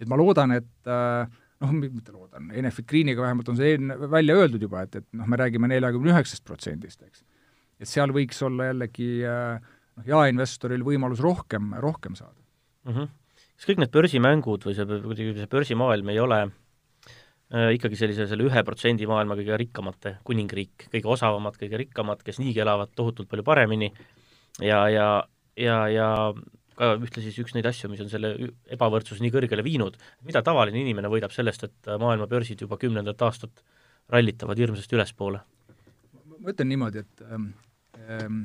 et 0.00 0.10
ma 0.10 0.18
loodan, 0.18 0.54
et 0.58 0.90
äh, 0.90 1.38
noh, 1.62 1.74
mitte 1.74 2.14
loodan, 2.14 2.50
Enefit 2.56 2.88
Greeniga 2.90 3.24
vähemalt 3.24 3.50
on 3.52 3.58
see 3.58 3.74
enne 3.76 3.96
välja 4.10 4.36
öeldud 4.38 4.62
juba, 4.64 4.84
et, 4.86 5.00
et 5.00 5.06
noh, 5.18 5.28
me 5.30 5.38
räägime 5.40 5.70
neljakümne 5.70 6.14
üheksast 6.14 6.44
protsendist, 6.46 7.02
eks. 7.06 7.24
et 7.82 7.90
seal 7.90 8.14
võiks 8.14 8.40
olla 8.46 8.70
jällegi 8.70 9.10
äh, 9.26 9.56
noh, 9.98 10.08
jaeinvestoril 10.08 10.84
võimalus 10.86 11.22
rohkem, 11.24 11.72
rohkem 11.82 12.18
saada 12.18 12.38
mm. 12.38 12.92
-hmm. 12.92 13.16
Kas 13.58 13.68
kõik 13.68 13.82
need 13.82 13.92
börsimängud 13.94 14.66
või 14.68 14.76
see, 14.76 14.86
kuidagi 14.86 15.34
see 15.40 15.50
börsimaailm 15.50 16.12
ei 16.12 16.20
ole 16.22 16.42
äh, 16.46 17.72
ikkagi 17.76 17.98
sellise, 17.98 18.28
selle 18.30 18.46
ühe 18.46 18.62
protsendi 18.66 19.08
maailma 19.10 19.36
kõige 19.38 19.58
rikkamate 19.64 20.14
kuningriik, 20.26 20.86
kõige 20.92 21.10
osavamad, 21.16 21.58
kõige 21.58 21.82
rikkamad, 21.82 22.22
kes 22.26 22.38
niigi 22.42 22.62
elavad 22.62 22.94
tohutult 22.94 23.30
palju 23.30 23.46
paremini 23.46 23.90
ja, 24.62 24.84
ja, 24.92 25.08
ja, 25.58 25.80
ja 25.90 26.08
ka 26.78 26.92
ühtlasi 26.94 27.32
siis 27.32 27.42
üks 27.42 27.56
neid 27.56 27.66
asju, 27.66 27.90
mis 27.90 28.02
on 28.04 28.10
selle 28.12 28.30
ebavõrdsuse 28.74 29.24
nii 29.24 29.34
kõrgele 29.34 29.64
viinud, 29.66 29.98
mida 30.26 30.42
tavaline 30.46 30.78
inimene 30.78 31.10
võidab 31.10 31.34
sellest, 31.34 31.66
et 31.66 31.90
maailma 31.98 32.28
börsid 32.30 32.62
juba 32.62 32.78
kümnendat 32.78 33.22
aastat 33.26 33.64
rallitavad 34.12 34.60
hirmsasti 34.60 34.98
ülespoole? 34.98 35.42
ma 36.38 36.52
ütlen 36.52 36.68
niimoodi, 36.70 37.02
et 37.02 37.22
ähm, 37.26 37.48
ähm, 38.06 38.42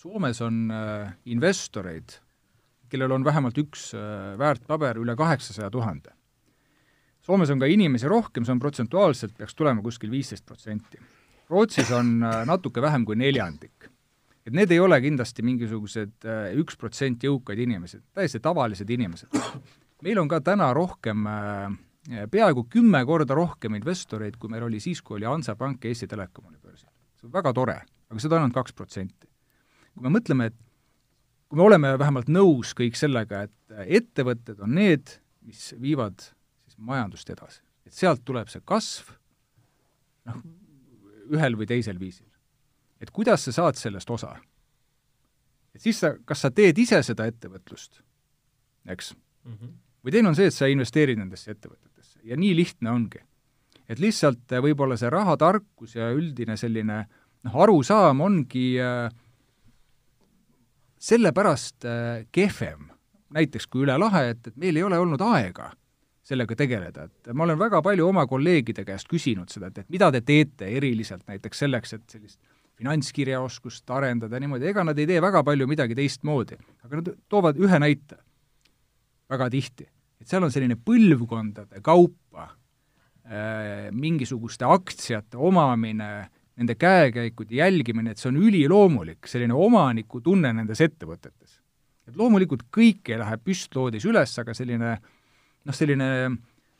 Soomes 0.00 0.40
on 0.42 0.64
äh, 0.74 1.12
investoreid, 1.30 2.16
kellel 2.90 3.14
on 3.14 3.24
vähemalt 3.24 3.58
üks 3.60 3.90
äh, 3.94 4.34
väärtpaber 4.38 4.98
üle 5.00 5.16
kaheksasaja 5.18 5.70
tuhande. 5.70 6.12
Soomes 7.24 7.50
on 7.52 7.60
ka 7.60 7.68
inimesi 7.68 8.08
rohkem, 8.08 8.46
see 8.46 8.54
on 8.54 8.62
protsentuaalselt, 8.62 9.36
peaks 9.38 9.54
tulema 9.54 9.82
kuskil 9.84 10.10
viisteist 10.12 10.46
protsenti. 10.48 11.00
Rootsis 11.50 11.90
on 11.94 12.18
äh, 12.24 12.42
natuke 12.48 12.82
vähem 12.82 13.04
kui 13.06 13.18
neljandik. 13.18 13.90
et 14.46 14.54
need 14.56 14.70
ei 14.72 14.80
ole 14.80 14.96
kindlasti 15.04 15.44
mingisugused 15.44 16.24
äh, 16.24 16.54
üks 16.58 16.78
protsent 16.80 17.22
jõukaid 17.22 17.60
inimesed, 17.60 18.02
täiesti 18.16 18.40
tavalised 18.40 18.90
inimesed. 18.90 19.28
meil 20.02 20.18
on 20.18 20.28
ka 20.28 20.40
täna 20.40 20.72
rohkem 20.74 21.26
peaaegu 22.32 22.64
kümme 22.72 23.02
korda 23.04 23.36
rohkem 23.36 23.74
investoreid, 23.76 24.38
kui 24.40 24.48
meil 24.48 24.64
oli 24.64 24.80
siis, 24.80 25.02
kui 25.02 25.18
oli 25.18 25.28
Hansapank 25.28 25.84
Eesti 25.84 26.08
Telekom 26.08 26.46
oli 26.48 26.56
börsil. 26.56 26.88
see 27.20 27.28
on 27.28 27.32
väga 27.32 27.52
tore, 27.52 27.76
aga 28.08 28.20
seda 28.20 28.38
ainult 28.40 28.56
kaks 28.56 28.72
protsenti. 28.72 29.28
kui 29.94 30.08
me 30.08 30.18
mõtleme, 30.18 30.46
et 30.48 30.56
kui 31.50 31.58
me 31.58 31.66
oleme 31.66 31.96
vähemalt 31.98 32.28
nõus 32.30 32.70
kõik 32.78 32.94
sellega, 32.98 33.42
et 33.48 33.80
ettevõtted 33.98 34.60
on 34.62 34.76
need, 34.78 35.16
mis 35.42 35.72
viivad 35.82 36.22
siis 36.22 36.76
majandust 36.78 37.30
edasi, 37.34 37.58
et 37.86 37.96
sealt 37.96 38.22
tuleb 38.24 38.50
see 38.52 38.62
kasv, 38.62 39.10
noh, 40.30 40.44
ühel 41.34 41.58
või 41.58 41.66
teisel 41.70 41.98
viisil. 41.98 42.28
et 43.00 43.10
kuidas 43.10 43.44
sa 43.44 43.52
saad 43.52 43.78
sellest 43.80 44.10
osa? 44.10 44.36
et 45.74 45.82
siis 45.82 45.98
sa, 45.98 46.12
kas 46.24 46.46
sa 46.46 46.50
teed 46.54 46.78
ise 46.78 47.02
seda 47.02 47.26
ettevõtlust, 47.26 48.02
eks 48.86 49.14
mm, 49.14 49.54
-hmm. 49.54 49.72
või 50.04 50.12
teine 50.14 50.30
on 50.30 50.38
see, 50.38 50.46
et 50.46 50.54
sa 50.54 50.70
investeerid 50.70 51.18
nendesse 51.18 51.50
ettevõtetesse 51.50 52.20
ja 52.24 52.36
nii 52.36 52.54
lihtne 52.56 52.90
ongi. 52.90 53.18
et 53.88 53.98
lihtsalt 53.98 54.52
äh, 54.52 54.62
võib-olla 54.62 54.96
see 54.96 55.10
rahatarkus 55.10 55.96
ja 55.96 56.12
üldine 56.14 56.56
selline 56.56 57.08
noh, 57.42 57.56
arusaam 57.56 58.20
ongi 58.20 58.78
äh, 58.78 59.10
sellepärast 61.00 61.84
äh, 61.88 62.24
kehvem, 62.32 62.90
näiteks 63.34 63.66
kui 63.70 63.86
üle 63.86 63.96
lahe, 63.98 64.30
et, 64.34 64.46
et 64.50 64.56
meil 64.60 64.76
ei 64.76 64.84
ole 64.86 64.98
olnud 65.00 65.22
aega 65.24 65.70
sellega 66.30 66.54
tegeleda, 66.54 67.08
et 67.08 67.32
ma 67.34 67.46
olen 67.46 67.58
väga 67.58 67.80
palju 67.82 68.06
oma 68.06 68.26
kolleegide 68.30 68.84
käest 68.86 69.08
küsinud 69.10 69.50
seda, 69.50 69.70
et, 69.70 69.82
et 69.82 69.92
mida 69.92 70.10
te 70.14 70.20
teete 70.22 70.68
eriliselt 70.78 71.24
näiteks 71.30 71.64
selleks, 71.64 71.96
et 71.96 72.14
sellist 72.14 72.38
finantskirjaoskust 72.80 73.90
arendada 73.92 74.40
niimoodi, 74.40 74.70
ega 74.70 74.84
nad 74.86 74.98
ei 74.98 75.08
tee 75.08 75.20
väga 75.22 75.42
palju 75.44 75.66
midagi 75.68 75.96
teistmoodi. 75.98 76.58
aga 76.84 77.00
nad 77.00 77.10
toovad 77.28 77.58
ühe 77.60 77.80
näite 77.82 78.20
väga 79.30 79.50
tihti, 79.52 79.88
et 80.20 80.28
seal 80.30 80.46
on 80.46 80.52
selline 80.52 80.78
põlvkondade 80.80 81.82
kaupa 81.84 82.46
äh, 83.26 83.90
mingisuguste 83.92 84.68
aktsiate 84.68 85.40
omamine, 85.40 86.30
nende 86.58 86.74
käekäikude 86.74 87.54
jälgimine, 87.56 88.12
et 88.12 88.20
see 88.20 88.28
on 88.30 88.40
üliloomulik, 88.40 89.28
selline 89.30 89.54
omanikutunne 89.54 90.52
nendes 90.52 90.80
ettevõtetes. 90.84 91.58
et 92.08 92.16
loomulikult 92.16 92.64
kõik 92.74 93.12
ei 93.12 93.18
lähe 93.20 93.36
püstloodis 93.38 94.04
üles, 94.04 94.32
aga 94.38 94.54
selline 94.54 94.96
noh, 94.98 95.74
selline 95.76 96.08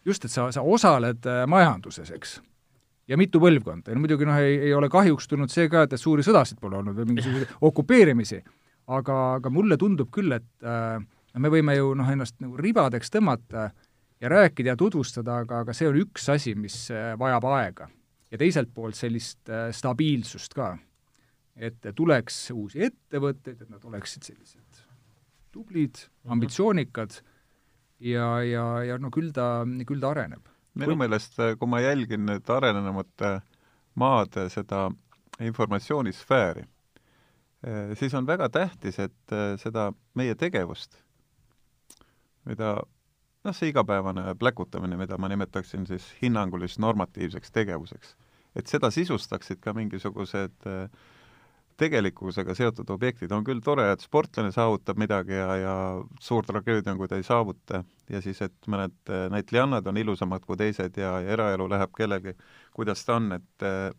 just, 0.04 0.24
et 0.24 0.32
sa, 0.32 0.48
sa 0.52 0.62
osaled 0.62 1.26
äh, 1.28 1.44
majanduses, 1.50 2.10
eks. 2.16 2.38
ja 3.08 3.18
mitu 3.20 3.40
põlvkonda 3.42 3.92
ja 3.92 3.98
no 3.98 4.04
muidugi 4.04 4.28
noh, 4.28 4.40
ei, 4.40 4.58
ei 4.70 4.74
ole 4.74 4.88
kahjuks 4.92 5.28
tulnud 5.30 5.52
see 5.52 5.68
ka, 5.70 5.84
et, 5.86 5.94
et 5.94 6.02
suuri 6.02 6.24
sõdasid 6.26 6.60
pole 6.60 6.80
olnud 6.80 6.98
või 6.98 7.12
mingisuguseid 7.12 7.54
okupeerimisi, 7.70 8.40
aga, 8.90 9.20
aga 9.38 9.52
mulle 9.54 9.78
tundub 9.80 10.10
küll, 10.14 10.34
et 10.36 10.66
äh, 10.66 10.98
me 11.38 11.52
võime 11.52 11.76
ju 11.78 11.94
noh, 11.98 12.10
ennast 12.10 12.40
nagu 12.42 12.58
ribadeks 12.58 13.12
tõmmata 13.12 13.70
ja 14.20 14.28
rääkida 14.28 14.74
ja 14.74 14.76
tutvustada, 14.76 15.40
aga, 15.44 15.64
aga 15.64 15.76
see 15.76 15.88
on 15.88 16.00
üks 16.02 16.28
asi, 16.32 16.54
mis 16.58 16.82
äh, 16.94 17.14
vajab 17.18 17.48
aega. 17.52 17.88
Ja 18.30 18.38
teiselt 18.38 18.70
poolt 18.74 18.98
sellist 18.98 19.50
äh, 19.50 19.68
stabiilsust 19.74 20.54
ka. 20.54 20.76
et 21.60 21.90
tuleks 21.96 22.36
uusi 22.54 22.84
ettevõtteid, 22.86 23.62
et 23.62 23.68
nad 23.68 23.84
oleksid 23.84 24.24
sellised 24.24 24.84
tublid, 25.52 25.98
mhm. 26.22 26.32
ambitsioonikad 26.36 27.20
ja, 28.06 28.28
ja, 28.46 28.64
ja 28.86 28.98
no 29.02 29.10
küll 29.12 29.32
ta, 29.34 29.66
küll 29.86 30.00
ta 30.00 30.14
areneb. 30.14 30.46
minu 30.78 30.94
kui... 30.94 31.00
meelest, 31.02 31.38
kui 31.58 31.70
ma 31.70 31.82
jälgin 31.82 32.26
nüüd 32.28 32.52
arenenumate 32.54 33.40
maade 33.98 34.46
seda 34.52 34.86
informatsioonisfääri, 35.40 36.62
eh, 37.66 37.92
siis 37.98 38.14
on 38.14 38.28
väga 38.28 38.48
tähtis, 38.52 39.00
et 39.02 39.36
seda 39.60 39.90
meie 40.14 40.36
tegevust, 40.38 41.00
mida 42.46 42.76
noh, 43.44 43.56
see 43.56 43.70
igapäevane 43.72 44.34
pläkutamine, 44.38 44.98
mida 45.00 45.18
ma 45.18 45.30
nimetaksin 45.32 45.86
siis 45.88 46.10
hinnangulis 46.22 46.78
normatiivseks 46.82 47.54
tegevuseks, 47.54 48.14
et 48.56 48.68
seda 48.68 48.90
sisustaksid 48.94 49.62
ka 49.64 49.74
mingisugused 49.76 50.68
äh, 50.68 50.84
tegelikkusega 51.80 52.54
seotud 52.54 52.90
objektid, 52.92 53.32
on 53.32 53.44
küll 53.46 53.62
tore, 53.64 53.86
et 53.92 54.04
sportlane 54.04 54.52
saavutab 54.52 55.00
midagi 55.00 55.38
ja, 55.38 55.54
ja 55.56 55.74
suur 56.20 56.44
tragöödia 56.44 56.92
on, 56.92 57.00
kui 57.00 57.08
ta 57.08 57.16
ei 57.16 57.24
saavuta, 57.24 57.84
ja 58.12 58.20
siis, 58.24 58.42
et 58.44 58.70
mõned 58.70 58.96
äh, 59.08 59.26
näitlejannad 59.32 59.88
on 59.88 60.00
ilusamad 60.00 60.44
kui 60.44 60.60
teised 60.60 61.00
ja, 61.00 61.16
ja 61.24 61.36
eraelu 61.38 61.68
läheb 61.70 61.94
kellegi, 61.96 62.36
kuidas 62.76 63.04
ta 63.06 63.16
on, 63.20 63.32
et 63.40 63.66
äh, 63.66 63.90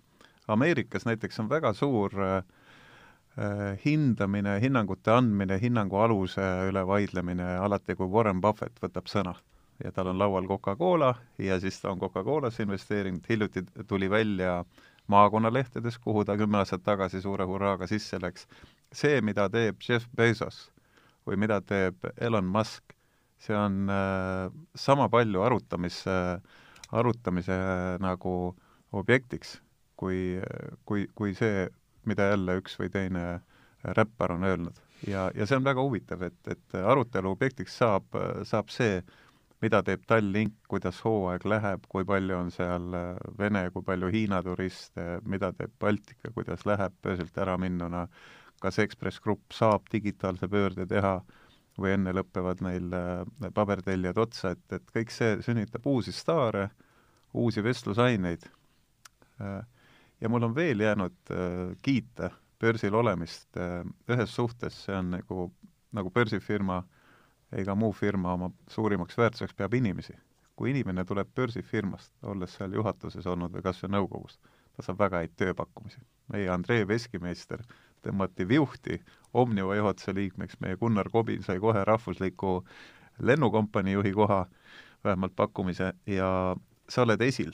Ameerikas 0.51 1.05
näiteks 1.07 1.39
on 1.39 1.49
väga 1.49 1.73
suur 1.77 2.13
äh, 2.21 2.41
hindamine, 3.85 4.57
hinnangute 4.59 5.13
andmine, 5.15 5.55
hinnangu 5.61 6.01
aluse 6.03 6.43
üle 6.67 6.81
vaidlemine 6.87 7.45
alati, 7.63 7.95
kui 7.95 8.09
Warren 8.11 8.41
Buffett 8.43 8.81
võtab 8.83 9.07
sõna 9.07 9.31
ja 9.83 9.93
tal 9.95 10.11
on 10.11 10.19
laual 10.19 10.49
Coca-Cola 10.49 11.13
ja 11.39 11.55
siis 11.63 11.79
ta 11.79 11.93
on 11.93 11.99
Coca-Colasse 12.01 12.65
investeerinud, 12.65 13.23
hiljuti 13.29 13.63
tuli 13.87 14.09
välja 14.11 14.57
äh, 14.59 14.81
maakonnalehtedes, 15.11 15.97
kuhu 15.99 16.25
ta 16.25 16.37
kümme 16.37 16.61
aastat 16.61 16.83
tagasi 16.83 17.21
suure 17.21 17.45
hurraaga 17.45 17.87
sisse 17.87 18.19
läks. 18.21 18.47
see, 18.93 19.21
mida 19.21 19.47
teeb 19.49 19.79
Jeff 19.87 20.07
Bezos 20.15 20.71
või 21.27 21.37
mida 21.39 21.61
teeb 21.61 21.95
Elon 22.19 22.45
Musk, 22.45 22.95
see 23.39 23.55
on 23.55 23.89
äh, 23.89 24.51
sama 24.75 25.09
palju 25.09 25.43
arutamise 25.47 26.11
äh,, 26.11 26.41
arutamise 26.91 27.55
äh, 27.55 27.99
nagu 28.03 28.55
objektiks, 28.91 29.61
kui, 29.95 30.41
kui, 30.85 31.07
kui 31.15 31.35
see, 31.35 31.69
mida 32.05 32.31
jälle 32.31 32.57
üks 32.61 32.77
või 32.79 32.89
teine 32.93 33.25
räppar 33.83 34.31
on 34.35 34.43
öelnud. 34.43 34.77
ja, 35.07 35.31
ja 35.35 35.45
see 35.45 35.57
on 35.57 35.65
väga 35.65 35.81
huvitav, 35.81 36.21
et, 36.21 36.39
et 36.47 36.77
arutelu 36.77 37.31
objektiks 37.31 37.77
saab, 37.81 38.17
saab 38.45 38.69
see, 38.69 39.01
mida 39.61 39.81
teeb 39.85 40.05
Tallink, 40.09 40.55
kuidas 40.69 41.01
hooaeg 41.05 41.45
läheb, 41.45 41.85
kui 41.89 42.05
palju 42.07 42.37
on 42.37 42.51
seal 42.53 42.93
äh, 42.97 43.17
Vene, 43.37 43.67
kui 43.73 43.85
palju 43.85 44.09
Hiina 44.13 44.41
turiste, 44.45 45.19
mida 45.29 45.51
teeb 45.57 45.73
Baltika, 45.79 46.31
kuidas 46.33 46.65
läheb 46.69 46.95
börsilt 47.03 47.37
ära 47.37 47.57
minnuna, 47.61 48.07
kas 48.61 48.79
Ekspress 48.81 49.21
Grupp 49.21 49.53
saab 49.53 49.85
digitaalse 49.93 50.49
pöörde 50.49 50.87
teha 50.89 51.19
või 51.81 51.93
enne 51.95 52.13
lõpevad 52.17 52.63
neil 52.65 52.89
äh, 52.97 53.51
pabertellijad 53.53 54.17
otsa, 54.21 54.55
et, 54.55 54.65
et 54.73 54.95
kõik 54.95 55.13
see 55.13 55.37
sünnitab 55.45 55.85
uusi 55.87 56.13
staare, 56.13 56.69
uusi 57.37 57.63
vestlusaineid. 57.63 58.49
Äh, 59.41 59.61
ja 60.21 60.29
mul 60.29 60.43
on 60.43 60.55
veel 60.55 60.79
jäänud 60.79 61.33
kiita 61.81 62.29
börsil 62.61 62.93
olemist 62.93 63.57
ühes 64.09 64.35
suhtes, 64.35 64.83
see 64.85 64.95
on 64.95 65.15
nagu, 65.15 65.47
nagu 65.91 66.11
börsifirma 66.13 66.77
äh, 66.77 67.01
ega 67.51 67.75
muu 67.75 67.91
firma 67.91 68.33
oma 68.33 68.49
suurimaks 68.69 69.17
väärtuseks 69.17 69.53
peab 69.53 69.73
inimesi. 69.73 70.13
kui 70.55 70.69
inimene 70.69 71.01
tuleb 71.07 71.29
börsifirmast, 71.35 72.11
olles 72.27 72.51
seal 72.53 72.73
juhatuses 72.75 73.25
olnud 73.25 73.53
või 73.55 73.63
kas 73.65 73.79
või 73.81 73.95
nõukogus, 73.95 74.35
ta 74.75 74.83
saab 74.85 74.99
väga 74.99 75.21
häid 75.23 75.33
tööpakkumisi. 75.39 75.99
meie 76.33 76.49
Andrei 76.49 76.87
Veskimeister 76.87 77.63
tõmmati 78.05 78.47
Viuhti 78.47 79.01
Omniva 79.33 79.75
juhatuse 79.75 80.13
liikmeks, 80.13 80.59
meie 80.59 80.77
Gunnar 80.77 81.09
Kobin 81.09 81.43
sai 81.43 81.59
kohe 81.59 81.83
rahvusliku 81.83 82.63
lennukompanii 83.19 83.93
juhi 83.93 84.11
koha, 84.11 84.45
vähemalt 85.03 85.35
pakkumise, 85.35 85.93
ja 86.05 86.55
sa 86.89 87.01
oled 87.01 87.21
esil. 87.21 87.51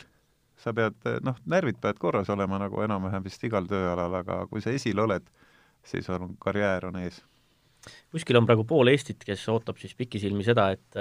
Sa 0.57 0.73
pead, 0.73 0.95
noh, 1.23 1.37
närvid 1.45 1.79
peavad 1.81 1.99
korras 2.01 2.29
olema, 2.33 2.59
nagu 2.61 2.81
enam-vähem 2.81 3.25
vist 3.25 3.43
igal 3.45 3.67
tööalal, 3.69 4.19
aga 4.21 4.43
kui 4.51 4.61
sa 4.63 4.73
esil 4.73 4.99
oled, 4.99 5.25
siis 5.85 6.09
on 6.09 6.35
karjäär 6.41 6.89
on 6.89 7.01
ees 7.03 7.21
kuskil 8.11 8.39
on 8.39 8.47
praegu 8.47 8.65
pool 8.67 8.89
Eestit, 8.91 9.23
kes 9.23 9.45
ootab 9.53 9.79
siis 9.81 9.93
pikisilmi 9.97 10.45
seda, 10.47 10.69
et 10.75 10.97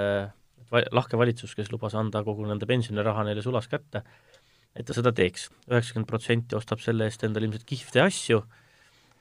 et 0.67 0.93
lahke 0.95 1.19
valitsus, 1.19 1.55
kes 1.55 1.71
lubas 1.71 1.95
anda 1.99 2.23
kogu 2.27 2.47
nende 2.47 2.67
pensioniraha 2.67 3.25
neile 3.29 3.43
sulas 3.45 3.69
kätte, 3.71 4.03
et 4.75 4.87
ta 4.87 4.95
seda 4.97 5.13
teeks. 5.15 5.49
üheksakümmend 5.71 6.09
protsenti 6.11 6.57
ostab 6.59 6.83
selle 6.83 7.07
eest 7.07 7.23
endale 7.25 7.47
ilmselt 7.47 7.67
kihvte 7.69 8.03
asju, 8.03 8.43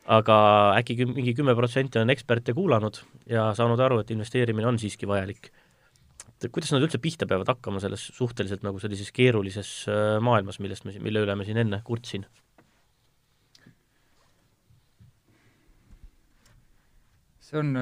aga 0.06 0.38
äkki 0.80 1.06
mingi 1.06 1.36
kümme 1.38 1.56
protsenti 1.58 2.02
on 2.02 2.10
eksperte 2.14 2.54
kuulanud 2.54 3.02
ja 3.30 3.52
saanud 3.58 3.80
aru, 3.80 4.02
et 4.02 4.12
investeerimine 4.12 4.68
on 4.68 4.80
siiski 4.82 5.08
vajalik. 5.08 5.52
Et 6.46 6.54
kuidas 6.54 6.72
nad 6.74 6.86
üldse 6.86 7.02
pihta 7.02 7.28
peavad 7.30 7.50
hakkama 7.50 7.82
selles 7.84 8.08
suhteliselt 8.16 8.66
nagu 8.66 8.82
sellises 8.82 9.12
keerulises 9.16 9.72
äh, 9.92 10.18
maailmas, 10.24 10.60
millest 10.64 10.88
me, 10.88 10.96
mille 11.04 11.26
üle 11.26 11.38
me 11.38 11.48
siin 11.48 11.62
enne 11.66 11.82
kurtsin? 11.88 12.28
see 17.46 17.60
on, 17.62 17.76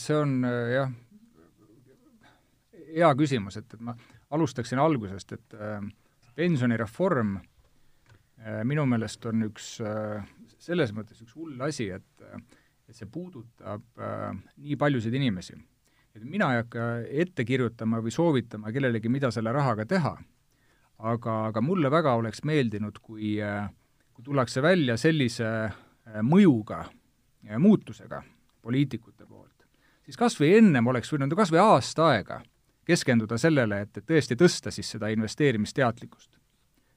see 0.00 0.14
on 0.16 0.30
jah, 0.72 0.92
hea 2.94 3.10
küsimus, 3.18 3.58
et, 3.60 3.68
et 3.76 3.82
ma 3.84 3.92
alustaksin 4.32 4.80
algusest, 4.80 5.34
et 5.36 5.56
äh, 5.58 5.82
pensionireform 6.38 7.34
äh, 7.36 8.62
minu 8.64 8.86
meelest 8.88 9.26
on 9.28 9.44
üks 9.50 9.74
äh, 9.84 10.24
selles 10.60 10.94
mõttes 10.96 11.20
üks 11.24 11.36
hull 11.36 11.60
asi, 11.66 11.90
et 11.96 12.24
äh, 12.24 12.40
et 12.90 12.98
see 12.98 13.06
puudutab 13.06 14.02
äh, 14.02 14.32
nii 14.58 14.76
paljusid 14.78 15.14
inimesi. 15.14 15.54
Et 16.14 16.24
mina 16.24 16.52
ei 16.54 16.62
hakka 16.62 16.86
ette 17.24 17.44
kirjutama 17.44 18.00
või 18.02 18.10
soovitama 18.14 18.72
kellelegi, 18.72 19.08
mida 19.08 19.30
selle 19.30 19.52
rahaga 19.52 19.86
teha, 19.86 20.16
aga, 20.98 21.36
aga 21.50 21.60
mulle 21.60 21.90
väga 21.90 22.14
oleks 22.18 22.42
meeldinud, 22.44 22.98
kui 23.02 23.36
äh, 23.42 23.68
kui 24.20 24.24
tullakse 24.24 24.60
välja 24.62 24.96
sellise 25.00 25.46
äh, 25.48 26.20
mõjuga 26.22 26.84
ja 27.48 27.58
muutusega 27.58 28.20
poliitikute 28.60 29.24
poolt, 29.24 29.64
siis 30.04 30.18
kas 30.20 30.36
või 30.40 30.52
ennem 30.58 30.90
oleks 30.92 31.12
võinud 31.12 31.32
kas 31.36 31.52
või 31.54 31.62
aasta 31.62 32.10
aega 32.12 32.42
keskenduda 32.84 33.38
sellele, 33.40 33.80
et, 33.86 33.96
et 33.96 34.04
tõesti 34.04 34.36
tõsta 34.36 34.72
siis 34.74 34.90
seda 34.92 35.08
investeerimisteadlikkust. 35.14 36.36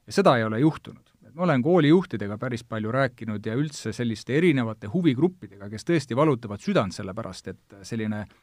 ja 0.07 0.13
seda 0.13 0.35
ei 0.37 0.43
ole 0.43 0.59
juhtunud. 0.59 1.13
et 1.23 1.33
ma 1.33 1.43
olen 1.43 1.63
koolijuhtidega 1.63 2.37
päris 2.37 2.63
palju 2.63 2.91
rääkinud 2.91 3.45
ja 3.45 3.55
üldse 3.55 3.93
selliste 3.93 4.35
erinevate 4.35 4.87
huvigruppidega, 4.87 5.69
kes 5.69 5.87
tõesti 5.87 6.15
valutavad 6.15 6.59
südant 6.59 6.93
selle 6.93 7.13
pärast, 7.13 7.47
et 7.47 7.79
selline 7.83 8.25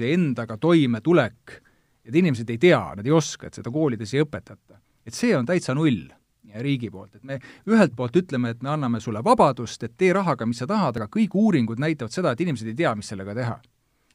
ja 0.00 0.14
endaga 0.14 0.56
toimetulek, 0.56 1.58
et 2.04 2.14
inimesed 2.14 2.48
ei 2.50 2.58
tea, 2.58 2.80
nad 2.96 3.06
ei 3.06 3.12
oska, 3.12 3.46
et 3.46 3.60
seda 3.60 3.70
koolides 3.70 4.14
ei 4.14 4.24
õpetata. 4.24 4.80
et 5.06 5.14
see 5.14 5.36
on 5.36 5.46
täitsa 5.46 5.74
null 5.74 6.06
riigi 6.62 6.90
poolt, 6.90 7.16
et 7.16 7.24
me 7.24 7.38
ühelt 7.66 7.94
poolt 7.96 8.16
ütleme, 8.16 8.50
et 8.50 8.62
me 8.62 8.70
anname 8.70 9.00
sulle 9.00 9.22
vabadust, 9.24 9.82
et 9.82 9.94
tee 9.96 10.12
rahaga, 10.12 10.46
mis 10.46 10.58
sa 10.58 10.66
tahad, 10.66 10.96
aga 10.96 11.08
kõik 11.08 11.34
uuringud 11.34 11.80
näitavad 11.80 12.12
seda, 12.12 12.32
et 12.32 12.40
inimesed 12.40 12.68
ei 12.68 12.74
tea, 12.74 12.94
mis 12.94 13.08
sellega 13.08 13.34
teha 13.34 13.60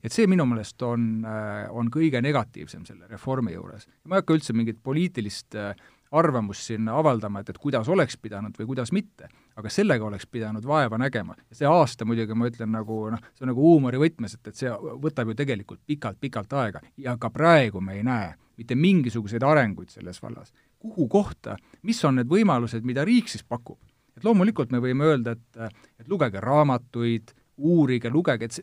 et 0.03 0.13
see 0.13 0.27
minu 0.29 0.45
meelest 0.47 0.83
on, 0.85 1.07
äh, 1.25 1.65
on 1.73 1.89
kõige 1.93 2.21
negatiivsem 2.23 2.85
selle 2.87 3.07
reformi 3.09 3.55
juures. 3.55 3.87
ma 4.05 4.17
ei 4.17 4.21
hakka 4.21 4.37
üldse 4.37 4.53
mingit 4.53 4.79
poliitilist 4.83 5.57
äh, 5.57 5.73
arvamust 6.11 6.69
siin 6.69 6.87
avaldama, 6.89 7.41
et, 7.41 7.49
et 7.49 7.57
kuidas 7.61 7.89
oleks 7.89 8.17
pidanud 8.21 8.55
või 8.59 8.69
kuidas 8.71 8.91
mitte, 8.95 9.29
aga 9.57 9.69
sellega 9.73 10.05
oleks 10.05 10.27
pidanud 10.31 10.65
vaeva 10.65 10.97
nägema. 10.97 11.35
ja 11.49 11.55
see 11.61 11.67
aasta 11.69 12.05
muidugi, 12.05 12.33
ma 12.33 12.47
ütlen 12.51 12.71
nagu 12.71 12.99
noh, 13.13 13.23
see 13.35 13.45
on 13.45 13.51
nagu 13.53 13.63
huumori 13.63 13.99
võtmes, 14.01 14.37
et, 14.37 14.47
et 14.47 14.63
see 14.63 14.71
võtab 15.03 15.31
ju 15.31 15.37
tegelikult 15.37 15.81
pikalt-pikalt 15.87 16.53
aega 16.53 16.81
ja 16.97 17.17
ka 17.17 17.29
praegu 17.33 17.81
me 17.81 17.97
ei 17.99 18.03
näe 18.07 18.35
mitte 18.57 18.75
mingisuguseid 18.75 19.43
arenguid 19.43 19.89
selles 19.93 20.21
vallas. 20.23 20.53
kuhu 20.79 21.07
kohta, 21.07 21.57
mis 21.83 22.03
on 22.05 22.15
need 22.15 22.29
võimalused, 22.29 22.83
mida 22.85 23.05
riik 23.05 23.29
siis 23.29 23.43
pakub? 23.43 23.79
et 24.17 24.23
loomulikult 24.25 24.71
me 24.73 24.81
võime 24.81 25.05
öelda, 25.05 25.35
et, 25.37 25.75
et 25.99 26.07
lugege 26.09 26.41
raamatuid, 26.41 27.33
uurige, 27.57 28.09
lugege, 28.13 28.45
et 28.45 28.57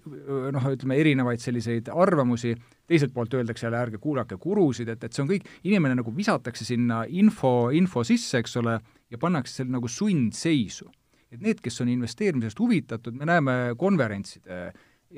noh, 0.55 0.66
ütleme 0.70 0.97
erinevaid 1.03 1.42
selliseid 1.42 1.88
arvamusi, 1.90 2.55
teiselt 2.86 3.14
poolt 3.14 3.34
öeldakse 3.34 3.66
jälle, 3.66 3.80
ärge 3.82 3.99
kuulake 4.03 4.38
gurusid, 4.40 4.90
et, 4.92 5.05
et 5.05 5.14
see 5.14 5.24
on 5.24 5.30
kõik, 5.30 5.49
inimene 5.66 5.97
nagu 5.99 6.12
visatakse 6.14 6.66
sinna 6.66 7.03
info, 7.09 7.70
info 7.74 8.05
sisse, 8.07 8.38
eks 8.38 8.59
ole, 8.62 8.78
ja 9.11 9.18
pannakse 9.20 9.59
seal 9.59 9.72
nagu 9.74 9.90
sundseisu. 9.90 10.90
et 11.34 11.40
need, 11.42 11.59
kes 11.59 11.80
on 11.82 11.88
investeerimisest 11.90 12.61
huvitatud, 12.62 13.14
me 13.18 13.26
näeme 13.26 13.55
konverentside 13.76 14.68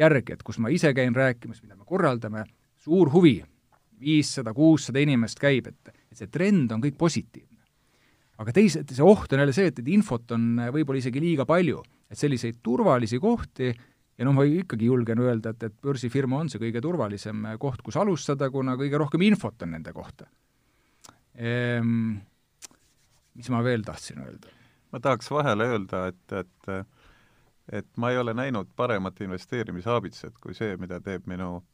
järgi, 0.00 0.32
et 0.32 0.42
kus 0.42 0.56
ma 0.64 0.70
ise 0.72 0.94
käin 0.96 1.12
rääkimas, 1.12 1.60
mida 1.60 1.76
me 1.76 1.84
korraldame, 1.84 2.46
suur 2.80 3.10
huvi, 3.12 3.42
viissada, 4.00 4.54
kuussada 4.56 5.02
inimest 5.04 5.40
käib, 5.40 5.68
et, 5.68 5.92
et 6.08 6.16
see 6.16 6.32
trend 6.32 6.72
on 6.72 6.80
kõik 6.80 6.96
positiivne. 6.96 7.60
aga 8.38 8.52
teised, 8.52 8.88
see 8.92 9.04
oht 9.04 9.32
on 9.32 9.44
jälle 9.44 9.52
see, 9.52 9.68
et, 9.68 9.78
et 9.80 9.92
infot 9.92 10.32
on 10.32 10.56
võib-olla 10.72 11.04
isegi 11.04 11.20
liiga 11.20 11.44
palju 11.48 11.82
et 12.10 12.18
selliseid 12.18 12.60
turvalisi 12.62 13.18
kohti 13.22 13.70
ja 13.70 14.24
noh, 14.24 14.34
ma 14.36 14.46
ikkagi 14.48 14.88
julgen 14.88 15.20
öelda, 15.24 15.52
et, 15.52 15.66
et 15.68 15.76
börsifirma 15.82 16.40
on 16.40 16.50
see 16.52 16.62
kõige 16.62 16.82
turvalisem 16.84 17.44
koht, 17.62 17.82
kus 17.84 17.98
alustada, 18.00 18.50
kuna 18.50 18.76
kõige 18.80 19.00
rohkem 19.02 19.26
infot 19.28 19.66
on 19.66 19.76
nende 19.76 19.94
kohta 19.96 20.28
ehm,. 21.34 22.16
Mis 23.36 23.50
ma 23.52 23.58
veel 23.60 23.82
tahtsin 23.84 24.22
öelda? 24.24 24.52
ma 24.92 25.00
tahaks 25.02 25.28
vahele 25.30 25.66
öelda, 25.74 26.06
et, 26.08 26.32
et 26.32 26.86
et 27.72 27.88
ma 27.96 28.10
ei 28.10 28.18
ole 28.18 28.34
näinud 28.34 28.68
paremat 28.76 29.20
investeerimishaabitset 29.20 30.38
kui 30.40 30.54
see, 30.54 30.76
mida 30.78 31.00
teeb 31.02 31.26
minu 31.26 31.64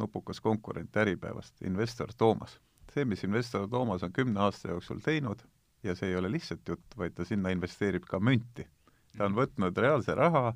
nupukas 0.00 0.40
konkurent 0.40 0.96
Äripäevast, 0.96 1.60
investor 1.62 2.12
Toomas. 2.18 2.58
see, 2.94 3.04
mis 3.04 3.24
investor 3.24 3.68
Toomas 3.68 4.02
on 4.02 4.12
kümne 4.12 4.40
aasta 4.40 4.68
jooksul 4.68 5.00
teinud 5.04 5.44
ja 5.82 5.94
see 5.94 6.08
ei 6.08 6.16
ole 6.16 6.30
lihtsalt 6.32 6.68
jutt, 6.68 6.96
vaid 6.96 7.14
ta 7.14 7.24
sinna 7.24 7.52
investeerib 7.52 8.04
ka 8.08 8.20
münti 8.20 8.66
ta 9.16 9.26
on 9.28 9.36
võtnud 9.36 9.78
reaalse 9.78 10.14
raha, 10.18 10.52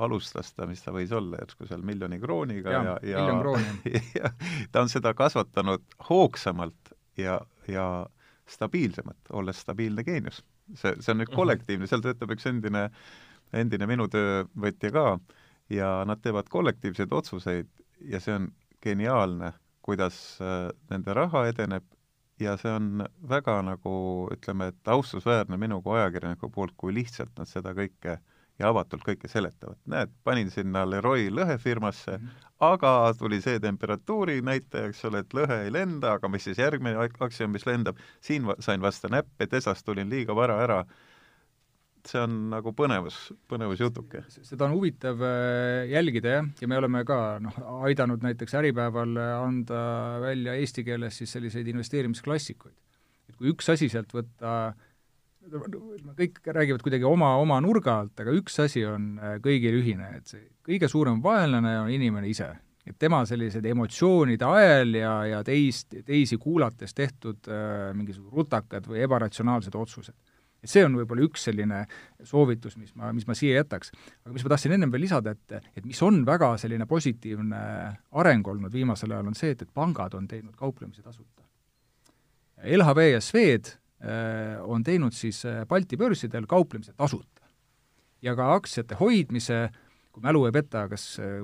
alustas 0.00 0.52
ta, 0.54 0.66
mis 0.70 0.82
ta 0.84 0.94
võis 0.94 1.12
olla, 1.12 1.40
järsku 1.42 1.66
seal 1.68 1.82
miljoni 1.86 2.20
krooniga 2.22 2.72
ja, 2.72 2.94
ja, 3.02 3.24
ja, 3.26 4.00
ja 4.20 4.30
ta 4.72 4.84
on 4.84 4.92
seda 4.92 5.12
kasvatanud 5.18 5.82
hoogsamalt 6.08 6.94
ja, 7.18 7.40
ja 7.68 7.86
stabiilsemalt, 8.50 9.32
olles 9.36 9.60
stabiilne 9.60 10.04
geenius. 10.06 10.42
see, 10.74 10.94
see 11.00 11.12
on 11.12 11.20
nüüd 11.22 11.30
mhm. 11.30 11.36
kollektiivne, 11.36 11.90
seal 11.90 12.02
töötab 12.04 12.32
üks 12.34 12.46
endine, 12.50 12.88
endine 13.52 13.86
minu 13.90 14.08
töövõtja 14.10 14.92
ka 14.94 15.06
ja 15.70 15.92
nad 16.06 16.22
teevad 16.22 16.48
kollektiivseid 16.50 17.12
otsuseid 17.12 17.68
ja 18.10 18.20
see 18.22 18.34
on 18.38 18.50
geniaalne, 18.82 19.52
kuidas 19.84 20.16
äh, 20.40 20.70
nende 20.90 21.14
raha 21.14 21.46
edeneb 21.50 21.84
ja 22.40 22.56
see 22.60 22.72
on 22.72 23.04
väga 23.28 23.60
nagu 23.66 23.94
ütleme, 24.32 24.70
et 24.72 24.88
austusväärne 24.88 25.58
minu 25.60 25.82
kui 25.82 25.98
ajakirjaniku 25.98 26.50
poolt, 26.50 26.74
kui 26.76 26.94
lihtsalt 26.94 27.32
nad 27.38 27.48
seda 27.48 27.74
kõike 27.76 28.18
ja 28.60 28.68
avatult 28.68 29.04
kõike 29.04 29.28
seletavad. 29.28 29.78
näed, 29.88 30.12
panin 30.24 30.50
sinna 30.50 30.84
Leroy 30.88 31.28
lõhefirmasse 31.32 32.18
mm, 32.18 32.26
-hmm. 32.26 32.48
aga 32.60 33.14
tuli 33.18 33.40
see 33.40 33.60
temperatuuri 33.60 34.40
näitaja, 34.42 34.88
eks 34.88 35.04
ole, 35.04 35.24
et 35.24 35.34
lõhe 35.34 35.62
ei 35.64 35.72
lenda, 35.72 36.12
aga 36.18 36.28
mis 36.28 36.44
siis 36.44 36.58
järgmine 36.58 36.96
aktsia 37.20 37.48
mis 37.48 37.66
lendab, 37.66 37.96
siin 38.20 38.44
sain 38.58 38.80
vastu 38.80 39.08
näppe, 39.08 39.46
Tesast 39.46 39.86
tulin 39.86 40.10
liiga 40.10 40.36
vara 40.36 40.60
ära 40.62 40.84
see 42.10 42.20
on 42.22 42.36
nagu 42.52 42.72
põnevus, 42.76 43.16
põnevusjutuke. 43.50 44.24
seda 44.30 44.66
on 44.66 44.76
huvitav 44.76 45.22
äh, 45.26 45.88
jälgida 45.92 46.36
jah, 46.36 46.52
ja 46.60 46.68
me 46.70 46.78
oleme 46.80 47.04
ka 47.08 47.38
noh, 47.42 47.56
aidanud 47.86 48.22
näiteks 48.26 48.56
Äripäeval 48.60 49.16
anda 49.20 49.82
välja 50.22 50.56
eesti 50.60 50.84
keeles 50.86 51.20
siis 51.20 51.32
selliseid 51.36 51.68
investeerimisklassikuid. 51.72 52.76
et 53.30 53.36
kui 53.36 53.52
üks 53.54 53.70
asi 53.72 53.88
sealt 53.92 54.12
võtta, 54.14 54.72
kõik 56.18 56.40
räägivad 56.44 56.82
kuidagi 56.84 57.06
oma, 57.08 57.34
oma 57.40 57.60
nurga 57.64 58.00
alt, 58.02 58.18
aga 58.20 58.34
üks 58.36 58.58
asi 58.62 58.84
on 58.86 59.14
äh, 59.18 59.38
kõigil 59.42 59.78
ühine, 59.80 60.10
et 60.18 60.26
see 60.28 60.42
kõige 60.66 60.90
suurem 60.90 61.22
vaenlane 61.24 61.78
on 61.84 61.90
inimene 61.90 62.28
ise. 62.28 62.50
et 62.86 62.96
tema 62.98 63.20
sellised 63.28 63.64
emotsioonide 63.66 64.44
ajel 64.44 64.94
ja, 64.98 65.12
ja 65.28 65.42
teist, 65.44 65.94
teisi 66.06 66.36
kuulates 66.40 66.94
tehtud 66.94 67.48
äh, 67.48 67.92
mingisugused 67.94 68.34
rutakad 68.34 68.86
või 68.88 69.02
ebaratsionaalsed 69.04 69.74
otsused 69.76 70.16
et 70.60 70.70
see 70.70 70.84
on 70.84 70.96
võib-olla 70.98 71.24
üks 71.24 71.46
selline 71.48 71.82
soovitus, 72.26 72.76
mis 72.80 72.92
ma, 72.98 73.12
mis 73.16 73.26
ma 73.28 73.36
siia 73.36 73.60
jätaks. 73.62 73.92
aga 74.24 74.34
mis 74.34 74.44
ma 74.44 74.52
tahtsin 74.52 74.76
ennem 74.76 74.92
veel 74.92 75.04
lisada, 75.06 75.34
et, 75.36 75.68
et 75.76 75.86
mis 75.86 76.00
on 76.04 76.22
väga 76.28 76.52
selline 76.60 76.86
positiivne 76.90 77.60
areng 78.22 78.48
olnud 78.52 78.72
viimasel 78.72 79.14
ajal, 79.16 79.30
on 79.32 79.38
see, 79.38 79.54
et, 79.56 79.64
et 79.64 79.72
pangad 79.74 80.14
on 80.18 80.28
teinud 80.30 80.56
kauplemise 80.58 81.02
tasuta. 81.02 81.46
LHV 82.60 83.06
ja 83.08 83.20
Swed 83.24 83.72
äh, 83.72 84.60
on 84.60 84.84
teinud 84.84 85.16
siis 85.16 85.42
äh, 85.48 85.62
Balti 85.68 85.96
börsidel 86.00 86.48
kauplemise 86.50 86.92
tasuta. 86.96 87.28
ja 88.22 88.34
ka 88.36 88.50
aktsiate 88.52 88.98
hoidmise, 89.00 89.70
kui 90.12 90.20
mälu 90.20 90.44
ei 90.44 90.52
peta, 90.52 90.84
kas 90.88 91.14
äh, 91.24 91.40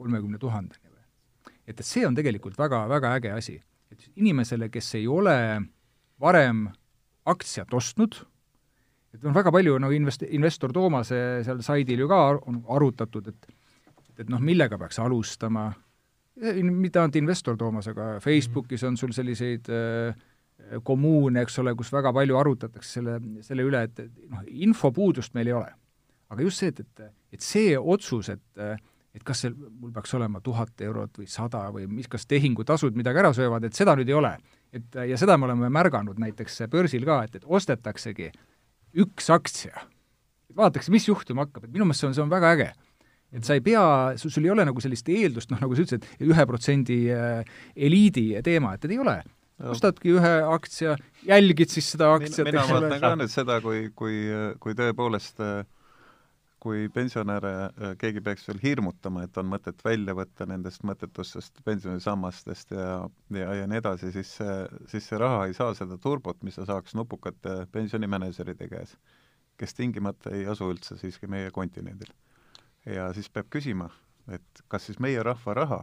kolmekümne 0.00 0.38
tuhandeni 0.40 0.88
või. 0.88 1.52
et, 1.66 1.76
et 1.76 1.86
see 1.86 2.06
on 2.08 2.16
tegelikult 2.16 2.56
väga, 2.58 2.86
väga 2.88 3.12
äge 3.18 3.34
asi. 3.36 3.60
et 3.92 4.08
inimesele, 4.16 4.70
kes 4.72 4.94
ei 4.94 5.06
ole 5.08 5.36
varem 6.20 6.68
aktsiat 7.28 7.74
ostnud, 7.74 8.16
et 9.14 9.24
on 9.26 9.34
väga 9.34 9.52
palju 9.54 9.78
nagu 9.82 9.94
invest-, 9.94 10.26
investor 10.30 10.72
Toomase 10.74 11.20
seal 11.46 11.62
saidil 11.66 12.04
ju 12.04 12.08
ka 12.10 12.20
on 12.40 12.62
arutatud, 12.76 13.30
et 13.32 13.56
et 14.20 14.28
noh, 14.28 14.40
millega 14.44 14.76
peaks 14.76 14.98
alustama, 15.00 15.70
mitte 16.60 17.00
ainult 17.00 17.16
investor 17.16 17.56
Toomas, 17.56 17.86
aga 17.88 18.18
Facebookis 18.20 18.84
on 18.84 18.98
sul 19.00 19.14
selliseid 19.16 19.70
äh, 19.72 20.18
kommuune, 20.84 21.40
eks 21.40 21.56
ole, 21.62 21.72
kus 21.78 21.88
väga 21.94 22.12
palju 22.12 22.36
arutatakse 22.36 22.98
selle, 22.98 23.16
selle 23.46 23.64
üle, 23.64 23.80
et, 23.88 24.02
noh, 24.28 24.44
infopuudust 24.66 25.32
meil 25.38 25.48
ei 25.48 25.56
ole. 25.56 25.72
aga 26.30 26.44
just 26.44 26.60
see, 26.60 26.68
et, 26.68 26.84
et, 26.84 27.12
et 27.32 27.42
see 27.42 27.76
otsus, 27.78 28.28
et 28.36 28.64
et 29.10 29.24
kas 29.26 29.40
see, 29.42 29.50
mul 29.50 29.90
peaks 29.90 30.12
olema 30.14 30.38
tuhat 30.44 30.84
eurot 30.86 31.16
või 31.18 31.24
sada 31.26 31.64
või 31.74 31.88
mis, 31.90 32.06
kas 32.06 32.28
tehingutasud 32.30 32.94
midagi 32.94 33.18
ära 33.18 33.32
söövad, 33.34 33.64
et 33.66 33.74
seda 33.74 33.96
nüüd 33.98 34.12
ei 34.12 34.14
ole 34.14 34.36
et 34.72 35.00
ja 35.10 35.18
seda 35.18 35.36
me 35.38 35.48
oleme 35.48 35.70
märganud 35.72 36.18
näiteks 36.20 36.62
börsil 36.70 37.04
ka, 37.08 37.22
et, 37.26 37.40
et 37.40 37.46
ostetaksegi 37.46 38.30
üks 38.98 39.30
aktsia. 39.32 39.86
vaadatakse, 40.56 40.92
mis 40.92 41.06
juhtuma 41.08 41.46
hakkab, 41.46 41.66
et 41.66 41.74
minu 41.74 41.86
meelest 41.86 42.02
see 42.02 42.10
on, 42.10 42.14
see 42.16 42.24
on 42.24 42.32
väga 42.32 42.54
äge. 42.56 42.70
et 43.32 43.46
sa 43.46 43.54
ei 43.54 43.62
pea, 43.62 43.82
sul 44.18 44.44
ei 44.44 44.50
ole 44.50 44.64
nagu 44.66 44.82
sellist 44.82 45.08
eeldust, 45.08 45.52
noh 45.52 45.60
nagu 45.62 45.76
sa 45.76 45.84
ütlesid, 45.84 46.08
ühe 46.26 46.46
protsendi 46.50 47.02
äh, 47.14 47.44
eliidi 47.76 48.32
teema, 48.46 48.74
et, 48.74 48.84
et 48.84 48.96
ei 48.96 49.02
ole 49.02 49.20
ostadki 49.70 50.14
ühe 50.16 50.32
aktsia, 50.48 50.94
jälgid 51.26 51.68
siis 51.72 51.92
seda 51.94 52.14
aktsiat 52.16 52.48
mina 52.48 52.64
vaatan 52.68 53.02
ka 53.02 53.12
nüüd 53.20 53.32
seda, 53.32 53.58
kui, 53.64 53.90
kui, 53.96 54.22
kui 54.62 54.76
tõepoolest 54.78 55.42
äh, 55.44 55.62
kui 56.60 56.88
pensionäre 56.92 57.52
äh, 57.66 57.92
keegi 58.00 58.20
peaks 58.24 58.44
veel 58.48 58.60
hirmutama, 58.62 59.24
et 59.24 59.36
on 59.40 59.48
mõtet 59.48 59.80
välja 59.84 60.14
võtta 60.16 60.46
nendest 60.48 60.84
mõttetustest 60.86 61.62
pensionisammastest 61.64 62.74
ja, 62.76 62.90
ja, 63.36 63.54
ja 63.62 63.68
nii 63.70 63.80
edasi, 63.80 64.12
siis 64.14 64.34
see, 64.40 64.56
siis 64.92 65.08
see 65.08 65.20
raha 65.20 65.46
ei 65.48 65.56
saa 65.56 65.72
seda 65.78 65.96
turbot, 66.02 66.42
mis 66.46 66.60
ta 66.60 66.66
saaks 66.68 66.96
nupukate 66.98 67.62
pensionimänedžeride 67.72 68.68
käes, 68.72 68.92
kes 69.60 69.76
tingimata 69.76 70.34
ei 70.36 70.44
asu 70.52 70.68
üldse 70.74 70.98
siiski 71.00 71.30
meie 71.30 71.50
kontinendil. 71.54 72.12
ja 72.86 73.08
siis 73.16 73.32
peab 73.32 73.48
küsima, 73.52 73.88
et 74.28 74.64
kas 74.68 74.88
siis 74.88 75.00
meie 75.00 75.22
rahva 75.24 75.56
raha 75.56 75.80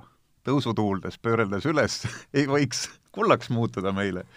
tõusutuuldes 0.47 1.17
pööreldes 1.21 1.65
üles 1.67 2.03
ei 2.37 2.47
võiks 2.47 2.87
kullaks 3.17 3.49
muutuda 3.49 3.91
meile. 3.95 4.27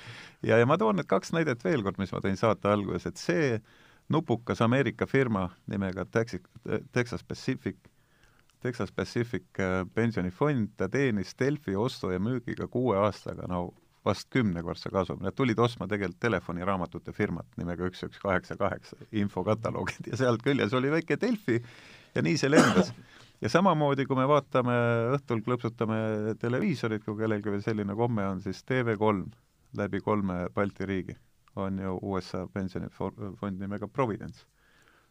ja, 0.43 0.57
ja 0.57 0.67
ma 0.67 0.79
toon 0.81 0.97
need 0.97 1.11
kaks 1.11 1.35
näidet 1.37 1.65
veel 1.65 1.85
kord, 1.85 2.01
mis 2.01 2.13
ma 2.17 2.25
tõin 2.25 2.41
saate 2.41 2.73
alguses, 2.73 3.07
et 3.07 3.21
see 3.21 3.61
nupukas 4.11 4.61
Ameerika 4.63 5.07
firma 5.07 5.49
nimega 5.71 6.05
Texas, 6.05 6.41
Texas 6.93 7.25
Pacific, 7.25 7.77
Texas 8.61 8.93
Pacific 8.93 9.45
äh, 9.59 9.87
pensionifond, 9.95 10.75
ta 10.77 10.89
teenis 10.89 11.35
Delfi 11.39 11.77
ostu 11.77 12.11
ja 12.11 12.21
müügiga 12.21 12.69
kuue 12.69 12.99
aastaga 12.99 13.49
no 13.49 13.71
vast 14.05 14.31
kümnekordse 14.33 14.91
kasumi, 14.91 15.27
nad 15.27 15.37
tulid 15.37 15.59
ostma 15.61 15.89
tegelikult 15.89 16.21
telefoniraamatute 16.25 17.13
firmat 17.13 17.59
nimega 17.61 17.89
üks, 17.89 18.03
üks, 18.09 18.21
kaheksa, 18.21 18.57
kaheksa, 18.61 18.97
infokataloogid 19.13 20.11
ja 20.13 20.21
sealt 20.21 20.45
küljes 20.45 20.75
oli 20.77 20.93
väike 20.93 21.19
Delfi 21.21 21.61
ja 22.15 22.25
nii 22.25 22.41
see 22.41 22.51
lendas. 22.51 22.93
ja 23.41 23.53
samamoodi, 23.53 24.07
kui 24.09 24.17
me 24.17 24.27
vaatame, 24.29 24.77
õhtul 25.17 25.45
klõpsutame 25.45 26.37
televiisorit, 26.41 27.05
kui 27.05 27.17
kellelgi 27.21 27.53
veel 27.53 27.65
selline 27.65 27.97
komme 27.97 28.27
on, 28.29 28.41
siis 28.45 28.65
TV3 28.69 29.27
läbi 29.81 30.01
kolme 30.05 30.47
Balti 30.55 30.89
riigi 30.89 31.17
on 31.57 31.79
ju 31.79 31.99
USA 32.03 32.47
pensionifond 32.53 33.61
nimega 33.61 33.89
Providence. 33.89 34.47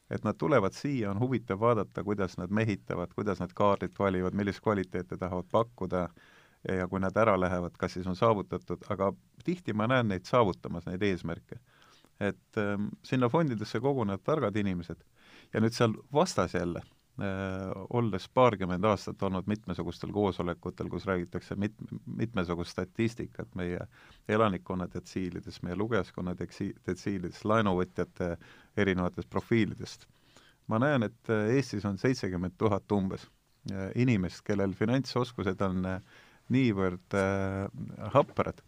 et 0.10 0.24
nad 0.24 0.34
tulevad 0.34 0.74
siia, 0.74 1.12
on 1.12 1.20
huvitav 1.20 1.60
vaadata, 1.60 2.04
kuidas 2.04 2.38
nad 2.38 2.50
mehitavad, 2.50 3.12
kuidas 3.16 3.40
nad 3.40 3.52
kaardit 3.54 4.00
valivad, 4.00 4.34
millist 4.34 4.60
kvaliteeti 4.66 5.18
tahavad 5.18 5.46
pakkuda 5.52 6.10
ja 6.68 6.88
kui 6.88 7.00
nad 7.00 7.18
ära 7.18 7.40
lähevad, 7.40 7.78
kas 7.78 7.94
siis 7.94 8.08
on 8.08 8.16
saavutatud, 8.16 8.88
aga 8.90 9.14
tihti 9.46 9.74
ma 9.74 9.88
näen 9.88 10.08
neid 10.08 10.26
saavutamas, 10.26 10.86
neid 10.86 11.02
eesmärke. 11.02 11.60
et 12.20 12.58
ähm, 12.58 12.88
sinna 13.04 13.30
fondidesse 13.30 13.80
kogunevad 13.80 14.20
targad 14.24 14.56
inimesed 14.56 15.04
ja 15.54 15.62
nüüd 15.62 15.72
seal 15.72 15.94
vastas 16.14 16.54
jälle 16.54 16.82
olles 17.90 18.28
paarkümmend 18.34 18.86
aastat 18.86 19.24
olnud 19.24 19.48
mitmesugustel 19.48 20.12
koosolekutel, 20.14 20.90
kus 20.90 21.06
räägitakse 21.10 21.56
mit-, 21.56 21.80
mitmesugust 22.06 22.72
statistikat 22.72 23.56
meie 23.60 23.80
elanikkonna 24.30 24.88
detsiilides, 24.94 25.62
meie 25.64 25.76
lugejaskonna 25.76 26.36
deksi-, 26.40 26.74
detsiilides, 26.88 27.44
laenuvõtjate 27.46 28.36
erinevatest 28.78 29.30
profiilidest. 29.30 30.08
ma 30.70 30.78
näen, 30.80 31.04
et 31.04 31.30
äh, 31.34 31.50
Eestis 31.56 31.86
on 31.86 31.98
seitsekümmend 31.98 32.54
tuhat 32.58 32.92
umbes 32.92 33.26
äh, 33.72 33.90
inimest, 33.96 34.44
kellel 34.46 34.74
finantsoskused 34.78 35.62
on 35.66 35.88
niivõrd 36.54 37.18
äh, 37.18 37.66
haprad, 38.14 38.62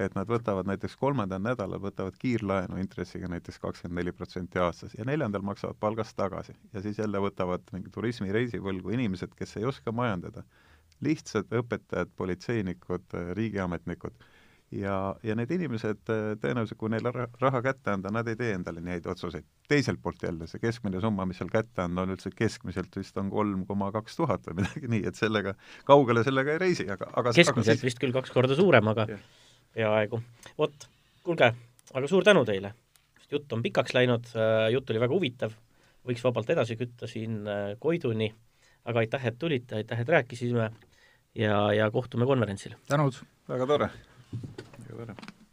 et 0.00 0.14
nad 0.16 0.28
võtavad 0.28 0.66
näiteks 0.68 0.96
kolmandal 0.98 1.42
nädalal, 1.42 1.80
võtavad 1.82 2.16
kiirlaenu 2.18 2.78
intressiga 2.82 3.30
näiteks 3.30 3.60
kakskümmend 3.62 4.00
neli 4.00 4.14
protsenti 4.16 4.58
aastas 4.62 4.94
ja 4.98 5.06
neljandal 5.06 5.44
maksavad 5.46 5.78
palgast 5.80 6.16
tagasi. 6.18 6.54
ja 6.72 6.82
siis 6.82 6.98
jälle 6.98 7.20
võtavad 7.22 7.66
mingi 7.72 7.90
turismireisivõlgu 7.94 8.94
inimesed, 8.94 9.34
kes 9.38 9.56
ei 9.56 9.64
oska 9.64 9.92
majandada. 9.92 10.44
lihtsad 11.00 11.50
õpetajad, 11.52 12.10
politseinikud, 12.16 13.04
riigiametnikud. 13.34 14.12
ja, 14.70 15.14
ja 15.22 15.34
need 15.34 15.50
inimesed 15.50 16.02
tõenäoliselt, 16.42 16.78
kui 16.78 16.90
neile 16.90 17.12
raha 17.40 17.62
kätte 17.62 17.90
anda, 17.90 18.10
nad 18.10 18.28
ei 18.28 18.36
tee 18.36 18.52
endale 18.54 18.80
nii 18.80 18.96
häid 18.96 19.06
otsuseid. 19.06 19.44
teiselt 19.68 20.02
poolt 20.02 20.22
jälle, 20.22 20.46
see 20.46 20.58
keskmine 20.58 21.00
summa, 21.00 21.26
mis 21.26 21.38
seal 21.38 21.50
kätte 21.54 21.86
anda, 21.86 22.02
on 22.02 22.16
üldse 22.16 22.34
keskmiselt 22.34 22.96
vist 22.96 23.16
on 23.16 23.30
kolm 23.30 23.64
koma 23.66 23.92
kaks 23.92 24.16
tuhat 24.16 24.46
või 24.50 24.62
midagi 24.62 24.90
nii, 24.90 25.06
et 25.06 25.14
sellega, 25.14 25.54
kaugele 25.84 26.24
sellega 26.24 26.52
ei 26.52 26.58
reisi, 26.66 26.90
aga, 26.90 27.12
aga 27.14 27.30
keskmiselt 27.30 27.76
aga 27.76 27.80
siis... 27.80 27.88
vist 27.92 28.02
küll 28.02 28.12
kaks 28.12 28.34
korda 28.34 28.58
suurem, 28.58 28.88
aga 28.88 29.06
ja 29.14 29.22
peaaegu. 29.74 30.22
vot, 30.58 30.88
kuulge, 31.24 31.50
aga 31.94 32.10
suur 32.10 32.24
tänu 32.24 32.44
teile, 32.48 32.74
jutt 33.30 33.52
on 33.52 33.62
pikaks 33.64 33.94
läinud, 33.96 34.32
äh, 34.38 34.70
jutt 34.74 34.90
oli 34.90 35.02
väga 35.02 35.14
huvitav, 35.14 35.54
võiks 36.06 36.24
vabalt 36.24 36.50
edasi 36.54 36.78
kütta 36.80 37.10
siin 37.10 37.42
äh, 37.48 37.62
Koiduni, 37.78 38.32
aga 38.84 39.04
aitäh, 39.04 39.30
et 39.30 39.38
tulite, 39.38 39.80
aitäh, 39.80 40.00
et 40.00 40.12
rääkisime 40.18 40.70
ja, 41.34 41.56
ja 41.72 41.90
kohtume 41.90 42.28
konverentsil! 42.30 42.76
tänud! 42.88 43.22
väga 43.48 43.70
tore! 43.70 43.90
väga 44.34 45.00
tore! 45.00 45.43